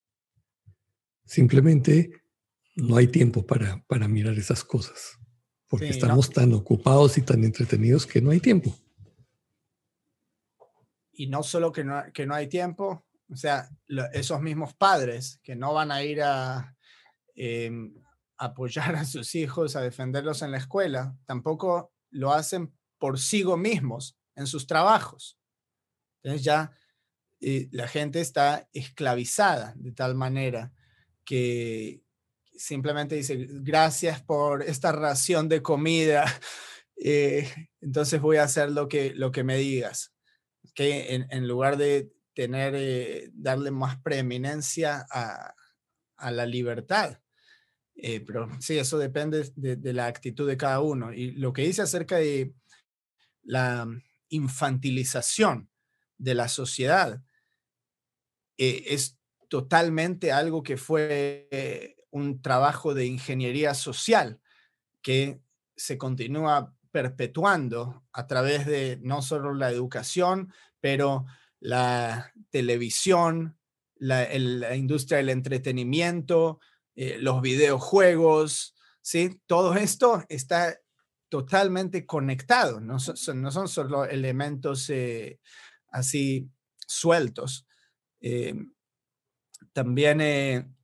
Simplemente 1.26 2.12
no 2.76 2.96
hay 2.96 3.08
tiempo 3.08 3.46
para, 3.46 3.84
para 3.88 4.08
mirar 4.08 4.38
esas 4.38 4.64
cosas, 4.64 5.19
porque 5.70 5.90
estamos 5.90 6.30
tan 6.32 6.52
ocupados 6.54 7.18
y 7.18 7.22
tan 7.22 7.44
entretenidos 7.44 8.06
que 8.06 8.22
no 8.22 8.32
hay 8.32 8.40
tiempo. 8.40 8.76
Y 11.14 11.28
no 11.28 11.44
solo 11.44 11.72
que 11.72 11.84
no, 11.84 12.04
que 12.12 12.26
no 12.26 12.34
hay 12.34 12.48
tiempo, 12.48 13.06
o 13.32 13.36
sea, 13.36 13.70
esos 14.14 14.42
mismos 14.42 14.74
padres 14.74 15.40
que 15.44 15.56
no 15.56 15.74
van 15.74 15.92
a 15.92 16.04
ir 16.04 16.24
a 16.24 16.76
em, 17.36 17.94
apoyar 18.38 18.96
a 18.96 19.06
sus 19.06 19.36
hijos, 19.36 19.76
a 19.76 19.82
defenderlos 19.82 20.42
en 20.42 20.52
la 20.52 20.58
escuela, 20.58 21.16
tampoco 21.26 21.94
lo 22.10 22.34
hacen 22.34 22.74
por 22.98 23.20
sí 23.20 23.46
mismos 23.46 24.18
en 24.36 24.48
sus 24.48 24.66
trabajos. 24.66 25.38
Entonces 26.24 26.44
ya 26.44 26.72
eh, 27.42 27.70
la 27.72 27.88
gente 27.88 28.22
está 28.22 28.68
esclavizada 28.74 29.74
de 29.78 29.92
tal 29.92 30.16
manera 30.16 30.74
que, 31.24 32.02
simplemente 32.60 33.16
dice, 33.16 33.48
gracias 33.50 34.22
por 34.22 34.64
esta 34.64 34.92
ración 34.92 35.48
de 35.48 35.62
comida, 35.62 36.26
eh, 36.98 37.50
entonces 37.80 38.22
voy 38.22 38.38
a 38.38 38.44
hacer 38.44 38.72
lo 38.72 38.88
que, 38.88 39.14
lo 39.16 39.32
que 39.32 39.44
me 39.44 39.58
digas. 39.58 40.14
Que 40.76 41.26
en, 41.30 41.48
lugar 41.48 41.78
de 41.78 42.12
tener, 42.34 42.74
eh, 42.76 43.30
darle 43.34 43.72
más 43.72 44.00
preeminencia 44.02 45.06
a, 45.10 45.56
la 46.32 46.46
libertad. 46.46 47.18
Eh, 47.96 48.20
pero 48.20 48.50
sí, 48.60 48.78
eso 48.78 48.98
depende 48.98 49.50
de, 49.56 49.78
de, 49.78 49.94
la 49.94 50.08
actitud 50.08 50.48
de 50.48 50.58
cada 50.58 50.82
uno. 50.82 51.14
Y 51.14 51.32
lo 51.32 51.54
que 51.54 51.64
dice 51.64 51.82
acerca 51.82 52.18
de 52.18 52.54
la 53.44 53.88
infantilización 54.28 55.70
de 56.18 56.36
la 56.36 56.50
sociedad 56.50 57.22
es 58.58 59.18
totalmente 59.48 60.34
algo 60.34 60.62
que 60.62 60.76
fue 60.76 61.48
un 62.12 62.42
trabajo 62.42 62.94
de 62.94 63.06
ingeniería 63.06 63.74
social 63.74 64.40
que 65.02 65.42
se 65.76 65.98
continúa 65.98 66.74
perpetuando 66.92 68.04
a 68.12 68.28
través 68.28 68.66
de 68.66 69.00
no 69.02 69.22
solo 69.22 69.54
la 69.54 69.70
educación, 69.70 70.54
pero 70.80 71.26
la 71.60 72.34
televisión, 72.50 73.58
la, 73.96 74.34
industria 74.76 75.18
del 75.18 75.30
entretenimiento, 75.30 76.60
eh, 76.96 77.18
los 77.20 77.42
videojuegos, 77.42 78.76
¿sí? 79.02 79.42
Todo 79.46 79.76
esto 79.76 80.24
está 80.30 80.78
totalmente 81.30 82.06
conectado, 82.06 82.80
no 82.80 83.00
son, 83.00 83.42
no 83.42 83.52
son 83.52 83.68
solo 83.68 84.06
elementos 84.06 84.90
eh, 84.90 85.40
así 85.90 86.50
sueltos. 86.88 87.68
Eh, 88.20 88.56
también 89.74 90.76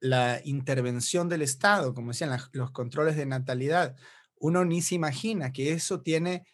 la 0.00 0.40
intervención 0.44 1.28
del 1.28 1.42
Estado, 1.42 1.94
como 1.94 2.08
decían 2.08 2.36
los 2.52 2.70
controles 2.70 3.16
de 3.16 3.26
natalidad, 3.26 3.96
uno 4.36 4.64
ni 4.64 4.80
se 4.80 4.94
imagina 4.94 5.52
que 5.52 5.72
eso 5.72 6.00
tiene 6.00 6.46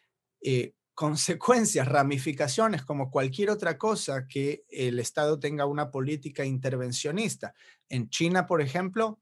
eh, 0.43 0.75
consecuencias, 0.95 1.87
ramificaciones, 1.87 2.85
como 2.85 3.11
cualquier 3.11 3.51
otra 3.51 3.79
cosa 3.79 4.27
que 4.27 4.65
el 4.69 4.99
Estado 4.99 5.39
tenga 5.39 5.67
una 5.67 5.91
política 5.91 6.45
intervencionista. 6.45 7.55
En 7.89 8.09
China, 8.09 8.47
por 8.47 8.61
ejemplo, 8.61 9.21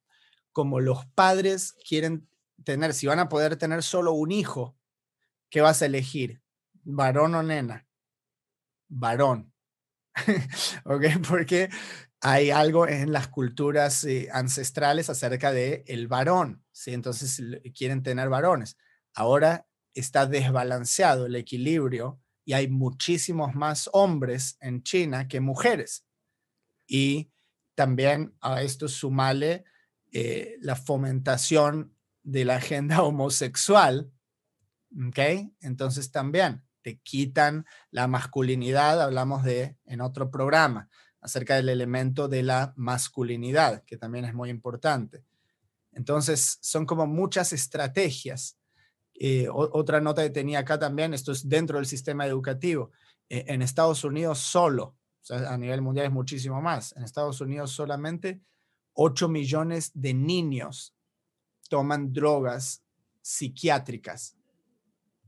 como 0.52 0.80
los 0.80 1.04
padres 1.14 1.74
quieren 1.86 2.28
tener, 2.64 2.94
si 2.94 3.06
van 3.06 3.18
a 3.18 3.28
poder 3.28 3.56
tener 3.56 3.82
solo 3.82 4.12
un 4.12 4.32
hijo, 4.32 4.76
¿qué 5.50 5.60
vas 5.60 5.82
a 5.82 5.86
elegir? 5.86 6.40
¿Varón 6.84 7.34
o 7.34 7.42
nena? 7.42 7.86
Varón. 8.88 9.52
¿Ok? 10.84 11.04
Porque 11.28 11.68
hay 12.26 12.50
algo 12.50 12.88
en 12.88 13.12
las 13.12 13.28
culturas 13.28 14.02
eh, 14.04 14.30
ancestrales 14.32 15.10
acerca 15.10 15.52
de 15.52 15.84
el 15.86 16.08
varón, 16.08 16.64
¿sí? 16.72 16.94
Entonces 16.94 17.42
quieren 17.76 18.02
tener 18.02 18.30
varones. 18.30 18.78
Ahora 19.12 19.68
está 19.92 20.24
desbalanceado 20.24 21.26
el 21.26 21.36
equilibrio 21.36 22.18
y 22.46 22.54
hay 22.54 22.68
muchísimos 22.68 23.54
más 23.54 23.90
hombres 23.92 24.56
en 24.62 24.82
China 24.82 25.28
que 25.28 25.40
mujeres. 25.40 26.06
Y 26.86 27.30
también 27.74 28.34
a 28.40 28.62
esto 28.62 28.88
sumale 28.88 29.64
eh, 30.10 30.56
la 30.60 30.76
fomentación 30.76 31.94
de 32.22 32.46
la 32.46 32.56
agenda 32.56 33.02
homosexual, 33.02 34.10
¿ok? 35.08 35.50
Entonces 35.60 36.10
también 36.10 36.64
te 36.80 37.00
quitan 37.00 37.66
la 37.90 38.06
masculinidad, 38.06 39.02
hablamos 39.02 39.44
de 39.44 39.76
en 39.84 40.00
otro 40.00 40.30
programa, 40.30 40.88
acerca 41.24 41.56
del 41.56 41.70
elemento 41.70 42.28
de 42.28 42.44
la 42.44 42.72
masculinidad, 42.76 43.82
que 43.82 43.96
también 43.96 44.24
es 44.26 44.34
muy 44.34 44.50
importante. 44.50 45.24
Entonces, 45.90 46.58
son 46.60 46.86
como 46.86 47.06
muchas 47.06 47.52
estrategias 47.52 48.56
eh, 49.14 49.46
otra 49.48 50.00
nota 50.00 50.22
que 50.22 50.30
tenía 50.30 50.60
acá 50.60 50.78
también, 50.78 51.14
esto 51.14 51.30
es 51.32 51.48
dentro 51.48 51.78
del 51.78 51.86
sistema 51.86 52.26
educativo. 52.26 52.90
Eh, 53.28 53.44
en 53.48 53.62
Estados 53.62 54.02
Unidos 54.04 54.40
solo, 54.40 54.96
a 55.30 55.56
nivel 55.56 55.80
mundial 55.82 56.06
es 56.06 56.12
muchísimo 56.12 56.60
más, 56.60 56.94
en 56.96 57.04
Estados 57.04 57.40
Unidos 57.40 57.70
solamente 57.70 58.42
8 58.94 59.28
millones 59.28 59.92
de 59.94 60.14
niños 60.14 60.94
toman 61.68 62.12
drogas 62.12 62.82
psiquiátricas. 63.22 64.36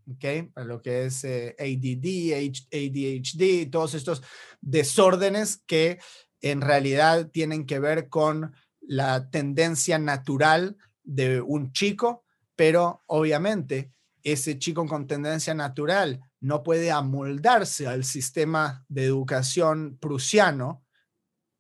¿Ok? 0.07 0.53
Para 0.55 0.67
lo 0.67 0.83
que 0.83 1.07
es 1.07 1.25
eh, 1.25 1.57
ADD, 1.59 2.55
ADHD, 2.73 3.71
todos 3.71 3.95
estos 3.95 4.23
desórdenes 4.61 5.63
que 5.67 5.99
en 6.41 6.61
realidad 6.61 7.31
tienen 7.31 7.67
que 7.67 7.79
ver 7.79 8.09
con 8.09 8.55
la 8.81 9.31
tendencia 9.31 9.99
natural 9.99 10.77
de 11.03 11.41
un 11.41 11.73
chico 11.73 12.25
pero 12.57 13.05
obviamente 13.07 13.93
ese 14.23 14.59
chico 14.59 14.87
con 14.87 15.07
tendencia 15.07 15.55
natural 15.55 16.21
no 16.41 16.63
puede 16.65 16.91
amoldarse 16.91 17.87
al 17.87 18.03
sistema 18.03 18.85
de 18.89 19.05
educación 19.05 19.99
prusiano 20.01 20.83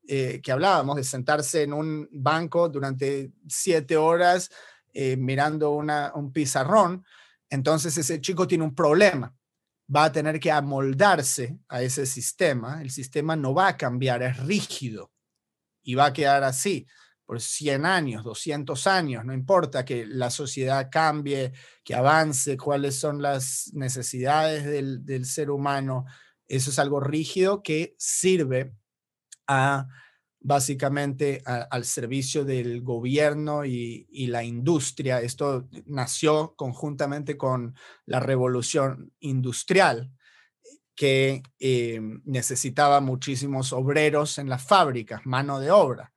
eh, 0.09 0.41
que 0.43 0.53
hablábamos, 0.53 0.97
de 0.97 1.05
sentarse 1.05 1.63
en 1.63 1.73
un 1.73 2.09
banco 2.11 2.69
durante 2.69 3.31
siete 3.47 3.97
horas 3.97 4.51
eh, 4.93 5.17
mirando 5.17 5.73
un 5.73 6.33
pizarrón. 6.33 7.05
Entonces 7.51 7.97
ese 7.97 8.21
chico 8.21 8.47
tiene 8.47 8.65
un 8.65 8.75
problema. 8.75 9.35
Va 9.95 10.05
a 10.05 10.13
tener 10.13 10.41
que 10.41 10.51
amoldarse 10.51 11.59
a 11.69 11.83
ese 11.83 12.07
sistema. 12.07 12.83
El 12.83 12.91
sistema 12.91 13.37
no 13.37 13.55
va 13.55 13.69
a 13.69 13.77
cambiar, 13.77 14.23
es 14.23 14.37
rígido 14.39 15.13
y 15.83 15.95
va 15.95 16.07
a 16.07 16.13
quedar 16.13 16.43
así 16.43 16.87
por 17.27 17.41
100 17.41 17.85
años, 17.85 18.23
200 18.23 18.87
años, 18.87 19.25
no 19.25 19.35
importa 19.35 19.85
que 19.85 20.07
la 20.07 20.31
sociedad 20.31 20.89
cambie, 20.91 21.53
que 21.83 21.95
avance, 21.95 22.57
cuáles 22.57 22.95
son 22.95 23.21
las 23.21 23.73
necesidades 23.75 24.65
del, 24.65 25.27
ser 25.27 25.51
humano, 25.51 26.05
eso 26.47 26.71
es 26.71 26.79
algo 26.79 27.01
rígido 27.01 27.63
que 27.65 27.97
sirve 27.99 28.73
a 29.49 29.89
básicamente 30.47 31.43
al 31.45 31.85
servicio 31.85 32.45
del 32.45 32.81
gobierno 32.83 33.65
y, 33.65 34.29
la 34.29 34.45
industria. 34.45 35.21
Esto 35.21 35.69
nació 35.87 36.55
conjuntamente 36.55 37.37
con 37.37 37.75
la 38.05 38.21
revolución 38.21 39.13
industrial 39.19 40.13
que 40.95 41.43
eh, 41.59 42.01
necesitaba 42.25 43.01
muchísimos 43.01 43.73
obreros 43.73 44.39
en 44.39 44.49
las 44.49 44.63
fábricas, 44.63 45.27
mano 45.27 45.59
de 45.59 45.73
obra. 45.73 46.13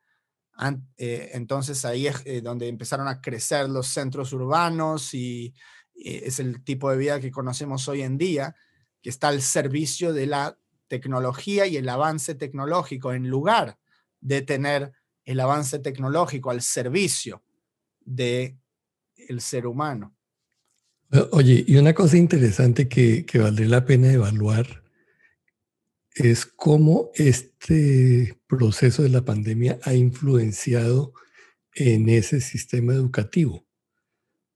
Eh, 0.98 1.32
entonces 1.34 1.84
ahí 1.84 2.06
es 2.06 2.22
eh, 2.26 2.42
donde 2.42 2.68
empezaron 2.68 3.08
a 3.08 3.22
crecer 3.22 3.68
los 3.68 3.88
centros 3.88 4.32
urbanos 4.32 5.12
y 5.16 5.56
es 5.96 6.40
el 6.40 6.64
tipo 6.64 6.92
de 6.92 6.98
vida 6.98 7.20
que 7.20 7.32
conocemos 7.32 7.88
hoy 7.88 8.04
en 8.04 8.20
día, 8.20 8.56
que 9.02 9.10
está 9.10 9.30
al 9.30 9.42
servicio 9.42 10.14
de 10.14 10.28
la 10.28 10.60
tecnología 10.88 11.66
y 11.66 11.78
el 11.78 11.90
avance 11.90 12.36
tecnológico, 12.36 13.12
en 13.12 13.28
lugar 13.28 13.80
de 14.22 14.42
tener 14.42 14.92
el 15.26 15.40
avance 15.40 15.80
tecnológico 15.80 16.50
al 16.50 16.62
servicio 16.62 17.44
de 18.00 18.58
el 19.16 19.42
ser 19.42 19.68
humano. 19.68 20.16
Oye, 21.32 21.64
y 21.68 21.78
una 21.78 21.94
cosa 21.94 22.18
interesante 22.18 22.88
que, 22.88 23.26
que 23.26 23.40
valdría 23.40 23.68
la 23.68 23.86
pena 23.86 24.12
evaluar 24.12 24.84
es 26.16 26.46
cómo 26.46 27.12
este 27.16 28.40
proceso 28.48 29.04
de 29.04 29.10
la 29.10 29.24
pandemia 29.24 29.80
ha 29.84 29.94
influenciado 29.94 31.14
en 31.74 32.10
ese 32.10 32.42
sistema 32.42 32.94
educativo. 32.94 33.66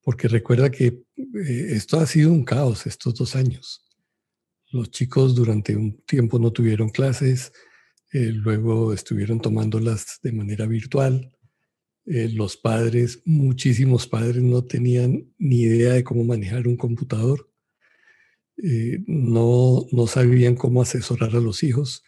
Porque 0.02 0.28
recuerda 0.28 0.70
que 0.70 1.06
eh, 1.16 1.68
esto 1.72 2.00
ha 2.00 2.06
sido 2.06 2.32
un 2.32 2.44
caos 2.44 2.86
estos 2.86 3.16
dos 3.16 3.36
años. 3.36 3.86
Los 4.72 4.92
chicos 4.92 5.36
durante 5.36 5.76
un 5.76 6.02
tiempo 6.06 6.40
no 6.40 6.52
tuvieron 6.52 6.90
clases, 6.90 7.54
eh, 8.14 8.32
luego 8.32 8.94
estuvieron 8.94 9.42
tomándolas 9.42 10.20
de 10.22 10.32
manera 10.32 10.68
virtual. 10.68 11.36
Eh, 12.06 12.30
los 12.32 12.56
padres, 12.58 13.24
muchísimos 13.26 14.06
padres 14.08 14.44
no 14.44 14.64
tenían 14.64 15.34
ni 15.40 15.62
idea 15.62 15.94
de 15.94 16.04
cómo 16.04 16.24
manejar 16.24 16.68
un 16.68 16.78
computador. 16.78 17.50
Eh, 18.58 19.00
no, 19.08 19.88
no 19.92 20.06
sabían 20.06 20.54
cómo 20.54 20.84
asesorar 20.84 21.36
a 21.36 21.40
los 21.40 21.64
hijos. 21.64 22.04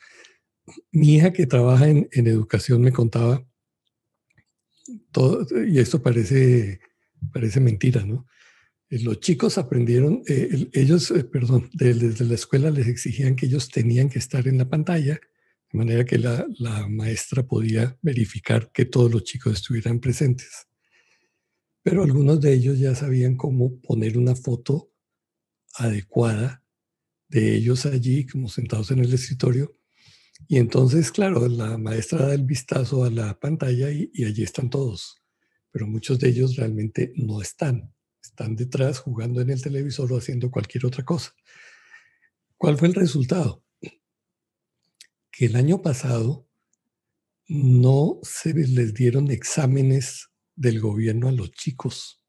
Mi 0.92 1.16
hija 1.16 1.34
que 1.34 1.48
trabaja 1.48 1.90
en, 1.90 2.08
educación 2.12 2.82
me 2.82 2.92
contaba, 2.92 3.44
todo, 5.12 5.48
y 5.66 5.80
esto 5.80 6.04
parece, 6.04 6.82
parece 7.34 7.60
mentira, 7.60 8.06
¿no? 8.06 8.28
Los 8.90 9.20
chicos 9.20 9.58
aprendieron, 9.58 10.22
ellos, 10.28 11.12
perdón, 11.32 11.70
desde 11.74 12.24
la 12.26 12.36
escuela 12.36 12.70
les 12.70 12.88
exigían 12.88 13.36
que 13.36 13.48
ellos 13.48 13.70
tenían 13.70 14.10
que 14.10 14.20
estar 14.20 14.48
en 14.48 14.60
la 14.60 14.70
pantalla, 14.70 15.20
de 15.76 15.80
manera 15.80 16.06
que 16.06 16.18
la, 16.18 16.88
maestra 16.88 17.46
podía 17.46 17.98
verificar 18.02 18.72
que 18.72 18.86
todos 18.86 19.12
los 19.12 19.26
chicos 19.26 19.56
estuvieran 19.56 20.00
presentes. 20.00 20.68
Pero 21.84 22.02
algunos 22.02 22.40
de 22.40 22.54
ellos 22.54 22.80
ya 22.80 22.96
sabían 22.96 23.36
cómo 23.36 23.82
poner 23.82 24.18
una 24.18 24.36
foto 24.36 24.94
adecuada 25.74 26.64
de 27.28 27.58
ellos 27.58 27.86
allí, 27.86 28.26
como 28.26 28.48
sentados 28.48 28.92
en 28.92 29.00
el 29.00 29.14
escritorio. 29.14 29.78
Y 30.48 30.60
entonces, 30.60 31.12
claro, 31.12 31.46
la 31.50 31.78
maestra 31.78 32.28
da 32.28 32.34
el 32.34 32.46
vistazo 32.46 33.04
a 33.04 33.10
la 33.10 33.38
pantalla 33.38 33.92
y, 33.92 34.24
allí 34.24 34.44
están 34.44 34.70
todos, 34.70 35.22
pero 35.72 35.88
muchos 35.88 36.20
de 36.20 36.30
ellos 36.30 36.56
realmente 36.56 37.12
no 37.18 37.42
están. 37.42 37.94
Están 38.24 38.56
detrás 38.56 39.00
jugando 39.00 39.42
en 39.42 39.50
el 39.50 39.62
televisor 39.62 40.14
o 40.14 40.18
haciendo 40.18 40.50
cualquier 40.50 40.86
otra 40.86 41.04
cosa. 41.04 41.34
¿Cuál 42.58 42.78
fue 42.78 42.88
el 42.88 42.94
resultado? 42.94 43.65
Que 45.36 45.48
el 45.48 45.58
año 45.58 45.82
pasado 45.82 46.48
no 47.50 48.20
se 48.24 48.54
les 48.54 48.94
dieron 48.94 49.30
exámenes 49.32 50.30
del 50.56 50.80
gobierno 50.80 51.28
a 51.28 51.34
los 51.34 51.52
chicos 51.52 52.24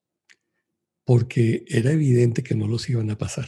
porque 1.05 1.65
era 1.69 1.93
evidente 1.93 2.43
que 2.43 2.57
no 2.57 2.67
los 2.67 2.91
iban 2.91 3.09
a 3.13 3.17
pasar. 3.17 3.47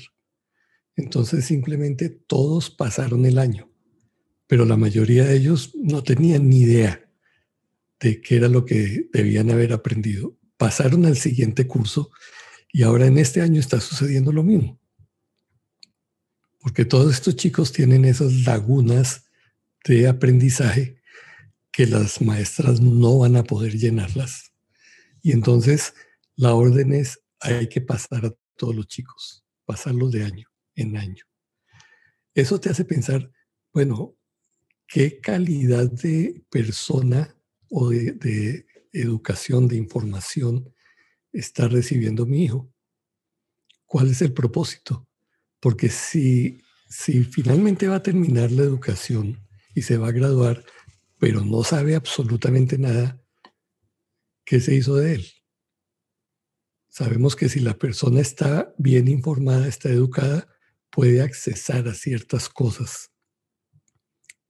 Entonces 0.95 1.45
simplemente 1.45 2.09
todos 2.09 2.71
pasaron 2.71 3.27
el 3.27 3.37
año, 3.37 3.69
pero 4.47 4.65
la 4.65 4.77
mayoría 4.77 5.25
de 5.25 5.37
ellos 5.37 5.73
no 5.75 6.05
tenían 6.05 6.49
ni 6.49 6.61
idea 6.61 7.11
de 7.99 8.21
qué 8.21 8.37
era 8.37 8.47
lo 8.47 8.65
que 8.65 9.09
debían 9.13 9.51
haber 9.51 9.73
aprendido. 9.73 10.39
Pasaron 10.57 11.05
al 11.05 11.17
siguiente 11.17 11.67
curso 11.67 12.13
y 12.73 12.85
ahora 12.85 13.07
en 13.07 13.19
este 13.19 13.41
año 13.41 13.59
está 13.59 13.81
sucediendo 13.81 14.31
lo 14.31 14.45
mismo. 14.45 14.81
Porque 16.61 16.85
todos 16.85 17.13
estos 17.13 17.35
chicos 17.35 17.73
tienen 17.73 18.05
esas 18.05 18.47
lagunas 18.47 19.28
de 19.85 20.09
aprendizaje 20.09 21.01
que 21.72 21.87
las 21.87 22.20
maestras 22.20 22.81
no 22.81 23.18
van 23.18 23.37
a 23.37 23.45
poder 23.45 23.76
llenarlas. 23.76 24.53
Y 25.22 25.33
entonces 25.33 25.95
la 26.37 26.55
orden 26.55 26.93
es 26.93 27.20
hay 27.41 27.68
que 27.68 27.81
pasar 27.81 28.26
a 28.26 28.35
todos 28.57 28.74
los 28.74 28.89
chicos, 28.89 29.45
pasarlos 29.64 30.11
de 30.12 30.24
año 30.24 30.49
en 30.74 30.97
año. 30.97 31.24
Eso 32.35 32.61
te 32.61 32.70
hace 32.70 32.85
pensar, 32.85 33.31
bueno, 33.72 34.16
¿qué 34.87 35.20
calidad 35.20 35.91
de 35.91 36.45
persona 36.51 37.37
o 37.68 37.91
de, 37.91 38.66
educación, 38.93 39.68
de 39.68 39.76
información 39.76 40.72
está 41.33 41.68
recibiendo 41.68 42.26
mi 42.26 42.45
hijo? 42.45 42.72
¿Cuál 43.87 44.11
es 44.11 44.22
el 44.22 44.33
propósito? 44.33 45.09
Porque 45.61 45.89
si, 45.89 46.61
si 46.89 47.24
finalmente 47.24 47.87
va 47.87 47.97
a 47.97 48.03
terminar 48.03 48.51
la 48.51 48.62
educación 48.62 49.48
y 49.79 49.83
se 49.83 49.97
va 49.97 50.09
a 50.09 50.12
graduar, 50.12 50.64
pero 51.18 51.45
no 51.45 51.62
sabe 51.62 51.95
absolutamente 51.95 52.79
nada, 52.79 53.22
¿qué 54.45 54.61
se 54.61 54.74
hizo 54.74 54.97
de 54.97 55.14
él? 55.14 55.26
Sabemos 56.89 57.37
que 57.37 57.49
si 57.49 57.61
la 57.61 57.79
persona 57.79 58.20
está 58.20 58.74
bien 58.76 59.07
informada, 59.07 59.68
está 59.68 59.89
educada, 59.89 60.49
puede 60.91 61.22
accesar 61.22 61.87
a 61.87 61.95
ciertas 61.95 62.49
cosas. 62.49 63.12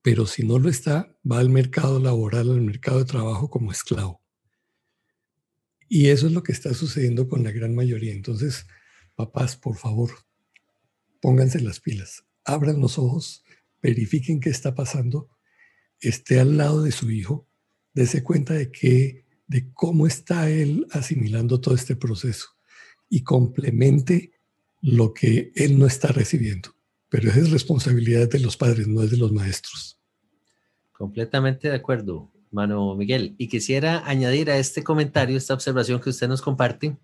Pero 0.00 0.26
si 0.26 0.46
no 0.46 0.58
lo 0.58 0.70
está, 0.70 1.14
va 1.30 1.40
al 1.40 1.50
mercado 1.50 2.00
laboral, 2.00 2.50
al 2.50 2.62
mercado 2.62 3.00
de 3.00 3.04
trabajo 3.04 3.50
como 3.50 3.70
esclavo. 3.70 4.22
Y 5.90 6.08
eso 6.08 6.26
es 6.26 6.32
lo 6.32 6.42
que 6.42 6.52
está 6.52 6.72
sucediendo 6.72 7.28
con 7.28 7.44
la 7.44 7.50
gran 7.50 7.74
mayoría. 7.74 8.14
Entonces, 8.14 8.66
papás, 9.14 9.56
por 9.56 9.76
favor, 9.76 10.10
pónganse 11.20 11.60
las 11.60 11.80
pilas, 11.80 12.24
abran 12.44 12.80
los 12.80 12.98
ojos, 12.98 13.44
verifiquen 13.82 14.40
qué 14.40 14.50
está 14.50 14.74
pasando, 14.74 15.28
esté 16.00 16.40
al 16.40 16.56
lado 16.56 16.82
de 16.82 16.92
su 16.92 17.10
hijo, 17.10 17.46
dése 17.94 18.22
cuenta 18.22 18.54
de 18.54 18.70
que 18.70 19.24
de 19.46 19.72
cómo 19.72 20.06
está 20.06 20.50
él 20.50 20.86
asimilando 20.90 21.60
todo 21.60 21.74
este 21.74 21.96
proceso 21.96 22.48
y 23.08 23.22
complemente 23.22 24.32
lo 24.80 25.14
que 25.14 25.52
él 25.54 25.78
no 25.78 25.86
está 25.86 26.08
recibiendo. 26.08 26.74
Pero 27.08 27.30
esa 27.30 27.40
es 27.40 27.50
responsabilidad 27.50 28.28
de 28.28 28.40
los 28.40 28.56
padres, 28.56 28.86
no 28.86 29.02
es 29.02 29.10
de 29.10 29.16
los 29.16 29.32
maestros. 29.32 29.98
Completamente 30.92 31.68
de 31.68 31.76
acuerdo, 31.76 32.30
mano 32.50 32.94
Miguel. 32.94 33.34
Y 33.38 33.48
quisiera 33.48 34.06
añadir 34.06 34.50
a 34.50 34.58
este 34.58 34.82
comentario, 34.82 35.36
esta 35.36 35.54
observación 35.54 36.00
que 36.00 36.10
usted 36.10 36.28
nos 36.28 36.42
comparte, 36.42 36.96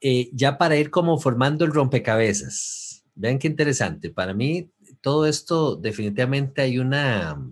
eh, 0.00 0.30
ya 0.32 0.58
para 0.58 0.76
ir 0.76 0.90
como 0.90 1.18
formando 1.18 1.64
el 1.64 1.72
rompecabezas. 1.72 3.04
Vean 3.14 3.38
qué 3.38 3.48
interesante. 3.48 4.10
Para 4.10 4.34
mí, 4.34 4.70
todo 5.08 5.24
esto 5.24 5.74
definitivamente 5.74 6.60
hay 6.60 6.78
una, 6.78 7.42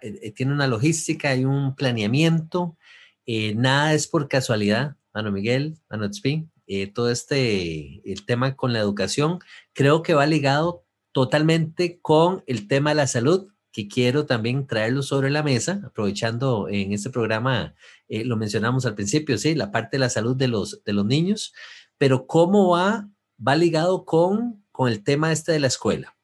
eh, 0.00 0.18
eh, 0.22 0.30
tiene 0.30 0.54
una 0.54 0.66
logística, 0.66 1.28
hay 1.28 1.44
un 1.44 1.76
planeamiento, 1.76 2.78
eh, 3.26 3.54
nada 3.54 3.92
es 3.92 4.06
por 4.06 4.28
casualidad, 4.28 4.96
Mano 5.12 5.30
Miguel, 5.30 5.76
Mano 5.90 6.08
Tzpi, 6.08 6.48
eh, 6.66 6.86
todo 6.86 7.10
este, 7.10 8.00
el 8.10 8.24
tema 8.24 8.56
con 8.56 8.72
la 8.72 8.78
educación, 8.78 9.40
creo 9.74 10.02
que 10.02 10.14
va 10.14 10.24
ligado 10.24 10.86
totalmente 11.12 12.00
con 12.00 12.42
el 12.46 12.66
tema 12.66 12.92
de 12.92 12.96
la 12.96 13.06
salud, 13.06 13.52
que 13.72 13.86
quiero 13.86 14.24
también 14.24 14.66
traerlo 14.66 15.02
sobre 15.02 15.28
la 15.28 15.42
mesa, 15.42 15.82
aprovechando 15.84 16.66
en 16.70 16.94
este 16.94 17.10
programa, 17.10 17.74
lo 18.08 18.38
mencionamos 18.38 18.86
al 18.86 18.94
principio, 18.94 19.36
sí, 19.36 19.54
la 19.54 19.70
parte 19.70 19.98
de 19.98 20.00
la 20.00 20.08
salud 20.08 20.34
de 20.34 20.48
los, 20.48 20.82
de 20.82 20.94
los 20.94 21.04
niños, 21.04 21.52
pero 21.98 22.26
cómo 22.26 22.70
va, 22.70 23.10
va 23.46 23.54
ligado 23.54 24.06
con, 24.06 24.64
con 24.72 24.88
el 24.88 25.04
tema 25.04 25.30
este 25.30 25.52
de 25.52 25.60
la 25.60 25.66
escuela. 25.66 26.15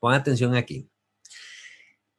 Pongan 0.00 0.20
atención 0.20 0.56
aquí. 0.56 0.88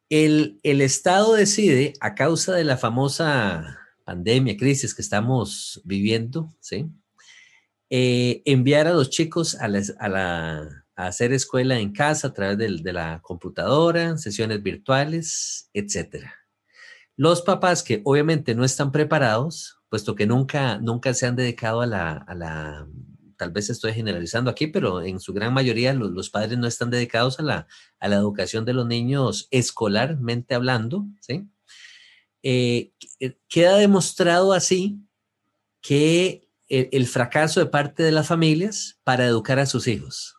El, 0.09 0.59
Estado 0.63 1.33
decide, 1.33 1.93
a 1.99 2.15
causa 2.15 2.53
de 2.53 2.63
la 2.63 2.77
famosa 2.77 3.79
pandemia, 4.05 4.57
crisis 4.57 4.93
que 4.93 5.01
estamos 5.01 5.81
viviendo, 5.83 6.53
¿sí? 6.59 6.85
Eh, 7.89 8.41
enviar 8.45 8.87
a 8.87 8.93
los 8.93 9.09
chicos 9.09 9.55
a, 9.55 9.67
la, 9.67 10.85
hacer 10.95 11.33
escuela 11.33 11.79
en 11.79 11.91
casa 11.91 12.27
a 12.27 12.33
través 12.33 12.57
de, 12.57 12.93
la 12.93 13.21
computadora, 13.21 14.17
sesiones 14.17 14.61
virtuales, 14.61 15.69
etc. 15.73 16.25
Los 17.15 17.41
papás 17.41 17.81
que 17.81 18.01
obviamente 18.03 18.53
no 18.53 18.65
están 18.65 18.91
preparados, 18.91 19.79
puesto 19.89 20.15
que 20.15 20.27
nunca, 20.27 20.77
nunca 20.77 21.13
se 21.13 21.25
han 21.25 21.35
dedicado 21.35 21.81
a 21.81 21.87
la 21.87 22.87
tal 23.41 23.49
vez 23.49 23.71
estoy 23.71 23.93
generalizando 23.93 24.51
aquí, 24.51 24.67
pero 24.67 25.01
en 25.01 25.19
su 25.19 25.33
gran 25.33 25.51
mayoría 25.51 25.95
los, 25.95 26.29
padres 26.29 26.59
no 26.59 26.67
están 26.67 26.91
dedicados 26.91 27.39
a 27.39 27.41
la, 27.41 27.67
a 27.99 28.07
la, 28.07 28.17
educación 28.17 28.65
de 28.65 28.73
los 28.75 28.85
niños 28.85 29.47
escolarmente 29.49 30.53
hablando, 30.53 31.07
¿sí? 31.21 31.49
Eh, 32.43 32.91
eh, 33.19 33.39
queda 33.47 33.77
demostrado 33.77 34.53
así 34.53 34.99
que 35.81 36.47
el, 36.69 37.07
fracaso 37.07 37.59
de 37.59 37.65
parte 37.65 38.03
de 38.03 38.11
las 38.11 38.27
familias 38.27 38.99
para 39.03 39.25
educar 39.25 39.57
a 39.57 39.65
sus 39.65 39.87
hijos. 39.87 40.35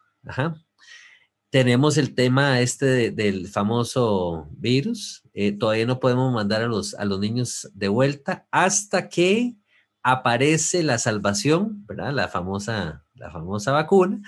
Tenemos 1.50 1.98
el 1.98 2.14
tema 2.14 2.60
este 2.60 3.10
del 3.10 3.48
famoso 3.48 4.46
virus. 4.52 5.22
Eh, 5.34 5.50
todavía 5.50 5.86
no 5.86 5.98
podemos 5.98 6.32
mandar 6.32 6.62
a 6.62 6.68
los, 6.68 6.94
a 6.94 7.04
los 7.04 7.18
niños 7.18 7.68
de 7.74 7.88
vuelta 7.88 8.46
hasta 8.52 9.08
que 9.08 9.56
aparece 10.02 10.82
la 10.82 10.98
salvación, 10.98 11.86
¿verdad? 11.86 12.12
La 12.12 12.28
famosa, 12.28 13.04
la 13.14 13.30
famosa 13.30 13.72
vacuna, 13.72 14.20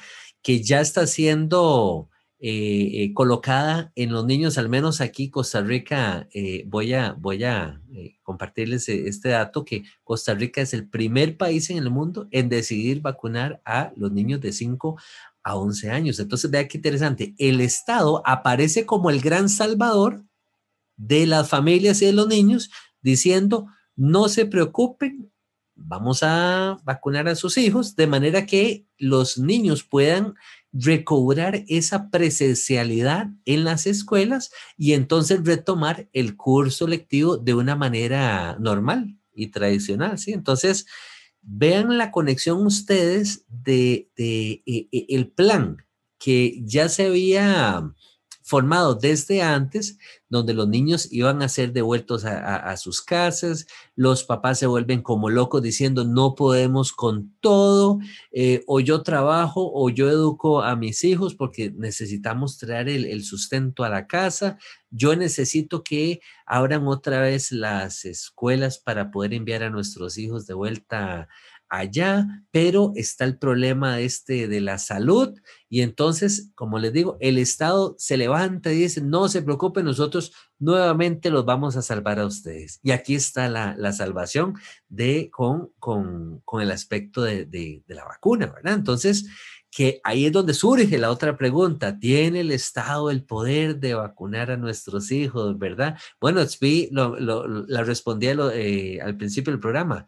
que 0.42 0.62
ya 0.62 0.80
está 0.80 1.06
siendo 1.06 2.10
eh, 2.46 3.04
eh, 3.04 3.14
colocada 3.14 3.90
en 3.94 4.12
los 4.12 4.26
niños, 4.26 4.58
al 4.58 4.68
menos 4.68 5.00
aquí 5.00 5.30
Costa 5.30 5.62
Rica, 5.62 6.28
eh, 6.34 6.64
voy 6.66 6.92
a, 6.92 7.12
voy 7.12 7.42
a 7.44 7.80
compartirles 8.22 8.88
este 8.88 9.30
dato, 9.30 9.64
que 9.64 9.84
Costa 10.02 10.34
Rica 10.34 10.60
es 10.60 10.74
el 10.74 10.88
primer 10.88 11.38
país 11.38 11.70
en 11.70 11.78
el 11.78 11.90
mundo 11.90 12.28
en 12.32 12.50
decidir 12.50 13.00
vacunar 13.00 13.62
a 13.64 13.92
los 13.96 14.12
niños 14.12 14.42
de 14.42 14.52
5 14.52 14.98
a 15.42 15.56
11 15.56 15.90
años. 15.90 16.18
Entonces, 16.20 16.50
vea 16.50 16.68
qué 16.68 16.76
interesante, 16.76 17.34
el 17.38 17.62
Estado 17.62 18.22
aparece 18.26 18.84
como 18.84 19.08
el 19.08 19.20
gran 19.20 19.48
salvador 19.48 20.22
de 20.96 21.26
las 21.26 21.48
familias 21.48 22.02
y 22.02 22.06
de 22.06 22.12
los 22.12 22.28
niños, 22.28 22.70
diciendo, 23.00 23.68
no 23.96 24.28
se 24.28 24.44
preocupen, 24.44 25.32
vamos 25.76 26.22
a 26.22 26.78
vacunar 26.84 27.28
a 27.28 27.34
sus 27.34 27.58
hijos 27.58 27.96
de 27.96 28.06
manera 28.06 28.46
que 28.46 28.86
los 28.98 29.38
niños 29.38 29.84
puedan 29.84 30.34
recobrar 30.72 31.64
esa 31.68 32.10
presencialidad 32.10 33.28
en 33.44 33.64
las 33.64 33.86
escuelas 33.86 34.50
y 34.76 34.92
entonces 34.92 35.44
retomar 35.44 36.08
el 36.12 36.36
curso 36.36 36.86
lectivo 36.86 37.36
de 37.36 37.54
una 37.54 37.76
manera 37.76 38.56
normal 38.58 39.16
y 39.32 39.48
tradicional, 39.48 40.18
¿sí? 40.18 40.32
Entonces, 40.32 40.86
vean 41.42 41.98
la 41.98 42.10
conexión 42.10 42.66
ustedes 42.66 43.44
de, 43.48 44.10
de, 44.16 44.62
de 44.66 44.88
e, 44.90 45.06
el 45.10 45.28
plan 45.28 45.84
que 46.18 46.60
ya 46.64 46.88
se 46.88 47.06
había 47.06 47.92
formado 48.44 48.94
desde 48.94 49.40
antes, 49.40 49.98
donde 50.28 50.52
los 50.52 50.68
niños 50.68 51.08
iban 51.10 51.40
a 51.40 51.48
ser 51.48 51.72
devueltos 51.72 52.26
a, 52.26 52.76
sus 52.76 53.00
casas, 53.00 53.66
los 53.96 54.24
papás 54.24 54.58
se 54.58 54.66
vuelven 54.66 55.00
como 55.00 55.30
locos 55.30 55.62
diciendo 55.62 56.04
no 56.04 56.34
podemos 56.34 56.92
con 56.92 57.34
todo, 57.40 58.00
eh, 58.32 58.62
o 58.66 58.80
yo 58.80 59.02
trabajo 59.02 59.70
o 59.72 59.88
yo 59.88 60.10
educo 60.10 60.62
a 60.62 60.76
mis 60.76 61.04
hijos 61.04 61.34
porque 61.34 61.72
necesitamos 61.74 62.58
traer 62.58 62.90
el, 62.90 63.24
sustento 63.24 63.82
a 63.82 63.88
la 63.88 64.06
casa, 64.06 64.58
yo 64.90 65.16
necesito 65.16 65.82
que 65.82 66.20
abran 66.44 66.86
otra 66.86 67.20
vez 67.20 67.50
las 67.50 68.04
escuelas 68.04 68.78
para 68.78 69.10
poder 69.10 69.32
enviar 69.32 69.62
a 69.62 69.70
nuestros 69.70 70.18
hijos 70.18 70.46
de 70.46 70.52
vuelta 70.52 71.28
allá, 71.78 72.26
pero 72.50 72.92
está 72.94 73.24
el 73.24 73.38
problema 73.38 74.00
este 74.00 74.48
de 74.48 74.60
la 74.60 74.78
salud 74.78 75.34
y 75.74 75.80
entonces, 75.80 76.52
como 76.54 76.78
les 76.78 76.92
digo, 76.92 77.16
el 77.18 77.36
Estado 77.36 77.96
se 77.98 78.16
levanta 78.16 78.72
y 78.72 78.76
dice, 78.76 79.00
no 79.00 79.26
se 79.26 79.42
preocupen, 79.42 79.84
nosotros 79.84 80.32
nuevamente 80.60 81.30
los 81.30 81.44
vamos 81.44 81.76
a 81.76 81.82
salvar 81.82 82.20
a 82.20 82.26
ustedes. 82.26 82.78
Y 82.84 82.92
aquí 82.92 83.16
está 83.16 83.48
la, 83.48 83.74
la 83.76 83.92
salvación 83.92 84.54
de, 84.88 85.30
con, 85.32 85.72
con, 85.80 86.42
con 86.44 86.62
el 86.62 86.70
aspecto 86.70 87.22
de, 87.22 87.46
de, 87.46 87.82
la 87.88 88.04
vacuna, 88.04 88.46
¿verdad? 88.54 88.74
Entonces, 88.74 89.26
que 89.68 90.00
ahí 90.04 90.26
es 90.26 90.32
donde 90.32 90.54
surge 90.54 90.96
la 90.96 91.10
otra 91.10 91.36
pregunta, 91.36 91.98
¿tiene 91.98 92.42
el 92.42 92.52
Estado 92.52 93.10
el 93.10 93.24
poder 93.24 93.80
de 93.80 93.94
vacunar 93.94 94.52
a 94.52 94.56
nuestros 94.56 95.10
hijos, 95.10 95.58
verdad? 95.58 95.98
Bueno, 96.20 96.46
Tzvi 96.46 96.90
lo, 96.92 97.16
la 97.66 97.82
respondí 97.82 98.28
eh, 98.28 99.00
al 99.02 99.16
principio 99.16 99.52
del 99.52 99.58
programa 99.58 100.06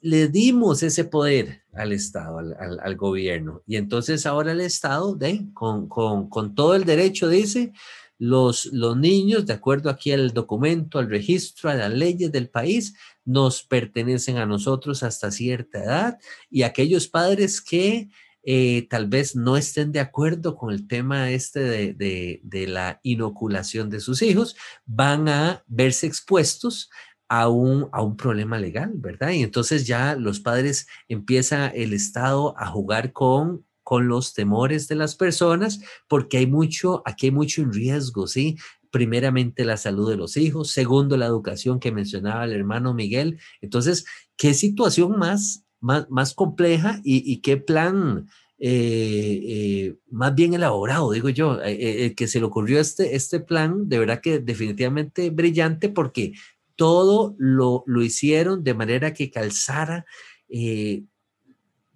le 0.00 0.28
dimos 0.28 0.82
ese 0.82 1.04
poder 1.04 1.62
al 1.72 1.92
Estado, 1.92 2.38
al, 2.38 2.96
gobierno. 2.96 3.62
Y 3.66 3.76
entonces 3.76 4.26
ahora 4.26 4.52
el 4.52 4.60
Estado, 4.60 5.14
de, 5.14 5.46
con, 5.54 5.88
con, 5.88 6.54
todo 6.54 6.74
el 6.74 6.84
derecho, 6.84 7.28
dice, 7.28 7.72
los, 8.18 8.66
los 8.66 8.96
niños, 8.96 9.46
de 9.46 9.52
acuerdo 9.52 9.88
aquí 9.88 10.10
al 10.12 10.32
documento, 10.32 10.98
al 10.98 11.08
registro, 11.08 11.70
a 11.70 11.74
las 11.74 11.92
leyes 11.92 12.32
del 12.32 12.48
país, 12.48 12.94
nos 13.24 13.62
pertenecen 13.62 14.36
a 14.38 14.46
nosotros 14.46 15.02
hasta 15.02 15.30
cierta 15.30 15.82
edad 15.82 16.18
y 16.50 16.62
aquellos 16.62 17.06
padres 17.06 17.60
que 17.60 18.08
eh, 18.44 18.88
tal 18.90 19.06
vez 19.06 19.36
no 19.36 19.56
estén 19.56 19.92
de 19.92 20.00
acuerdo 20.00 20.56
con 20.56 20.72
el 20.72 20.88
tema 20.88 21.30
este 21.30 21.60
de, 21.60 21.94
de, 21.94 22.40
de 22.42 22.66
la 22.66 22.98
inoculación 23.04 23.88
de 23.88 24.00
sus 24.00 24.20
hijos, 24.22 24.56
van 24.84 25.28
a 25.28 25.62
verse 25.68 26.08
expuestos 26.08 26.90
a 27.34 27.48
un, 27.48 27.88
a 27.92 28.02
un 28.02 28.14
problema 28.14 28.58
legal, 28.58 28.92
¿verdad? 28.94 29.30
Y 29.30 29.42
entonces 29.42 29.86
ya 29.86 30.16
los 30.16 30.38
padres 30.38 30.86
empieza 31.08 31.68
el 31.68 31.94
Estado 31.94 32.54
a 32.58 32.66
jugar 32.66 33.12
con 33.12 33.64
con 33.82 34.06
los 34.06 34.32
temores 34.32 34.86
de 34.86 34.94
las 34.94 35.16
personas, 35.16 35.80
porque 36.08 36.38
hay 36.38 36.46
mucho, 36.46 37.02
aquí 37.04 37.26
hay 37.26 37.32
mucho 37.32 37.62
en 37.62 37.72
riesgo, 37.72 38.28
¿sí? 38.28 38.56
primeramente 38.90 39.64
la 39.64 39.76
salud 39.76 40.08
de 40.08 40.16
los 40.16 40.36
hijos, 40.36 40.70
segundo 40.70 41.16
la 41.16 41.26
educación 41.26 41.80
que 41.80 41.90
mencionaba 41.90 42.44
el 42.44 42.52
hermano 42.52 42.94
Miguel. 42.94 43.40
Entonces, 43.60 44.04
¿qué 44.36 44.54
situación 44.54 45.18
más, 45.18 45.64
más, 45.80 46.08
más 46.10 46.34
compleja 46.34 47.00
y, 47.02 47.40
qué 47.40 47.56
plan 47.56 48.28
eh, 48.58 49.40
eh, 49.44 49.96
más 50.10 50.34
bien 50.34 50.54
elaborado, 50.54 51.10
digo 51.10 51.30
yo, 51.30 51.60
el 51.62 52.14
que 52.14 52.28
se 52.28 52.38
le 52.38 52.44
ocurrió 52.44 52.78
este, 52.78 53.16
este 53.16 53.40
plan, 53.40 53.88
de 53.88 53.98
verdad 53.98 54.20
que 54.20 54.38
definitivamente 54.38 55.30
brillante 55.30 55.88
porque 55.88 56.34
todo 56.82 57.36
lo, 57.38 57.84
lo 57.86 58.02
hicieron 58.02 58.64
de 58.64 58.74
manera 58.74 59.14
que 59.14 59.30
calzara 59.30 60.04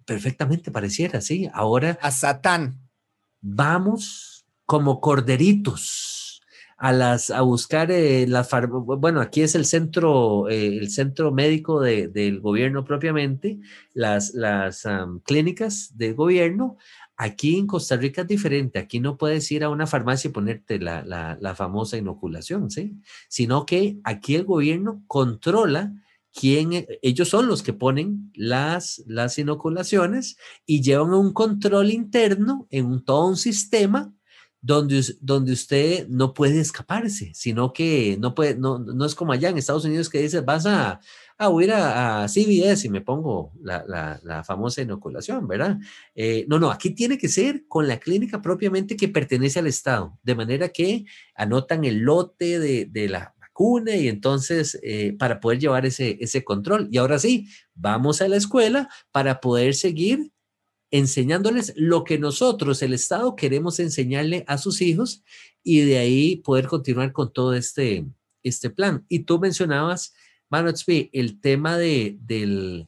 perfectamente, 0.05 0.71
pareciera, 0.71 1.19
sí. 1.19 1.49
Ahora... 1.51 1.99
A 2.01 2.09
Satán. 2.09 2.79
Vamos 3.41 4.45
como 4.65 5.01
corderitos 5.01 6.41
a 6.77 6.93
las 6.93 7.31
a 7.31 7.41
buscar 7.41 7.91
eh, 7.91 8.27
la 8.27 8.47
bueno 8.79 9.19
aquí 9.19 9.41
es 9.41 9.55
el 9.55 9.65
centro 9.65 10.47
eh, 10.47 10.77
el 10.77 10.91
centro 10.91 11.31
médico 11.31 11.81
del 11.81 12.39
gobierno 12.39 12.85
propiamente 12.85 13.57
las 13.95 14.35
las 14.35 14.83
clínicas 15.25 15.97
del 15.97 16.13
gobierno 16.13 16.77
aquí 17.17 17.57
en 17.57 17.67
Costa 17.67 17.97
Rica 17.97 18.21
es 18.21 18.27
diferente 18.27 18.79
aquí 18.79 18.99
no 18.99 19.17
puedes 19.17 19.51
ir 19.51 19.63
a 19.63 19.69
una 19.69 19.87
farmacia 19.87 20.29
y 20.29 20.31
ponerte 20.31 20.79
la, 20.79 21.03
la 21.03 21.55
famosa 21.55 21.97
inoculación 21.97 22.71
sí 22.71 22.95
sino 23.27 23.65
que 23.65 23.97
aquí 24.03 24.35
el 24.35 24.45
gobierno 24.45 25.03
controla 25.07 25.93
quién, 26.37 26.73
e, 26.73 26.99
ellos 27.01 27.29
son 27.29 27.47
los 27.47 27.63
que 27.63 27.73
ponen 27.73 28.31
las, 28.35 29.03
las 29.07 29.37
inoculaciones 29.39 30.37
y 30.65 30.81
llevan 30.81 31.13
un 31.13 31.33
control 31.33 31.91
interno 31.91 32.67
en 32.69 33.03
todo 33.03 33.27
un 33.27 33.37
sistema 33.37 34.13
donde, 34.61 35.01
donde 35.21 35.53
usted 35.53 36.07
no 36.07 36.33
puede 36.33 36.59
escaparse, 36.59 37.31
sino 37.33 37.73
que 37.73 38.17
no, 38.19 38.35
puede, 38.35 38.55
no, 38.55 38.79
no 38.79 39.05
es 39.05 39.15
como 39.15 39.33
allá 39.33 39.49
en 39.49 39.57
Estados 39.57 39.85
Unidos 39.85 40.09
que 40.09 40.21
dice, 40.21 40.41
vas 40.41 40.65
a, 40.65 40.99
a 41.37 41.51
ir 41.61 41.71
a, 41.71 42.27
CBS 42.27 42.85
y 42.85 42.89
me 42.89 43.01
pongo 43.01 43.53
la, 43.61 43.83
la, 43.87 44.19
la 44.23 44.43
famosa 44.43 44.81
inoculación, 44.81 45.47
¿verdad? 45.47 45.77
Eh, 46.15 46.45
no, 46.47 46.59
no, 46.59 46.71
aquí 46.71 46.91
tiene 46.91 47.17
que 47.17 47.29
ser 47.29 47.65
con 47.67 47.87
la 47.87 47.99
clínica 47.99 48.41
propiamente 48.41 48.97
que 48.97 49.07
pertenece 49.07 49.59
al 49.59 49.67
Estado, 49.67 50.17
de 50.23 50.35
manera 50.35 50.69
que 50.69 51.05
anotan 51.35 51.85
el 51.85 51.99
lote 51.99 52.59
de, 52.59 52.85
de 52.85 53.09
la 53.09 53.33
y 53.87 54.07
entonces 54.07 54.79
eh, 54.83 55.15
para 55.17 55.39
poder 55.39 55.59
llevar 55.59 55.85
ese, 55.85 56.17
ese 56.21 56.43
control. 56.43 56.87
Y 56.91 56.97
ahora 56.97 57.17
sí, 57.17 57.47
vamos 57.73 58.21
a 58.21 58.27
la 58.27 58.37
escuela 58.37 58.89
para 59.11 59.39
poder 59.39 59.73
seguir 59.73 60.31
enseñándoles 60.91 61.73
lo 61.75 62.03
que 62.03 62.17
nosotros, 62.17 62.81
el 62.81 62.93
Estado, 62.93 63.35
queremos 63.35 63.79
enseñarle 63.79 64.43
a 64.47 64.57
sus 64.57 64.81
hijos 64.81 65.23
y 65.63 65.81
de 65.81 65.97
ahí 65.97 66.37
poder 66.37 66.67
continuar 66.67 67.11
con 67.11 67.31
todo 67.31 67.53
este, 67.53 68.05
este 68.43 68.69
plan. 68.69 69.05
Y 69.09 69.19
tú 69.19 69.39
mencionabas, 69.39 70.13
Manuel, 70.49 70.75
el 71.11 71.41
tema 71.41 71.77
de, 71.77 72.17
del, 72.21 72.87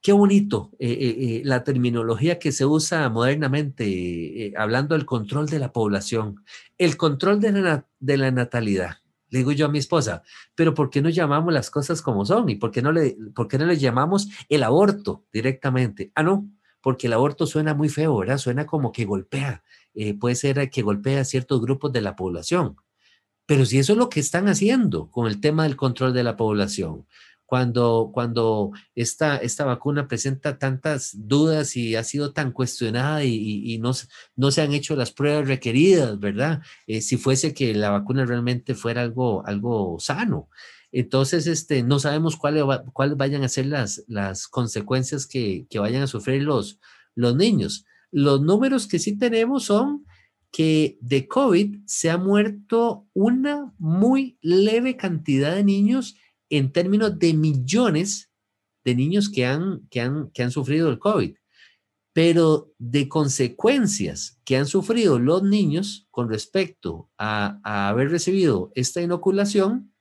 qué 0.00 0.12
bonito 0.12 0.70
eh, 0.78 0.92
eh, 0.92 1.42
la 1.44 1.64
terminología 1.64 2.38
que 2.38 2.52
se 2.52 2.64
usa 2.64 3.08
modernamente, 3.08 4.52
hablando 4.56 4.94
del 4.94 5.06
control 5.06 5.46
de 5.46 5.58
la 5.58 5.72
población, 5.72 6.44
el 6.78 6.96
control 6.96 7.40
de 7.40 7.52
la, 7.52 7.86
de 7.98 8.16
la 8.16 8.30
natalidad. 8.30 8.98
Le 9.30 9.38
digo 9.38 9.52
yo 9.52 9.66
a 9.66 9.70
mi 9.70 9.78
esposa, 9.78 10.22
pero 10.54 10.74
¿por 10.74 10.90
qué 10.90 11.00
no 11.00 11.08
llamamos 11.08 11.52
las 11.52 11.70
cosas 11.70 12.02
como 12.02 12.26
son? 12.26 12.48
¿Y 12.48 12.56
por 12.56 12.72
qué 12.72 12.82
no 12.82 12.90
le, 12.90 13.16
por 13.34 13.46
qué 13.46 13.58
no 13.58 13.66
le 13.66 13.76
llamamos 13.76 14.28
el 14.48 14.64
aborto 14.64 15.24
directamente? 15.32 16.10
Ah, 16.16 16.24
no, 16.24 16.48
porque 16.80 17.06
el 17.06 17.12
aborto 17.12 17.46
suena 17.46 17.74
muy 17.74 17.88
feo, 17.88 18.16
¿verdad? 18.18 18.38
Suena 18.38 18.66
como 18.66 18.92
que 18.92 19.04
golpea, 19.04 19.62
eh, 19.94 20.14
puede 20.14 20.34
ser 20.34 20.70
que 20.70 20.82
golpea 20.82 21.20
a 21.20 21.24
ciertos 21.24 21.60
grupos 21.60 21.92
de 21.92 22.00
la 22.00 22.16
población. 22.16 22.76
Pero 23.46 23.64
si 23.66 23.78
eso 23.78 23.92
es 23.92 23.98
lo 23.98 24.08
que 24.08 24.20
están 24.20 24.48
haciendo 24.48 25.10
con 25.10 25.26
el 25.26 25.40
tema 25.40 25.64
del 25.64 25.76
control 25.76 26.12
de 26.14 26.22
la 26.22 26.36
población, 26.36 27.06
cuando, 27.50 28.12
cuando 28.14 28.70
esta, 28.94 29.38
esta 29.38 29.64
vacuna 29.64 30.06
presenta 30.06 30.56
tantas 30.56 31.10
dudas 31.16 31.76
y 31.76 31.96
ha 31.96 32.04
sido 32.04 32.32
tan 32.32 32.52
cuestionada 32.52 33.24
y, 33.24 33.76
no, 33.78 33.90
no, 34.36 34.50
se 34.52 34.62
han 34.62 34.72
hecho 34.72 34.94
las 34.94 35.10
pruebas 35.10 35.48
requeridas, 35.48 36.20
¿verdad? 36.20 36.62
Eh, 36.86 37.00
si 37.00 37.16
fuese 37.16 37.52
que 37.52 37.74
la 37.74 37.90
vacuna 37.90 38.24
realmente 38.24 38.76
fuera 38.76 39.02
algo, 39.02 39.44
algo 39.44 39.98
sano. 39.98 40.48
Entonces, 40.92 41.46
este, 41.46 41.82
no 41.82 41.98
sabemos 41.98 42.36
cuáles 42.36 42.64
cuál 42.92 43.14
vayan 43.14 43.44
a 43.44 43.48
ser 43.48 43.66
las, 43.66 44.04
las 44.08 44.48
consecuencias 44.48 45.26
que, 45.26 45.66
que 45.70 45.78
vayan 45.78 46.02
a 46.02 46.06
sufrir 46.06 46.42
los, 46.42 46.80
los 47.14 47.36
niños. 47.36 47.84
Los 48.10 48.40
números 48.42 48.88
que 48.88 48.98
sí 48.98 49.16
tenemos 49.16 49.64
son 49.64 50.04
que 50.50 50.98
de 51.00 51.28
COVID 51.28 51.78
se 51.86 52.10
ha 52.10 52.18
muerto 52.18 53.06
una 53.12 53.72
muy 53.78 54.36
leve 54.42 54.96
cantidad 54.96 55.54
de 55.54 55.64
niños 55.64 56.16
en 56.48 56.72
términos 56.72 57.18
de 57.18 57.34
millones 57.34 58.30
de 58.84 58.94
niños 58.94 59.28
que 59.28 59.46
han, 59.46 59.86
que 59.90 60.00
han, 60.00 60.30
que 60.30 60.42
han 60.42 60.50
sufrido 60.50 60.88
el 60.88 60.98
COVID, 60.98 61.34
pero 62.12 62.72
de 62.78 63.08
consecuencias 63.08 64.40
que 64.44 64.56
han 64.56 64.66
sufrido 64.66 65.18
los 65.18 65.42
niños 65.42 66.08
con 66.10 66.28
respecto 66.28 67.08
a, 67.16 67.88
haber 67.88 68.10
recibido 68.10 68.72
esta 68.74 69.00
inoculación, 69.00 69.92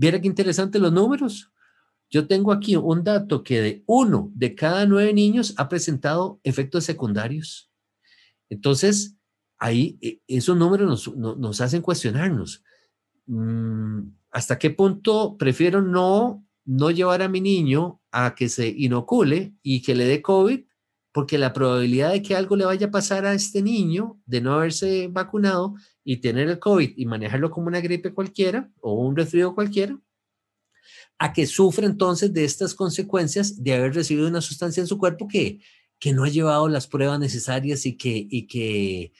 viera 0.00 0.18
qué 0.18 0.26
interesante 0.26 0.78
los 0.78 0.92
números. 0.92 1.52
Yo 2.08 2.26
tengo 2.26 2.52
aquí 2.52 2.74
un 2.74 3.04
dato 3.04 3.42
que 3.42 3.60
de 3.60 3.84
uno 3.86 4.32
de 4.34 4.54
cada 4.54 4.86
nueve 4.86 5.12
niños 5.12 5.52
ha 5.58 5.68
presentado 5.68 6.40
efectos 6.42 6.84
secundarios. 6.84 7.70
Entonces, 8.48 9.16
ahí 9.58 9.98
e, 10.00 10.22
esos 10.26 10.56
números 10.56 11.12
nos, 11.14 11.60
hacen 11.60 11.82
cuestionarnos. 11.82 12.64
Mm, 13.26 14.08
¿Hasta 14.30 14.58
qué 14.58 14.70
punto 14.70 15.36
prefiero 15.36 15.82
no, 15.82 16.46
no 16.64 16.90
llevar 16.90 17.20
a 17.20 17.28
mi 17.28 17.42
niño 17.42 18.00
a 18.10 18.34
que 18.34 18.48
se 18.48 18.68
inocule 18.68 19.52
y 19.62 19.82
que 19.82 19.94
le 19.94 20.06
dé 20.06 20.22
COVID? 20.22 20.64
Porque 21.12 21.38
la 21.38 21.52
probabilidad 21.52 22.12
de 22.12 22.22
que 22.22 22.36
algo 22.36 22.56
le 22.56 22.64
vaya 22.64 22.86
a 22.86 22.90
pasar 22.90 23.24
a 23.24 23.34
este 23.34 23.62
niño 23.62 24.20
de 24.26 24.40
no 24.40 24.54
haberse 24.54 25.08
vacunado 25.08 25.74
y 26.04 26.18
tener 26.18 26.48
el 26.48 26.58
COVID 26.58 26.92
y 26.96 27.06
manejarlo 27.06 27.50
como 27.50 27.66
una 27.66 27.80
gripe 27.80 28.14
cualquiera 28.14 28.70
o 28.80 28.94
un 28.94 29.16
resfrío 29.16 29.54
cualquiera, 29.54 29.98
a 31.18 31.32
que 31.32 31.46
sufra 31.46 31.86
entonces 31.86 32.32
de 32.32 32.44
estas 32.44 32.74
consecuencias 32.74 33.62
de 33.62 33.74
haber 33.74 33.94
recibido 33.94 34.28
una 34.28 34.40
sustancia 34.40 34.80
en 34.80 34.86
su 34.86 34.98
cuerpo 34.98 35.28
que, 35.28 35.60
que 35.98 36.12
no 36.12 36.24
ha 36.24 36.28
llevado 36.28 36.68
las 36.68 36.86
pruebas 36.86 37.20
necesarias 37.20 37.84
y 37.86 37.96
que, 37.96 38.26
y 38.30 38.46
que 38.46 39.12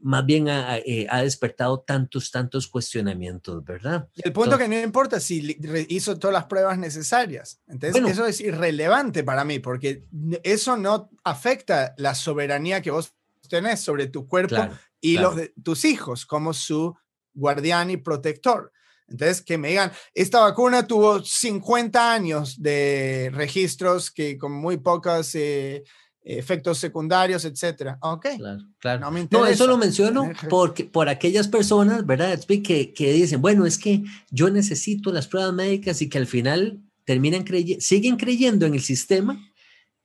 más 0.00 0.24
bien 0.24 0.46
eh, 0.48 1.06
ha, 1.10 1.22
despertado 1.22 1.80
tantos, 1.80 2.30
tantos 2.30 2.68
cuestionamientos, 2.68 3.64
¿verdad? 3.64 4.08
el 4.16 4.32
punto 4.32 4.56
que 4.56 4.68
no 4.68 4.78
importa 4.80 5.18
si 5.20 5.58
hizo 5.88 6.18
todas 6.18 6.34
las 6.34 6.44
pruebas 6.44 6.78
necesarias. 6.78 7.60
Entonces, 7.66 8.02
eso 8.06 8.26
es 8.26 8.40
irrelevante 8.40 9.24
para 9.24 9.44
mí, 9.44 9.58
porque 9.58 10.04
eso 10.42 10.76
no 10.76 11.10
afecta 11.24 11.94
la 11.96 12.14
soberanía 12.14 12.80
que 12.80 12.90
vos 12.90 13.12
tenés 13.48 13.80
sobre 13.80 14.06
tu 14.06 14.28
cuerpo 14.28 14.68
y 15.00 15.18
los 15.18 15.36
de 15.36 15.52
tus 15.62 15.84
hijos 15.84 16.26
como 16.26 16.52
su 16.52 16.96
guardián 17.34 17.90
y 17.90 17.96
protector. 17.96 18.72
Entonces, 19.08 19.40
que 19.40 19.56
me 19.56 19.68
digan, 19.68 19.90
esta 20.12 20.40
vacuna 20.40 20.86
tuvo 20.86 21.24
50 21.24 22.12
años 22.12 22.60
de 22.62 23.30
registros 23.32 24.10
que 24.10 24.38
con 24.38 24.52
muy 24.52 24.76
pocas... 24.76 25.34
Eh, 25.34 25.82
efectos 26.28 26.76
secundarios, 26.76 27.44
etcétera. 27.46 27.98
Ok. 28.02 28.26
Claro, 28.36 28.62
claro. 28.78 29.10
No, 29.30 29.46
eso 29.46 29.66
lo 29.66 29.78
menciono 29.78 30.30
porque, 30.50 30.84
por 30.84 31.08
aquellas 31.08 31.48
personas, 31.48 32.04
¿verdad? 32.04 32.38
Que, 32.46 32.92
que 32.92 33.12
dicen, 33.12 33.40
bueno, 33.40 33.64
es 33.64 33.78
que 33.78 34.04
yo 34.30 34.50
necesito 34.50 35.10
las 35.10 35.26
pruebas 35.26 35.54
médicas 35.54 36.02
y 36.02 36.08
que 36.10 36.18
al 36.18 36.26
final 36.26 36.80
terminan 37.04 37.44
creyendo, 37.44 37.80
siguen 37.80 38.16
creyendo 38.16 38.66
en 38.66 38.74
el 38.74 38.82
sistema, 38.82 39.50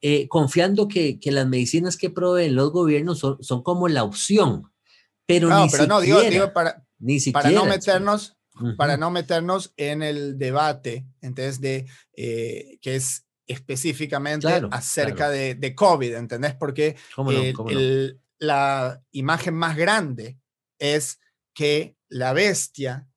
eh, 0.02 0.30
confiando 0.30 0.88
que, 0.88 1.20
que, 1.20 1.32
las 1.32 1.46
medicinas 1.46 1.98
que 1.98 2.10
proveen 2.10 2.56
los 2.56 2.72
gobiernos 2.72 3.20
son, 3.20 3.44
son 3.44 3.62
como 3.62 3.90
la 3.90 4.04
opción. 4.06 4.72
Pero 5.26 5.50
no, 5.50 5.68
pero 5.70 5.88
no, 5.88 6.00
digo, 6.00 6.22
digo 6.22 6.54
para, 6.54 6.86
ni 7.00 7.20
siquiera, 7.20 7.44
para 7.44 7.56
no 7.56 7.66
meternos, 7.66 8.38
para 8.78 8.96
no 8.96 9.12
meternos 9.12 9.74
en 9.76 10.02
el 10.02 10.38
debate, 10.38 11.06
entonces, 11.22 11.60
de 11.60 11.86
eh, 12.16 12.78
que 12.82 12.96
es 12.96 13.26
específicamente 13.54 14.48
acerca 14.72 15.30
De, 15.30 15.56
de, 15.56 15.76
COVID, 15.76 16.16
¿entendés? 16.16 16.56
Porque 16.56 16.96
la 18.40 19.02
imagen 19.12 19.54
más 19.54 19.78
grande 19.78 20.38
es 20.80 21.20
que 21.54 21.96
la 22.10 22.34
bestia 22.34 23.08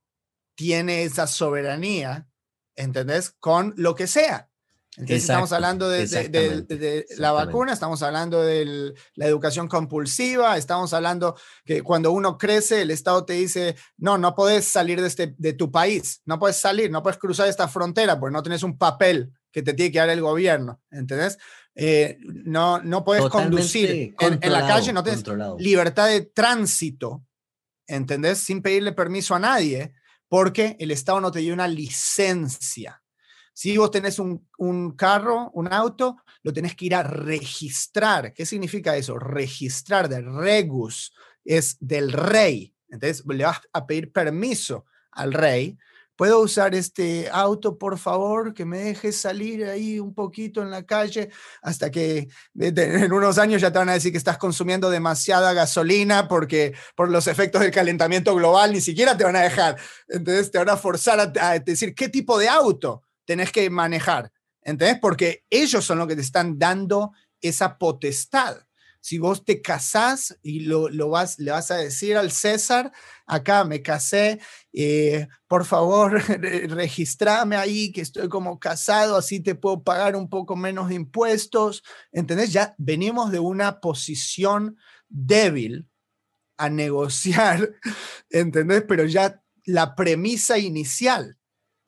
tiene 0.55 1.03
esa 1.03 1.27
soberanía, 1.27 2.29
¿entendés? 2.77 3.31
Con 3.31 3.75
lo 3.77 3.95
que 3.95 4.07
sea. 4.07 4.49
Entonces 4.97 5.25
estamos 5.25 5.53
hablando 5.53 5.91
de, 5.91 7.07
la 7.19 7.33
vacuna, 7.33 7.75
estamos 7.75 8.03
hablando 8.03 8.43
de 8.43 8.95
la 9.15 9.27
educación 9.27 9.69
compulsiva, 9.69 10.57
estamos 10.57 10.95
hablando 10.95 11.37
que 11.67 11.83
cuando 11.83 12.13
uno 12.13 12.39
crece, 12.39 12.81
el 12.81 12.91
Estado 12.91 13.27
te 13.27 13.35
dice, 13.35 13.77
no, 13.99 14.17
no 14.17 14.35
puedes 14.35 14.65
salir 14.65 15.03
de, 15.03 15.09
este, 15.09 15.35
de 15.37 15.53
tu 15.53 15.71
país, 15.71 16.23
no 16.25 16.39
puedes 16.39 16.57
salir, 16.57 16.91
no 16.91 17.03
puedes 17.03 17.19
cruzar 17.19 17.47
esta 17.47 17.69
frontera 17.69 18.19
porque 18.19 18.33
no 18.33 18.43
tienes 18.43 18.63
un 18.63 18.79
papel 18.79 19.33
que 19.57 19.63
te 19.63 19.73
tiene 19.73 19.91
que 19.91 19.99
dar 19.99 20.11
el 20.11 20.21
gobierno, 20.21 20.83
¿entendés? 20.91 21.39
Eh, 21.75 22.19
no, 22.21 22.79
no 22.83 23.03
puedes 23.03 23.25
conducir 23.31 24.15
en, 24.21 24.53
la 24.53 24.67
calle, 24.67 24.93
no 24.93 25.03
tienes 25.03 25.25
libertad 25.59 26.09
de 26.09 26.21
tránsito 26.27 27.25
¿entendés? 27.87 28.37
Sin 28.37 28.61
pedirle 28.61 28.93
permiso 28.93 29.35
a 29.35 29.39
nadie, 29.39 29.95
porque 30.29 30.77
el 30.79 30.91
Estado 30.91 31.23
no 31.23 31.31
te 31.31 31.39
dio 31.39 31.55
una 31.55 31.69
licencia. 31.69 33.03
Si 33.55 33.79
vos 33.79 33.91
tenés 33.91 34.19
un, 34.19 34.47
un, 34.59 34.95
carro, 34.95 35.51
un 35.55 35.73
auto, 35.73 36.19
lo 36.43 36.53
tenés 36.53 36.77
que 36.77 36.85
ir 36.85 36.95
a 36.95 37.03
registrar. 37.03 38.35
¿Qué 38.35 38.45
significa 38.45 38.95
eso? 38.95 39.19
Registrar 39.19 40.11
de 40.11 40.21
regus, 40.21 41.15
es 41.47 41.79
del 41.81 42.13
rey. 42.13 42.75
Entonces 42.91 43.25
le 43.27 43.45
vas 43.45 43.63
a 43.73 43.87
pedir 43.87 44.13
permiso 44.13 44.85
al 45.13 45.33
rey 45.33 45.79
¿Puedo 46.17 46.41
usar 46.41 46.75
este 46.75 47.29
auto, 47.31 47.77
por 47.77 47.99
favor? 47.99 48.55
Que 48.55 48.65
me 48.65 48.79
dejes 48.79 49.19
salir 49.19 49.67
ahí 49.67 50.01
un 50.01 50.15
poquito 50.15 50.63
en 50.63 50.71
la 50.71 50.85
calle 50.85 51.29
hasta 51.61 51.91
que 51.91 52.29
en 52.59 53.13
unos 53.13 53.37
años 53.37 53.61
ya 53.61 53.71
te 53.71 53.79
van 53.79 53.91
a 53.91 53.93
decir 53.93 54.13
que 54.13 54.19
estás 54.19 54.39
consumiendo 54.39 54.89
demasiada 54.89 55.53
gasolina 55.53 56.27
porque 56.27 56.75
por 56.95 57.11
los 57.11 57.27
efectos 57.27 57.61
del 57.61 57.71
calentamiento 57.71 58.35
global 58.35 58.73
ni 58.73 58.81
siquiera 58.81 59.17
te 59.17 59.25
van 59.25 59.37
a 59.37 59.43
dejar. 59.43 59.77
Entonces 60.09 60.51
te 60.51 60.59
van 60.59 60.71
a 60.71 60.79
forzar 60.79 61.21
a, 61.21 61.51
a 61.51 61.59
decir 61.59 61.95
qué 61.95 62.09
tipo 62.09 62.39
de 62.39 62.49
auto 62.49 63.03
tenés 63.27 63.53
que 63.53 63.69
manejar. 63.69 64.33
¿Entendés? 64.63 64.99
Porque 65.01 65.45
ellos 65.51 65.85
son 65.85 65.99
los 65.99 66.09
que 66.09 66.17
te 66.17 66.23
están 66.23 66.59
dando 66.59 67.13
esa 67.41 67.77
potestad 67.77 68.66
si 69.07 69.19
vos 69.19 69.45
te 69.45 69.63
casás 69.63 70.37
y 70.43 70.65
lo, 70.65 70.91
vas, 71.09 71.39
le 71.39 71.53
vas 71.53 71.71
a 71.71 71.77
decir 71.77 72.17
al 72.17 72.33
César, 72.33 72.91
acá 73.25 73.63
me 73.63 73.81
casé, 73.81 74.41
eh, 74.73 75.29
por 75.47 75.65
favor, 75.65 76.21
registrame 76.71 77.55
ahí 77.55 77.93
que 77.93 78.01
estoy 78.01 78.29
como 78.29 78.59
casado, 78.59 79.17
así 79.17 79.39
te 79.39 79.55
puedo 79.55 79.85
pagar 79.85 80.17
un 80.17 80.29
poco 80.29 80.57
menos 80.57 80.89
de 80.89 80.97
impuestos. 80.97 81.85
¿Entendés? 82.11 82.53
Ya 82.53 82.75
venimos 82.79 83.31
de 83.31 83.39
una 83.39 83.79
posición 83.79 84.77
débil 85.09 85.89
a 86.57 86.69
negociar, 86.69 87.77
¿entendés? 88.31 88.83
Pero 88.89 89.05
ya 89.05 89.41
la 89.67 89.95
premisa 89.95 90.59
inicial 90.59 91.39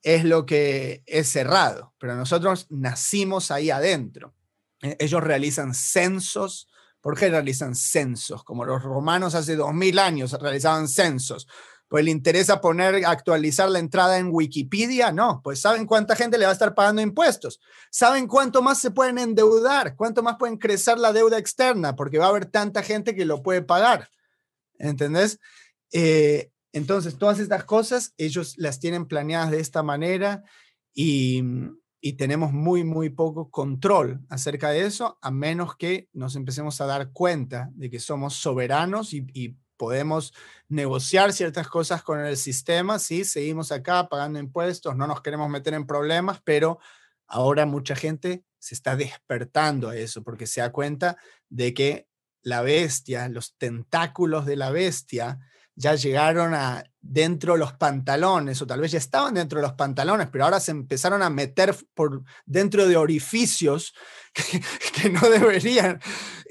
es 0.03 0.23
lo 0.23 0.47
que 0.47 1.03
es 1.05 1.29
cerrado, 1.29 1.97
pero 1.99 2.15
nosotros 2.15 2.69
nacimos 2.71 3.51
ahí 3.51 3.71
adentro. 3.71 4.37
E, 4.83 4.97
ellos 5.01 5.25
realizan 5.25 5.75
censos 5.75 6.69
¿Por 7.09 7.19
qué 7.19 7.31
realizan 7.31 7.75
censos? 7.75 8.45
Como 8.45 8.67
los 8.67 8.83
romanos 8.83 9.35
hace 9.35 9.57
dos 9.57 9.73
mil 9.73 9.99
años 9.99 10.33
realizaban 10.33 10.87
censos. 10.89 11.49
Pues 11.89 12.05
le 12.05 12.11
interesa 12.11 12.61
poner, 12.61 13.03
actualizar 13.07 13.71
la 13.71 13.79
entrada 13.79 14.19
en 14.19 14.29
Wikipedia, 14.31 15.11
no, 15.11 15.41
pues 15.43 15.59
saben 15.59 15.87
cuánta 15.87 16.15
gente 16.17 16.37
le 16.37 16.45
va 16.45 16.51
a 16.51 16.53
estar 16.53 16.75
pagando 16.75 17.01
impuestos, 17.01 17.61
saben 17.91 18.27
cuánto 18.27 18.61
más 18.61 18.79
se 18.79 18.91
pueden 18.91 19.17
endeudar, 19.17 19.97
cuánto 19.97 20.23
más 20.23 20.37
pueden 20.39 20.59
crecer 20.59 20.99
la 20.99 21.15
deuda 21.15 21.39
externa, 21.39 21.97
porque 21.97 22.19
va 22.19 22.27
a 22.27 22.29
haber 22.29 22.45
tanta 22.45 22.83
gente 22.83 23.15
que 23.15 23.25
lo 23.25 23.43
puede 23.43 23.63
pagar, 23.63 24.11
¿entendés? 24.79 25.41
Eh, 25.93 26.51
entonces, 26.75 27.17
todas 27.17 27.39
estas 27.39 27.65
cosas 27.65 28.13
ellos 28.19 28.53
las 28.59 28.81
tienen 28.81 29.07
planeadas 29.07 29.51
de 29.51 29.61
esta 29.61 29.83
manera 29.83 30.43
y, 30.93 31.43
y 32.01 32.15
tenemos 32.15 32.53
muy, 32.53 32.85
muy 32.85 33.11
poco 33.11 33.51
control 33.51 34.21
acerca 34.29 34.71
de 34.71 34.85
eso, 34.85 35.19
a 35.21 35.31
menos 35.31 35.77
que 35.77 36.09
nos 36.13 36.37
empecemos 36.37 36.81
a 36.81 36.87
dar 36.87 37.11
cuenta 37.13 37.71
de 37.75 37.91
que 37.91 37.99
somos 37.99 38.35
soberanos 38.35 39.13
y, 39.15 39.57
podemos 39.79 40.35
negociar 40.69 41.33
ciertas 41.33 41.69
cosas 41.69 42.03
con 42.03 42.19
el 42.19 42.37
sistema, 42.37 42.99
sí, 42.99 43.25
seguimos 43.25 43.71
acá 43.71 44.09
pagando 44.09 44.41
impuestos, 44.41 44.97
no 44.97 45.07
nos 45.07 45.23
queremos 45.23 45.49
meter 45.49 45.73
en 45.73 45.87
problemas, 45.87 46.41
pero 46.43 46.81
ahora 47.29 47.65
mucha 47.65 47.95
gente 47.95 48.43
se 48.59 48.75
está 48.75 48.97
despertando 48.97 49.89
a 49.89 49.95
eso 49.95 50.25
porque 50.25 50.49
se 50.49 50.63
da 50.63 50.73
cuenta 50.73 51.17
de 51.49 51.75
que 51.75 52.09
la 52.43 52.63
bestia, 52.63 53.29
los 53.29 53.57
tentáculos 53.57 54.47
de 54.47 54.57
la 54.57 54.71
bestia, 54.71 55.39
ya 55.79 55.95
llegaron 55.95 56.55
a 56.55 56.83
dentro 57.01 57.53
de 57.53 57.61
los 57.61 57.73
pantalones, 57.73 58.61
o 58.61 58.67
tal 58.67 58.81
vez 58.81 58.91
ya 58.91 58.99
estaban 58.99 59.35
dentro 59.35 59.61
de 59.61 59.67
los 59.67 59.75
pantalones, 59.75 60.27
pero 60.31 60.45
ahora 60.45 60.59
se 60.59 60.73
empezaron 60.73 61.23
a 61.23 61.31
meter 61.31 61.75
por 61.95 62.25
dentro 62.47 62.89
de 62.89 62.97
orificios 62.97 63.95
que, 64.95 65.09
no 65.09 65.21
deberían. 65.31 66.01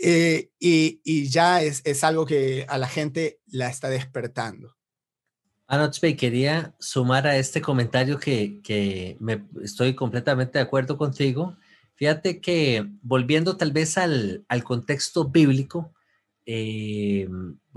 Eh, 0.02 0.50
y, 0.60 1.28
ya 1.30 1.62
es, 1.62 1.82
es, 1.84 2.06
algo 2.06 2.26
que 2.26 2.66
a 2.70 2.78
la 2.78 2.88
gente 2.88 3.42
la 3.48 3.68
está 3.68 3.90
despertando. 3.90 4.78
Anochbe, 5.68 6.16
quería 6.16 6.74
sumar 6.80 7.28
a 7.28 7.36
este 7.36 7.62
comentario 7.62 8.20
que, 8.20 8.62
que 8.64 9.18
me, 9.20 9.46
estoy 9.62 9.94
completamente 9.94 10.58
de 10.58 10.64
acuerdo 10.64 10.98
contigo. 10.98 11.58
Fíjate 11.96 12.40
que 12.40 12.88
volviendo 13.02 13.58
tal 13.58 13.74
vez 13.74 13.98
al, 13.98 14.46
al 14.48 14.64
contexto 14.64 15.26
bíblico, 15.26 15.94
eh, 16.50 17.28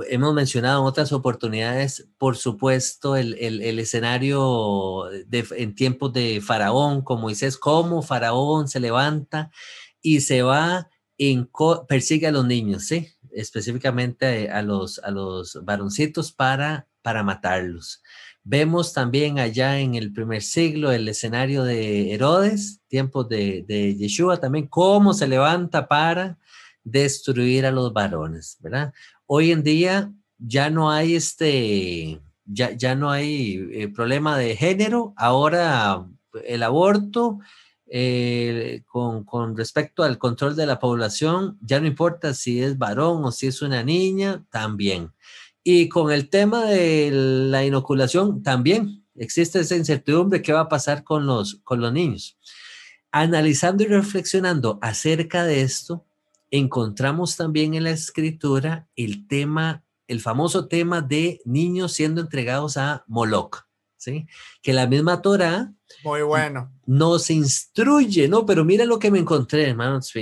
hemos 0.08 0.32
mencionado 0.32 0.80
en 0.80 0.86
otras 0.86 1.10
oportunidades, 1.10 2.08
por 2.18 2.36
supuesto, 2.36 3.16
el, 3.16 3.34
escenario 3.80 5.06
de, 5.26 5.44
en 5.56 5.74
tiempos 5.74 6.12
de 6.12 6.40
Faraón, 6.40 7.02
como 7.02 7.22
Moisés, 7.22 7.58
cómo 7.58 8.00
Faraón 8.00 8.68
se 8.68 8.78
levanta 8.78 9.50
y 10.00 10.20
se 10.20 10.42
va, 10.42 10.88
en, 11.18 11.50
persigue 11.88 12.28
a 12.28 12.32
los 12.32 12.46
niños, 12.46 12.86
¿sí? 12.86 13.08
específicamente 13.32 14.48
a 14.50 14.62
los, 14.62 15.00
a 15.00 15.10
los 15.10 15.58
varoncitos 15.64 16.30
para, 16.30 16.86
para 17.02 17.24
matarlos. 17.24 18.04
Vemos 18.44 18.92
también 18.92 19.40
allá 19.40 19.80
en 19.80 19.96
el 19.96 20.12
primer 20.12 20.42
siglo 20.42 20.92
el 20.92 21.08
escenario 21.08 21.64
de 21.64 22.14
Herodes, 22.14 22.80
tiempos 22.86 23.28
de, 23.28 23.64
de 23.66 23.96
Yeshua 23.96 24.38
también, 24.38 24.68
cómo 24.68 25.12
se 25.12 25.26
levanta 25.26 25.88
para 25.88 26.38
destruir 26.90 27.66
a 27.66 27.70
los 27.70 27.92
varones, 27.92 28.58
¿verdad? 28.60 28.92
Hoy 29.26 29.52
en 29.52 29.62
día 29.62 30.12
ya 30.38 30.70
no 30.70 30.90
hay 30.90 31.16
este, 31.16 32.20
ya, 32.44 32.72
ya 32.72 32.94
no 32.94 33.10
hay 33.10 33.68
eh, 33.72 33.88
problema 33.88 34.38
de 34.38 34.56
género, 34.56 35.12
ahora 35.16 36.06
el 36.44 36.62
aborto, 36.62 37.38
eh, 37.92 38.82
con, 38.86 39.24
con, 39.24 39.56
respecto 39.56 40.04
al 40.04 40.18
control 40.18 40.54
de 40.54 40.66
la 40.66 40.78
población, 40.78 41.58
ya 41.60 41.80
no 41.80 41.86
importa 41.86 42.34
si 42.34 42.62
es 42.62 42.78
varón 42.78 43.24
o 43.24 43.32
si 43.32 43.48
es 43.48 43.62
una 43.62 43.82
niña, 43.82 44.44
también. 44.50 45.12
Y 45.62 45.88
con 45.88 46.10
el 46.12 46.28
tema 46.30 46.64
de 46.64 47.10
la 47.12 47.64
inoculación, 47.64 48.42
también 48.42 49.04
existe 49.14 49.60
esa 49.60 49.76
incertidumbre 49.76 50.40
qué 50.40 50.52
va 50.52 50.60
a 50.60 50.68
pasar 50.68 51.04
con 51.04 51.26
los, 51.26 51.60
con 51.64 51.80
los 51.80 51.92
niños. 51.92 52.38
Analizando 53.12 53.82
y 53.82 53.86
reflexionando 53.86 54.78
acerca 54.80 55.44
de 55.44 55.62
esto, 55.62 56.06
encontramos 56.50 57.36
también 57.36 57.74
en 57.74 57.84
la 57.84 57.90
escritura 57.90 58.88
el 58.96 59.26
tema, 59.26 59.84
el 60.08 60.20
famoso 60.20 60.66
tema 60.66 61.00
de 61.00 61.40
niños 61.44 61.92
siendo 61.92 62.20
entregados 62.20 62.76
a 62.76 63.04
Moloch, 63.06 63.62
¿sí? 63.96 64.26
Que 64.62 64.72
la 64.72 64.86
misma 64.86 65.22
Torah 65.22 65.72
Muy 66.04 66.22
bueno. 66.22 66.72
nos 66.86 67.30
instruye, 67.30 68.28
¿no? 68.28 68.44
Pero 68.46 68.64
mira 68.64 68.84
lo 68.84 68.98
que 68.98 69.10
me 69.10 69.18
encontré, 69.18 69.68
hermanos, 69.68 70.12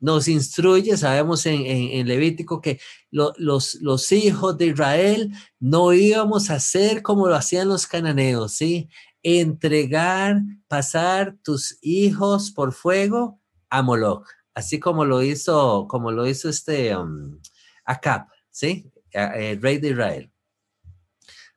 nos 0.00 0.28
instruye, 0.28 0.96
sabemos 0.96 1.46
en, 1.46 2.06
Levítico 2.06 2.60
que 2.60 2.80
los, 3.10 3.76
los 3.80 4.12
hijos 4.12 4.58
de 4.58 4.66
Israel 4.66 5.32
no 5.60 5.92
íbamos 5.92 6.50
a 6.50 6.56
hacer 6.56 7.02
como 7.02 7.28
lo 7.28 7.34
hacían 7.34 7.68
los 7.68 7.86
cananeos, 7.86 8.52
¿sí? 8.52 8.88
Entregar, 9.22 10.42
pasar 10.68 11.36
tus 11.42 11.78
hijos 11.80 12.50
por 12.50 12.72
fuego 12.72 13.40
a 13.70 13.82
Moloch 13.82 14.26
así 14.54 14.78
como 14.78 15.04
lo 15.04 15.22
hizo, 15.22 15.86
como 15.88 16.10
lo 16.10 16.26
hizo 16.26 16.48
este 16.48 16.96
um, 16.96 17.40
Acab, 17.84 18.26
¿sí? 18.50 18.90
El 19.12 19.60
rey 19.60 19.78
de 19.78 19.90
Israel. 19.90 20.30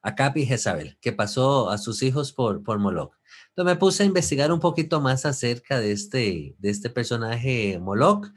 Acab 0.02 0.38
y 0.38 0.46
Jezabel, 0.46 0.98
que 1.02 1.12
pasó 1.12 1.70
a 1.70 1.78
sus 1.78 2.02
hijos 2.04 2.34
por, 2.34 2.64
por 2.64 2.80
Moloch. 2.80 3.14
Entonces 3.50 3.74
me 3.74 3.80
puse 3.80 4.04
a 4.04 4.06
investigar 4.06 4.52
un 4.52 4.60
poquito 4.60 5.02
más 5.02 5.26
acerca 5.26 5.80
de 5.80 5.92
este, 5.92 6.56
de 6.58 6.70
este 6.70 6.90
personaje 6.90 7.80
Moloch. 7.80 8.28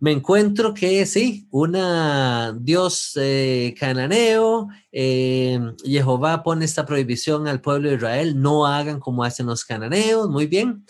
Me 0.00 0.12
encuentro 0.12 0.74
que 0.74 1.06
sí, 1.06 1.48
una 1.50 2.56
dios 2.60 3.12
eh, 3.16 3.74
cananeo, 3.78 4.68
eh, 4.92 5.58
Jehová 5.84 6.42
pone 6.42 6.64
esta 6.64 6.84
prohibición 6.84 7.48
al 7.48 7.60
pueblo 7.60 7.88
de 7.88 7.96
Israel, 7.96 8.40
no 8.40 8.66
hagan 8.66 9.00
como 9.00 9.24
hacen 9.24 9.46
los 9.46 9.64
cananeos, 9.64 10.28
muy 10.28 10.46
bien. 10.46 10.84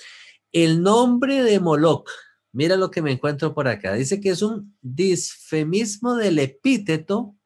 El 0.52 0.82
nombre 0.82 1.42
de 1.42 1.60
Moloch 1.60 2.10
Mira 2.54 2.76
lo 2.76 2.92
que 2.92 3.02
me 3.02 3.10
encuentro 3.10 3.52
por 3.52 3.66
acá. 3.66 3.94
Dice 3.94 4.20
que 4.20 4.30
es 4.30 4.40
un 4.40 4.78
disfemismo 4.80 6.14
del 6.14 6.38
epíteto 6.38 7.36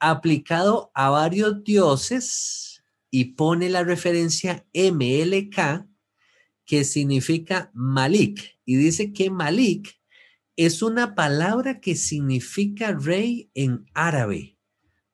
aplicado 0.00 0.90
a 0.92 1.08
varios 1.08 1.62
dioses 1.62 2.82
y 3.10 3.36
pone 3.36 3.68
la 3.70 3.84
referencia 3.84 4.66
MLK, 4.74 5.86
que 6.64 6.82
significa 6.82 7.70
Malik. 7.74 8.58
Y 8.64 8.74
dice 8.74 9.12
que 9.12 9.30
Malik 9.30 10.00
es 10.56 10.82
una 10.82 11.14
palabra 11.14 11.80
que 11.80 11.94
significa 11.94 12.92
rey 12.92 13.52
en 13.54 13.86
árabe 13.94 14.59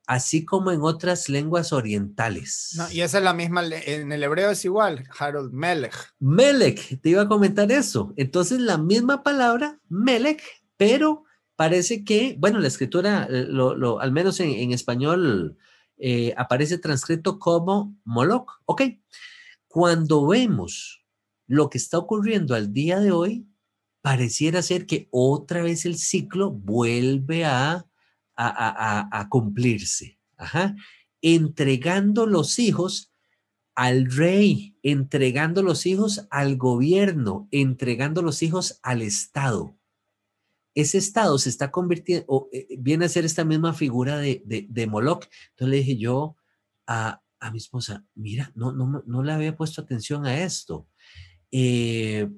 así 0.06 0.44
como 0.44 0.70
en 0.70 0.82
otras 0.82 1.28
lenguas 1.28 1.72
orientales. 1.72 2.78
y 2.92 3.00
esa 3.00 3.18
es 3.18 3.24
la 3.24 3.34
misma, 3.34 3.64
en 3.66 4.12
el 4.12 4.22
hebreo 4.22 4.50
es 4.50 4.64
igual, 4.64 5.08
Harold 5.18 5.52
Melech. 5.52 5.94
Melech, 6.20 7.00
te 7.00 7.10
iba 7.10 7.22
a 7.22 7.28
comentar 7.28 7.70
eso. 7.72 8.14
Entonces, 8.16 8.60
la 8.60 8.78
misma 8.78 9.22
palabra, 9.22 9.80
Melech, 9.88 10.42
pero 10.76 11.24
parece 11.56 12.04
que, 12.04 12.36
bueno, 12.38 12.60
la 12.60 12.68
escritura, 12.68 13.26
eh, 13.28 13.46
lo, 13.48 14.00
al 14.00 14.12
menos 14.12 14.38
en, 14.40 14.72
español, 14.72 15.56
eh, 15.98 16.34
aparece 16.36 16.78
transcrito 16.78 17.38
como 17.38 17.96
Moloch. 18.04 18.60
Ok, 18.66 18.82
cuando 19.66 20.26
vemos 20.26 21.04
lo 21.46 21.68
que 21.68 21.78
está 21.78 21.98
ocurriendo 21.98 22.54
al 22.54 22.72
día 22.72 23.00
de 23.00 23.10
hoy, 23.10 23.48
pareciera 24.02 24.62
ser 24.62 24.86
que 24.86 25.08
otra 25.10 25.62
vez 25.62 25.84
el 25.84 25.96
ciclo 25.96 26.52
vuelve 26.52 27.44
a, 27.44 27.86
a, 28.36 29.26
cumplirse. 29.30 30.18
Entregando 31.20 32.26
los 32.26 32.58
hijos 32.58 33.12
al 33.74 34.10
rey, 34.10 34.76
entregando 34.82 35.62
los 35.62 35.86
hijos 35.86 36.26
al 36.30 36.56
gobierno, 36.56 37.48
entregando 37.50 38.22
los 38.22 38.42
hijos 38.42 38.80
al 38.82 39.02
Estado. 39.02 39.76
Ese 40.74 40.98
Estado 40.98 41.38
se 41.38 41.48
está 41.48 41.70
convirtiendo, 41.70 42.24
o, 42.28 42.48
eh, 42.52 42.68
viene 42.78 43.06
a 43.06 43.08
ser 43.08 43.24
esta 43.24 43.44
misma 43.44 43.74
figura 43.74 44.18
de, 44.18 44.42
de, 44.44 44.86
Moloch. 44.86 45.26
Entonces 45.50 45.70
le 45.70 45.76
dije 45.78 45.96
yo 45.96 46.36
a, 46.86 47.22
a 47.40 47.50
mi 47.50 47.58
esposa, 47.58 48.04
mira, 48.14 48.52
no, 48.54 48.72
no, 48.72 49.02
no 49.06 49.22
le 49.22 49.32
había 49.32 49.56
puesto 49.56 49.80
atención 49.80 50.26
a 50.26 50.42
esto. 50.42 50.86
Eh, 51.50 52.28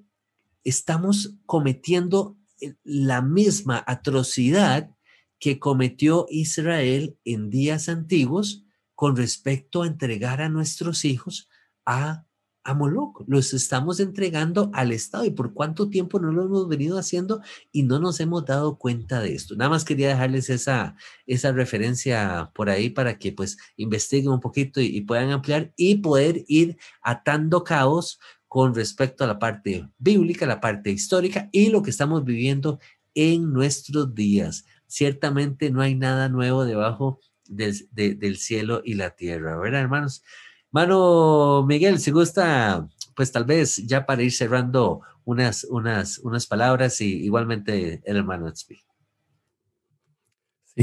estamos 0.64 1.34
cometiendo 1.46 2.36
eh, 2.60 2.74
la 2.84 3.22
misma 3.22 3.82
atrocidad 3.86 4.90
que 5.38 5.58
cometió 5.58 6.26
Israel 6.30 7.16
en 7.24 7.50
días 7.50 7.88
antiguos 7.88 8.64
con 8.94 9.16
respecto 9.16 9.82
a 9.82 9.86
entregar 9.86 10.40
a 10.42 10.48
nuestros 10.48 11.04
hijos 11.04 11.48
a, 11.86 12.26
a 12.64 12.74
Moloch. 12.74 13.22
Los 13.28 13.54
estamos 13.54 14.00
entregando 14.00 14.70
al 14.74 14.90
Estado 14.90 15.24
y 15.24 15.30
por 15.30 15.54
cuánto 15.54 15.88
tiempo 15.88 16.18
no 16.18 16.32
lo 16.32 16.44
hemos 16.44 16.68
venido 16.68 16.98
haciendo 16.98 17.40
y 17.70 17.84
no 17.84 18.00
nos 18.00 18.18
hemos 18.18 18.44
dado 18.44 18.76
cuenta 18.76 19.20
de 19.20 19.34
esto. 19.34 19.54
Nada 19.54 19.70
más 19.70 19.84
quería 19.84 20.08
dejarles 20.08 20.50
esa, 20.50 20.96
esa 21.26 21.52
referencia 21.52 22.50
por 22.54 22.70
ahí 22.70 22.90
para 22.90 23.18
que 23.18 23.32
pues 23.32 23.56
investiguen 23.76 24.32
un 24.32 24.40
poquito 24.40 24.80
y, 24.80 24.86
y 24.86 25.02
puedan 25.02 25.30
ampliar 25.30 25.72
y 25.76 25.96
poder 25.96 26.44
ir 26.48 26.76
atando 27.00 27.62
caos 27.62 28.18
con 28.48 28.74
respecto 28.74 29.22
a 29.22 29.26
la 29.26 29.38
parte 29.38 29.88
bíblica, 29.98 30.46
la 30.46 30.60
parte 30.60 30.90
histórica 30.90 31.48
y 31.52 31.68
lo 31.68 31.82
que 31.82 31.90
estamos 31.90 32.24
viviendo 32.24 32.80
en 33.14 33.52
nuestros 33.52 34.14
días. 34.14 34.64
Ciertamente 34.88 35.70
no 35.70 35.82
hay 35.82 35.94
nada 35.94 36.28
nuevo 36.28 36.64
debajo 36.64 37.20
del, 37.46 38.36
cielo 38.36 38.82
y 38.84 38.94
la 38.94 39.10
tierra, 39.10 39.56
¿verdad, 39.58 39.82
hermanos? 39.82 40.22
Mano 40.70 41.64
Miguel, 41.66 41.98
si 41.98 42.10
gusta, 42.10 42.88
pues 43.14 43.32
tal 43.32 43.44
vez 43.44 43.76
ya 43.86 44.04
para 44.06 44.22
ir 44.22 44.32
cerrando 44.32 45.02
unas, 45.24 45.64
unas, 45.64 46.18
unas 46.18 46.46
palabras 46.46 47.00
y 47.00 47.24
igualmente 47.24 48.02
el 48.04 48.16
hermano 48.16 48.52
Sí, 48.54 48.74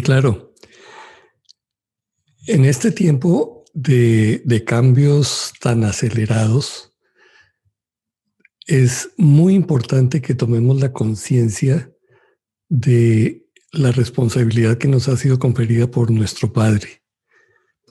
claro. 0.01 0.53
En 2.47 2.65
este 2.65 2.91
tiempo 2.91 3.65
de, 3.73 4.41
de 4.45 4.63
cambios 4.63 5.53
tan 5.59 5.83
acelerados, 5.83 6.95
es 8.67 9.11
muy 9.17 9.53
importante 9.53 10.21
que 10.21 10.35
tomemos 10.35 10.79
la 10.79 10.91
conciencia 10.91 11.91
de 12.67 13.44
la 13.77 13.91
responsabilidad 13.91 14.77
que 14.77 14.87
nos 14.87 15.07
ha 15.07 15.17
sido 15.17 15.39
conferida 15.39 15.89
por 15.89 16.11
nuestro 16.11 16.51
Padre, 16.51 17.03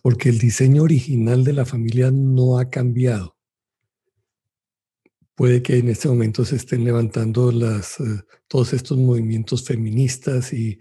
porque 0.02 0.28
el 0.28 0.38
diseño 0.38 0.82
original 0.82 1.44
de 1.44 1.52
la 1.52 1.64
familia 1.64 2.10
no 2.10 2.58
ha 2.58 2.70
cambiado. 2.70 3.36
Puede 5.34 5.62
que 5.62 5.78
en 5.78 5.88
este 5.88 6.08
momento 6.08 6.44
se 6.44 6.56
estén 6.56 6.84
levantando 6.84 7.50
las, 7.50 7.98
eh, 8.00 8.22
todos 8.46 8.72
estos 8.72 8.98
movimientos 8.98 9.64
feministas 9.64 10.52
y, 10.52 10.78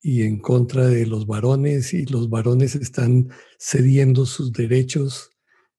y 0.00 0.22
en 0.22 0.38
contra 0.38 0.86
de 0.88 1.06
los 1.06 1.26
varones 1.26 1.94
y 1.94 2.04
los 2.06 2.28
varones 2.28 2.74
están 2.74 3.28
cediendo 3.58 4.26
sus 4.26 4.52
derechos, 4.52 5.30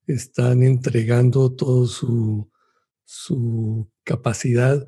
están 0.08 0.64
entregando 0.64 1.54
todo 1.54 1.86
su, 1.86 2.50
su 3.04 3.90
capacidad 4.04 4.88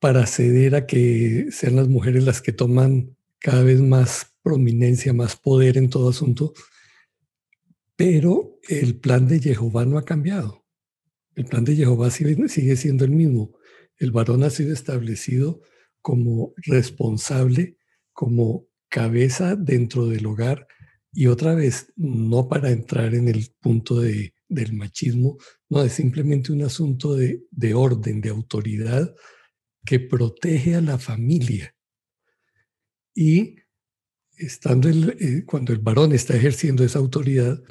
para 0.00 0.26
ceder 0.26 0.74
a 0.74 0.86
que 0.86 1.48
sean 1.50 1.76
las 1.76 1.88
mujeres 1.88 2.24
las 2.24 2.42
que 2.42 2.52
toman 2.52 3.16
cada 3.38 3.62
vez 3.62 3.80
más 3.80 4.34
prominencia, 4.42 5.12
más 5.12 5.36
poder 5.36 5.78
en 5.78 5.90
todo 5.90 6.10
asunto. 6.10 6.52
Pero 7.96 8.58
el 8.68 8.98
plan 8.98 9.26
de 9.26 9.40
Jehová 9.40 9.84
no 9.86 9.98
ha 9.98 10.04
cambiado. 10.04 10.64
El 11.34 11.46
plan 11.46 11.64
de 11.64 11.76
Jehová 11.76 12.10
sigue, 12.10 12.76
siendo 12.76 13.04
el 13.04 13.10
mismo. 13.10 13.56
El 13.98 14.10
varón 14.10 14.42
ha 14.42 14.50
sido 14.50 14.72
establecido 14.72 15.60
como 16.02 16.52
responsable, 16.58 17.78
como 18.12 18.66
cabeza 18.88 19.56
dentro 19.56 20.06
del 20.06 20.26
hogar 20.26 20.66
y 21.12 21.26
otra 21.28 21.54
vez, 21.54 21.92
no 21.96 22.48
para 22.48 22.70
entrar 22.70 23.14
en 23.14 23.28
el 23.28 23.48
punto 23.60 24.00
de 24.00 24.34
del 24.48 24.72
machismo, 24.72 25.38
no, 25.68 25.82
es 25.82 25.92
simplemente 25.92 26.52
un 26.52 26.62
asunto 26.62 27.14
de, 27.14 27.74
orden, 27.74 28.20
de 28.20 28.28
autoridad 28.28 29.14
que 29.86 30.00
protege 30.00 30.74
a 30.74 30.82
la 30.82 30.98
familia. 30.98 31.74
Y 33.14 33.56
estando 34.36 34.90
eh, 34.90 35.44
cuando 35.46 35.72
el 35.72 35.78
varón 35.78 36.12
está 36.12 36.36
ejerciendo 36.36 36.84
esa 36.84 36.98
autoridad, 36.98 37.62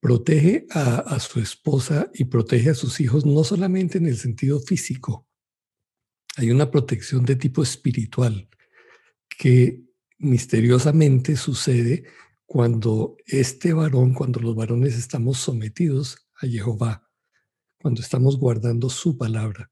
protege 0.00 0.66
a, 0.70 0.98
a, 0.98 1.18
su 1.18 1.40
esposa 1.40 2.10
y 2.14 2.26
protege 2.26 2.70
a 2.70 2.74
sus 2.74 3.00
hijos 3.00 3.26
no 3.26 3.42
solamente 3.42 3.98
en 3.98 4.06
el 4.06 4.16
sentido 4.16 4.60
físico, 4.60 5.26
hay 6.36 6.50
una 6.50 6.70
protección 6.70 7.24
de 7.24 7.34
tipo 7.34 7.62
espiritual 7.62 8.48
que 9.38 9.82
misteriosamente 10.18 11.36
sucede 11.36 12.04
cuando 12.44 13.16
este 13.26 13.72
varón, 13.72 14.14
cuando 14.14 14.38
los 14.40 14.54
varones 14.54 14.96
estamos 14.96 15.38
sometidos 15.38 16.28
a 16.40 16.46
Jehová, 16.46 17.10
cuando 17.80 18.00
estamos 18.00 18.38
guardando 18.38 18.88
su 18.88 19.18
palabra. 19.18 19.70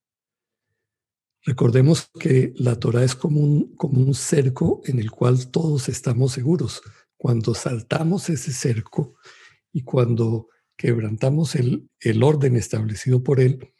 Recordemos 1.44 2.10
que 2.18 2.52
la 2.56 2.78
Torah 2.78 3.04
es 3.04 3.14
como 3.14 3.40
un, 3.40 3.76
como 3.76 4.00
un 4.00 4.14
cerco 4.14 4.80
en 4.86 4.98
el 4.98 5.10
cual 5.10 5.50
todos 5.50 5.88
estamos 5.88 6.32
seguros. 6.32 6.82
Cuando 7.16 7.54
saltamos 7.54 8.30
ese 8.30 8.52
cerco 8.52 9.16
y 9.72 9.82
cuando 9.82 10.48
quebrantamos 10.76 11.54
el, 11.54 11.88
el 12.00 12.22
orden 12.22 12.56
establecido 12.56 13.22
por 13.22 13.40
él, 13.40 13.72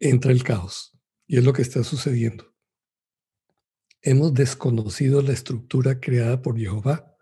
entra 0.00 0.32
el 0.32 0.42
caos. 0.42 0.98
Y 1.26 1.38
es 1.38 1.44
lo 1.44 1.52
que 1.52 1.62
está 1.62 1.84
sucediendo. 1.84 2.52
Hemos 4.00 4.34
desconocido 4.34 5.22
la 5.22 5.32
estructura 5.32 6.00
creada 6.00 6.42
por 6.42 6.58
Jehová 6.58 7.12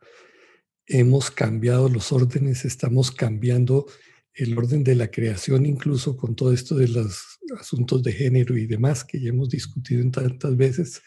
hemos 0.90 1.30
cambiado 1.30 1.88
los 1.88 2.10
órdenes, 2.10 2.64
estamos 2.64 3.12
cambiando 3.12 3.86
el 4.34 4.56
orden 4.56 4.84
de 4.84 4.94
la 4.94 5.10
creación, 5.10 5.66
incluso 5.66 6.16
con 6.16 6.34
todo 6.34 6.52
esto 6.52 6.74
de 6.76 6.88
los 6.88 7.38
asuntos 7.58 8.02
de 8.02 8.12
género 8.12 8.56
y 8.56 8.66
demás 8.66 9.04
que 9.04 9.20
ya 9.20 9.30
hemos 9.30 9.48
discutido 9.48 10.00
en 10.00 10.10
tantas 10.10 10.56
veces. 10.56 11.02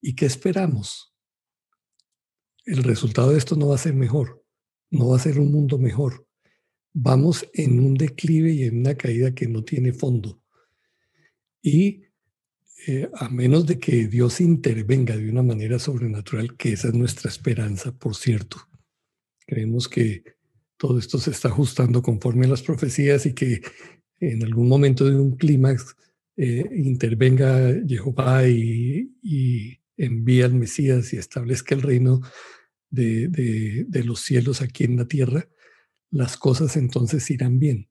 ¿Y 0.00 0.14
qué 0.14 0.26
esperamos? 0.26 1.14
El 2.64 2.82
resultado 2.82 3.30
de 3.30 3.38
esto 3.38 3.56
no 3.56 3.68
va 3.68 3.74
a 3.74 3.78
ser 3.78 3.94
mejor, 3.94 4.44
no 4.90 5.08
va 5.08 5.16
a 5.16 5.20
ser 5.20 5.38
un 5.38 5.52
mundo 5.52 5.78
mejor. 5.78 6.26
Vamos 6.92 7.46
en 7.52 7.80
un 7.80 7.94
declive 7.94 8.52
y 8.52 8.64
en 8.64 8.78
una 8.80 8.94
caída 8.94 9.34
que 9.34 9.48
no 9.48 9.64
tiene 9.64 9.92
fondo. 9.92 10.42
Y 11.60 12.04
eh, 12.86 13.10
a 13.14 13.28
menos 13.28 13.66
de 13.66 13.78
que 13.78 14.06
Dios 14.08 14.40
intervenga 14.40 15.16
de 15.16 15.30
una 15.30 15.42
manera 15.42 15.78
sobrenatural, 15.78 16.56
que 16.56 16.72
esa 16.72 16.88
es 16.88 16.94
nuestra 16.94 17.30
esperanza, 17.30 17.92
por 17.92 18.14
cierto, 18.14 18.68
Creemos 19.46 19.88
que 19.88 20.24
todo 20.76 20.98
esto 20.98 21.18
se 21.18 21.30
está 21.30 21.48
ajustando 21.48 22.02
conforme 22.02 22.46
a 22.46 22.50
las 22.50 22.62
profecías 22.62 23.26
y 23.26 23.34
que 23.34 23.62
en 24.20 24.42
algún 24.42 24.68
momento 24.68 25.04
de 25.04 25.16
un 25.16 25.36
clímax 25.36 25.96
eh, 26.36 26.68
intervenga 26.72 27.74
Jehová 27.86 28.48
y, 28.48 29.10
envía 29.96 30.46
al 30.46 30.54
Mesías 30.54 31.12
y 31.12 31.18
establezca 31.18 31.74
el 31.76 31.82
reino 31.82 32.20
de, 32.90 33.86
los 34.04 34.20
cielos 34.20 34.60
aquí 34.60 34.84
en 34.84 34.96
la 34.96 35.06
tierra, 35.06 35.48
las 36.10 36.36
cosas 36.36 36.76
entonces 36.76 37.30
irán 37.30 37.60
bien. 37.60 37.88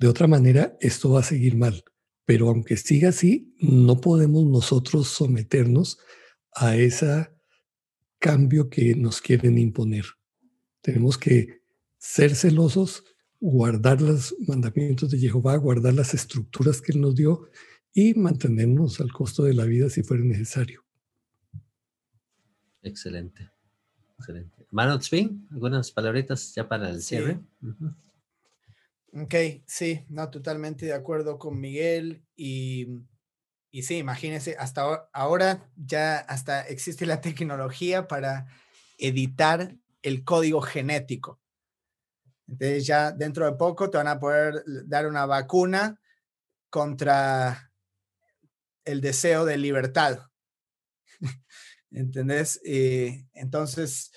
De 0.00 0.08
otra 0.08 0.26
manera, 0.26 0.76
esto 0.80 1.10
va 1.10 1.20
a 1.20 1.24
seguir 1.24 1.56
mal. 1.56 1.84
Pero 2.24 2.48
aunque 2.48 2.76
siga 2.76 3.10
así, 3.10 3.54
no 3.60 4.00
podemos 4.00 4.44
nosotros 4.46 5.08
someternos 5.08 5.98
a 6.54 6.76
esa 6.76 7.32
cambio 8.18 8.68
que 8.68 8.94
nos 8.96 9.20
quieren 9.20 9.58
imponer. 9.58 10.04
Tenemos 10.80 11.18
que 11.18 11.62
ser 11.98 12.34
celosos, 12.34 13.04
guardar 13.40 14.00
los 14.00 14.34
mandamientos 14.46 15.10
de 15.10 15.18
Jehová, 15.18 15.56
guardar 15.56 15.94
las 15.94 16.14
estructuras 16.14 16.80
que 16.80 16.92
Él 16.92 17.00
nos 17.00 17.14
dio 17.14 17.50
y 17.92 18.14
mantenernos 18.14 19.00
al 19.00 19.12
costo 19.12 19.44
de 19.44 19.54
la 19.54 19.64
vida 19.64 19.90
si 19.90 20.02
fuera 20.02 20.22
necesario. 20.22 20.84
Excelente, 22.82 23.50
excelente. 24.18 24.66
Mano 24.70 24.98
algunas 25.50 25.90
palabritas 25.90 26.54
ya 26.54 26.68
para 26.68 26.90
el 26.90 27.02
cierre. 27.02 27.40
Ok, 29.12 29.34
sí, 29.66 30.04
no, 30.08 30.30
totalmente 30.30 30.86
de 30.86 30.92
acuerdo 30.92 31.38
con 31.38 31.58
Miguel 31.58 32.22
y 32.36 32.86
y 33.70 33.82
sí, 33.82 33.98
imagínense, 33.98 34.56
hasta 34.58 35.08
ahora 35.12 35.70
ya 35.76 36.18
hasta 36.18 36.62
existe 36.62 37.04
la 37.04 37.20
tecnología 37.20 38.08
para 38.08 38.46
editar 38.96 39.76
el 40.02 40.24
código 40.24 40.60
genético. 40.60 41.40
Entonces 42.46 42.86
ya 42.86 43.12
dentro 43.12 43.44
de 43.44 43.52
poco 43.52 43.90
te 43.90 43.98
van 43.98 44.08
a 44.08 44.18
poder 44.18 44.62
dar 44.86 45.06
una 45.06 45.26
vacuna 45.26 46.00
contra 46.70 47.72
el 48.84 49.00
deseo 49.00 49.44
de 49.44 49.58
libertad. 49.58 50.20
¿Entendés? 51.90 52.60
Eh, 52.64 53.26
entonces, 53.34 54.12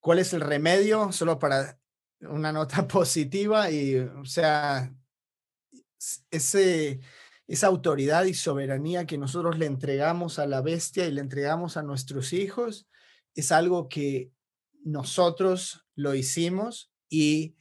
¿cuál 0.00 0.20
es 0.20 0.32
el 0.32 0.40
remedio? 0.40 1.12
Solo 1.12 1.38
para 1.38 1.78
una 2.20 2.52
nota 2.52 2.86
positiva 2.88 3.70
y, 3.70 3.96
o 3.96 4.24
sea, 4.24 4.92
esa 6.30 7.66
autoridad 7.66 8.24
y 8.24 8.34
soberanía 8.34 9.06
que 9.06 9.18
nosotros 9.18 9.58
le 9.58 9.66
entregamos 9.66 10.38
a 10.38 10.46
la 10.46 10.60
bestia 10.60 11.06
y 11.06 11.12
le 11.12 11.20
entregamos 11.20 11.76
a 11.76 11.82
nuestros 11.82 12.32
hijos 12.32 12.88
es 13.34 13.52
algo 13.52 13.88
que 13.88 14.30
nosotros 14.84 15.86
lo 15.94 16.14
hicimos 16.14 16.92
y 17.08 17.56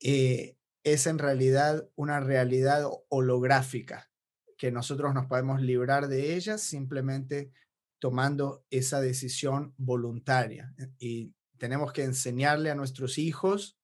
eh, 0.00 0.58
es 0.82 1.06
en 1.06 1.18
realidad 1.18 1.88
una 1.94 2.20
realidad 2.20 2.84
holográfica, 3.08 4.10
que 4.58 4.70
nosotros 4.70 5.14
nos 5.14 5.26
podemos 5.26 5.62
librar 5.62 6.08
de 6.08 6.34
ella 6.34 6.58
simplemente 6.58 7.50
tomando 7.98 8.66
esa 8.70 9.00
decisión 9.00 9.74
voluntaria. 9.78 10.74
Y 10.98 11.34
tenemos 11.58 11.92
que 11.92 12.04
enseñarle 12.04 12.70
a 12.70 12.74
nuestros 12.74 13.18
hijos 13.18 13.78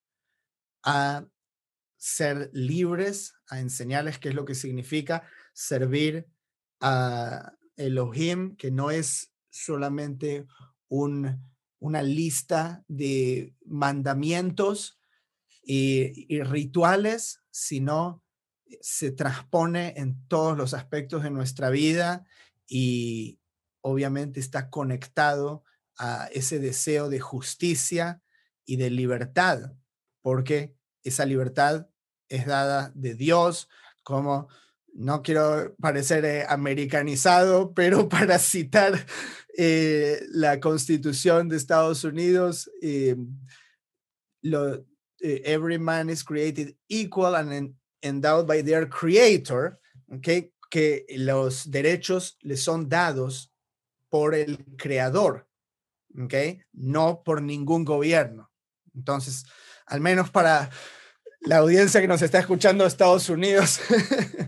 a 0.83 1.27
ser 1.97 2.51
libres, 2.53 3.35
a 3.49 3.61
enseñarles 3.61 4.19
qué 4.19 4.31
es 4.31 4.35
lo 4.35 4.45
que 4.45 4.55
significa 4.55 5.23
servir 5.53 6.27
a 6.81 7.55
Elohim, 7.77 8.57
que 8.57 8.71
no 8.71 8.91
es 8.91 9.33
solamente 9.51 10.47
un, 10.89 11.50
una 11.81 12.03
lista 12.03 12.85
de 12.87 13.55
mandamientos 13.65 15.01
y, 15.63 16.43
rituales, 16.43 17.41
sino 17.51 18.23
se 18.81 19.11
transpone 19.11 19.95
en 19.97 20.27
todos 20.29 20.57
los 20.57 20.75
aspectos 20.75 21.23
de 21.23 21.31
nuestra 21.31 21.71
vida 21.71 22.25
y 22.67 23.41
obviamente 23.81 24.41
está 24.41 24.71
conectado 24.71 25.65
a 25.99 26.29
ese 26.33 26.59
deseo 26.61 27.09
de 27.09 27.19
justicia 27.21 28.23
y 28.65 28.77
de 28.77 28.91
libertad, 28.91 29.73
porque 30.23 30.75
esa 31.03 31.25
libertad 31.25 31.89
es 32.29 32.47
dada 32.47 32.93
de 32.95 33.15
Dios, 33.15 33.69
como 34.03 34.49
no 34.95 35.23
quiero 35.23 35.75
parecer 35.81 36.25
eh, 36.25 36.45
americanizado, 36.49 37.75
pero 37.75 38.09
para 38.09 38.39
citar 38.39 39.07
eh, 39.57 40.23
la 40.31 40.61
constitución 40.61 41.49
de 41.49 41.57
Estados 41.57 42.05
Unidos, 42.05 42.71
eh, 42.83 43.17
lo, 44.43 44.85
every 45.21 45.79
man 45.79 46.11
is 46.11 46.25
created 46.25 46.75
equal 46.89 47.35
and 47.35 47.75
endowed 48.03 48.47
by 48.47 48.63
their 48.63 48.89
creator, 48.89 49.79
okay, 50.13 50.53
que 50.71 51.05
los 51.17 51.71
derechos 51.71 52.39
le 52.43 52.57
son 52.57 52.89
dados 52.89 53.53
por 54.09 54.35
el 54.35 54.59
creador, 54.77 55.47
okay, 56.25 56.63
no 56.73 57.23
por 57.25 57.43
ningún 57.43 57.85
gobierno. 57.85 58.51
Entonces, 58.95 59.45
al 59.87 60.01
menos 60.01 60.31
para 60.31 60.71
la 61.41 61.59
audiencia 61.59 62.01
que 62.01 62.09
nos 62.09 62.23
está 62.23 62.39
escuchando 62.39 62.85
de 62.85 62.89
Estados 62.89 63.29
Unidos, 63.29 63.81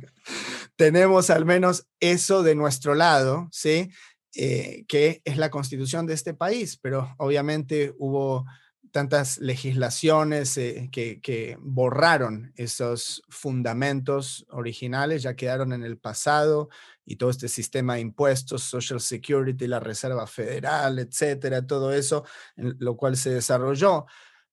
tenemos 0.76 1.30
al 1.30 1.44
menos 1.44 1.86
eso 2.00 2.42
de 2.42 2.54
nuestro 2.54 2.94
lado, 2.94 3.48
¿sí? 3.52 3.90
Eh, 4.34 4.86
que 4.88 5.20
es 5.26 5.36
la 5.36 5.50
constitución 5.50 6.06
de 6.06 6.14
este 6.14 6.32
país, 6.32 6.78
pero 6.78 7.14
obviamente 7.18 7.94
hubo 7.98 8.46
tantas 8.90 9.36
legislaciones 9.36 10.56
eh, 10.56 10.88
que, 10.90 11.20
que, 11.20 11.58
borraron 11.60 12.50
esos 12.56 13.22
fundamentos 13.28 14.46
originales, 14.48 15.22
ya 15.22 15.36
quedaron 15.36 15.74
en 15.74 15.82
el 15.82 15.98
pasado 15.98 16.70
y 17.04 17.16
todo 17.16 17.28
este 17.28 17.46
sistema 17.48 17.96
de 17.96 18.00
impuestos, 18.00 18.62
Social 18.62 19.00
Security, 19.02 19.66
la 19.66 19.80
Reserva 19.80 20.26
Federal, 20.26 20.98
etcétera, 20.98 21.66
todo 21.66 21.92
eso, 21.92 22.24
lo 22.56 22.96
cual 22.96 23.18
se 23.18 23.30
desarrolló. 23.30 24.06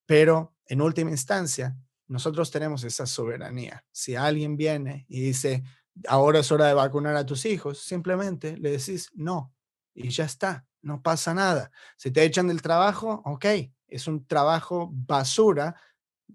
Pero 0.06 0.56
en 0.66 0.82
última 0.82 1.12
instancia, 1.12 1.78
nosotros 2.08 2.52
tenemos 2.52 2.84
esa 2.84 3.06
soberanía. 3.06 3.86
Si 3.94 4.16
alguien 4.16 4.58
viene 4.58 5.06
y 5.08 5.22
dice, 5.22 5.64
ahora 6.08 6.40
es 6.40 6.52
hora 6.52 6.68
de 6.68 6.74
vacunar 6.74 7.16
a 7.16 7.26
tus 7.26 7.46
hijos, 7.46 7.80
simplemente 7.80 8.58
le 8.58 8.72
decís 8.72 9.10
no 9.14 9.54
y 10.00 10.10
ya 10.10 10.24
está, 10.24 10.66
no 10.82 11.02
pasa 11.02 11.34
nada. 11.34 11.72
Si 11.98 12.10
te 12.10 12.24
echan 12.24 12.48
del 12.48 12.62
trabajo, 12.62 13.22
ok, 13.26 13.46
es 13.88 14.08
un 14.08 14.26
trabajo 14.26 14.90
basura. 14.94 15.76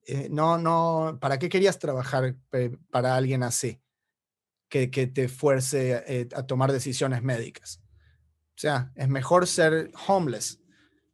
Eh, 0.07 0.29
no, 0.31 0.59
no, 0.59 1.19
¿para 1.21 1.39
qué 1.39 1.49
querías 1.49 1.79
trabajar 1.79 2.37
para 2.91 3.17
alguien 3.17 3.43
así? 3.43 3.81
Que, 4.69 4.91
que 4.91 5.07
te 5.07 5.29
fuerce 5.29 6.03
eh, 6.07 6.29
a 6.35 6.43
tomar 6.47 6.73
decisiones 6.73 7.23
médicas. 7.23 7.81
O 8.51 8.59
sea, 8.59 8.93
es 8.97 9.09
mejor 9.09 9.47
ser 9.47 9.91
homeless, 10.07 10.61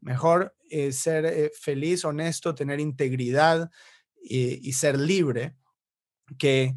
mejor 0.00 0.56
eh, 0.70 0.92
ser 0.92 1.52
feliz, 1.58 2.04
honesto, 2.04 2.54
tener 2.54 2.80
integridad 2.80 3.70
y 4.22 4.74
ser 4.74 4.98
libre 4.98 5.56
que 6.36 6.74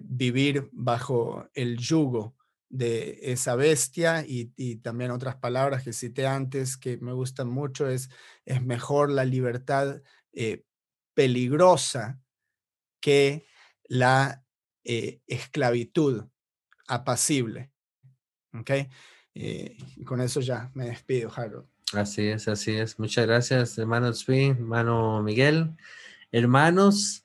vivir 0.00 0.70
bajo 0.72 1.46
el 1.52 1.76
yugo 1.76 2.34
de 2.70 3.18
esa 3.20 3.56
bestia 3.56 4.24
y, 4.26 4.76
también 4.76 5.10
otras 5.10 5.36
palabras 5.36 5.82
que 5.82 5.92
cité 5.92 6.26
antes 6.26 6.76
que 6.76 6.98
me 6.98 7.12
gustan 7.12 7.48
mucho 7.48 7.88
es, 7.88 8.08
es 8.44 8.62
mejor 8.62 9.10
la 9.10 9.24
libertad 9.24 10.00
eh, 10.32 10.64
peligrosa 11.12 12.20
que 13.00 13.44
la 13.88 14.44
eh, 14.84 15.20
esclavitud 15.26 16.24
apacible. 16.86 17.72
¿Ok? 18.54 18.70
Eh, 19.34 19.76
y 19.96 20.04
con 20.04 20.20
eso 20.20 20.40
ya 20.40 20.70
me 20.74 20.86
despido, 20.86 21.30
Harold. 21.34 21.66
Así 21.92 22.28
es, 22.28 22.46
así 22.46 22.72
es. 22.76 22.98
Muchas 23.00 23.26
gracias, 23.26 23.76
hermano 23.78 24.10
Spin, 24.10 24.52
hermano 24.52 25.22
Miguel. 25.24 25.76
Hermanos, 26.30 27.24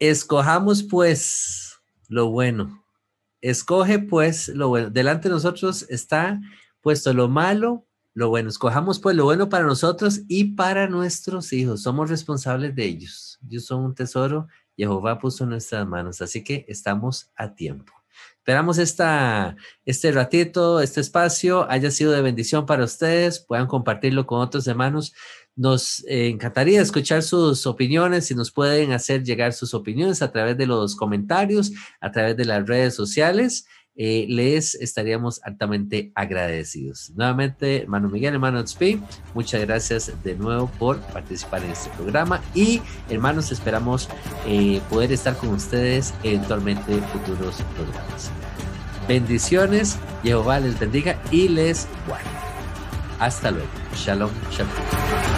escojamos 0.00 0.82
pues 0.82 1.78
lo 2.08 2.30
bueno 2.30 2.87
Escoge 3.40 3.98
pues 3.98 4.48
lo 4.48 4.68
bueno. 4.68 4.90
Delante 4.90 5.28
de 5.28 5.34
nosotros 5.34 5.86
está 5.88 6.40
puesto 6.80 7.12
lo 7.12 7.28
malo, 7.28 7.86
lo 8.14 8.28
bueno. 8.28 8.48
Escojamos 8.48 8.98
pues 8.98 9.16
lo 9.16 9.24
bueno 9.24 9.48
para 9.48 9.64
nosotros 9.64 10.22
y 10.28 10.54
para 10.56 10.88
nuestros 10.88 11.52
hijos. 11.52 11.82
Somos 11.82 12.10
responsables 12.10 12.74
de 12.74 12.84
ellos. 12.84 13.38
Ellos 13.48 13.64
son 13.64 13.84
un 13.84 13.94
tesoro. 13.94 14.48
Jehová 14.76 15.18
puso 15.18 15.44
en 15.44 15.50
nuestras 15.50 15.86
manos. 15.86 16.20
Así 16.20 16.42
que 16.42 16.64
estamos 16.68 17.30
a 17.36 17.54
tiempo. 17.54 17.92
Esperamos 18.38 18.78
esta, 18.78 19.56
este 19.84 20.10
ratito, 20.10 20.80
este 20.80 21.00
espacio 21.00 21.70
haya 21.70 21.90
sido 21.90 22.12
de 22.12 22.22
bendición 22.22 22.64
para 22.64 22.84
ustedes. 22.84 23.40
Puedan 23.40 23.66
compartirlo 23.66 24.26
con 24.26 24.40
otros 24.40 24.66
hermanos. 24.66 25.12
Nos 25.58 26.04
encantaría 26.06 26.80
escuchar 26.80 27.24
sus 27.24 27.66
opiniones 27.66 28.30
y 28.30 28.36
nos 28.36 28.52
pueden 28.52 28.92
hacer 28.92 29.24
llegar 29.24 29.52
sus 29.52 29.74
opiniones 29.74 30.22
a 30.22 30.30
través 30.30 30.56
de 30.56 30.66
los 30.66 30.94
comentarios, 30.94 31.72
a 32.00 32.12
través 32.12 32.36
de 32.36 32.44
las 32.44 32.64
redes 32.64 32.94
sociales. 32.94 33.66
Eh, 34.00 34.26
les 34.28 34.76
estaríamos 34.76 35.40
altamente 35.42 36.12
agradecidos. 36.14 37.10
Nuevamente, 37.16 37.82
hermano 37.82 38.08
Miguel, 38.08 38.34
hermano 38.34 38.64
XP, 38.64 39.00
muchas 39.34 39.60
gracias 39.62 40.12
de 40.22 40.36
nuevo 40.36 40.70
por 40.78 41.00
participar 41.00 41.64
en 41.64 41.72
este 41.72 41.90
programa 41.90 42.40
y 42.54 42.80
hermanos, 43.10 43.50
esperamos 43.50 44.08
eh, 44.46 44.80
poder 44.88 45.10
estar 45.10 45.36
con 45.36 45.48
ustedes 45.48 46.14
eventualmente 46.22 46.92
en 46.92 47.02
futuros 47.06 47.56
programas. 47.74 48.30
Bendiciones, 49.08 49.96
Jehová 50.22 50.60
les 50.60 50.78
bendiga 50.78 51.20
y 51.32 51.48
les 51.48 51.88
guarde. 52.06 52.28
Hasta 53.18 53.50
luego. 53.50 53.66
Shalom, 53.96 54.30
shalom. 54.52 55.37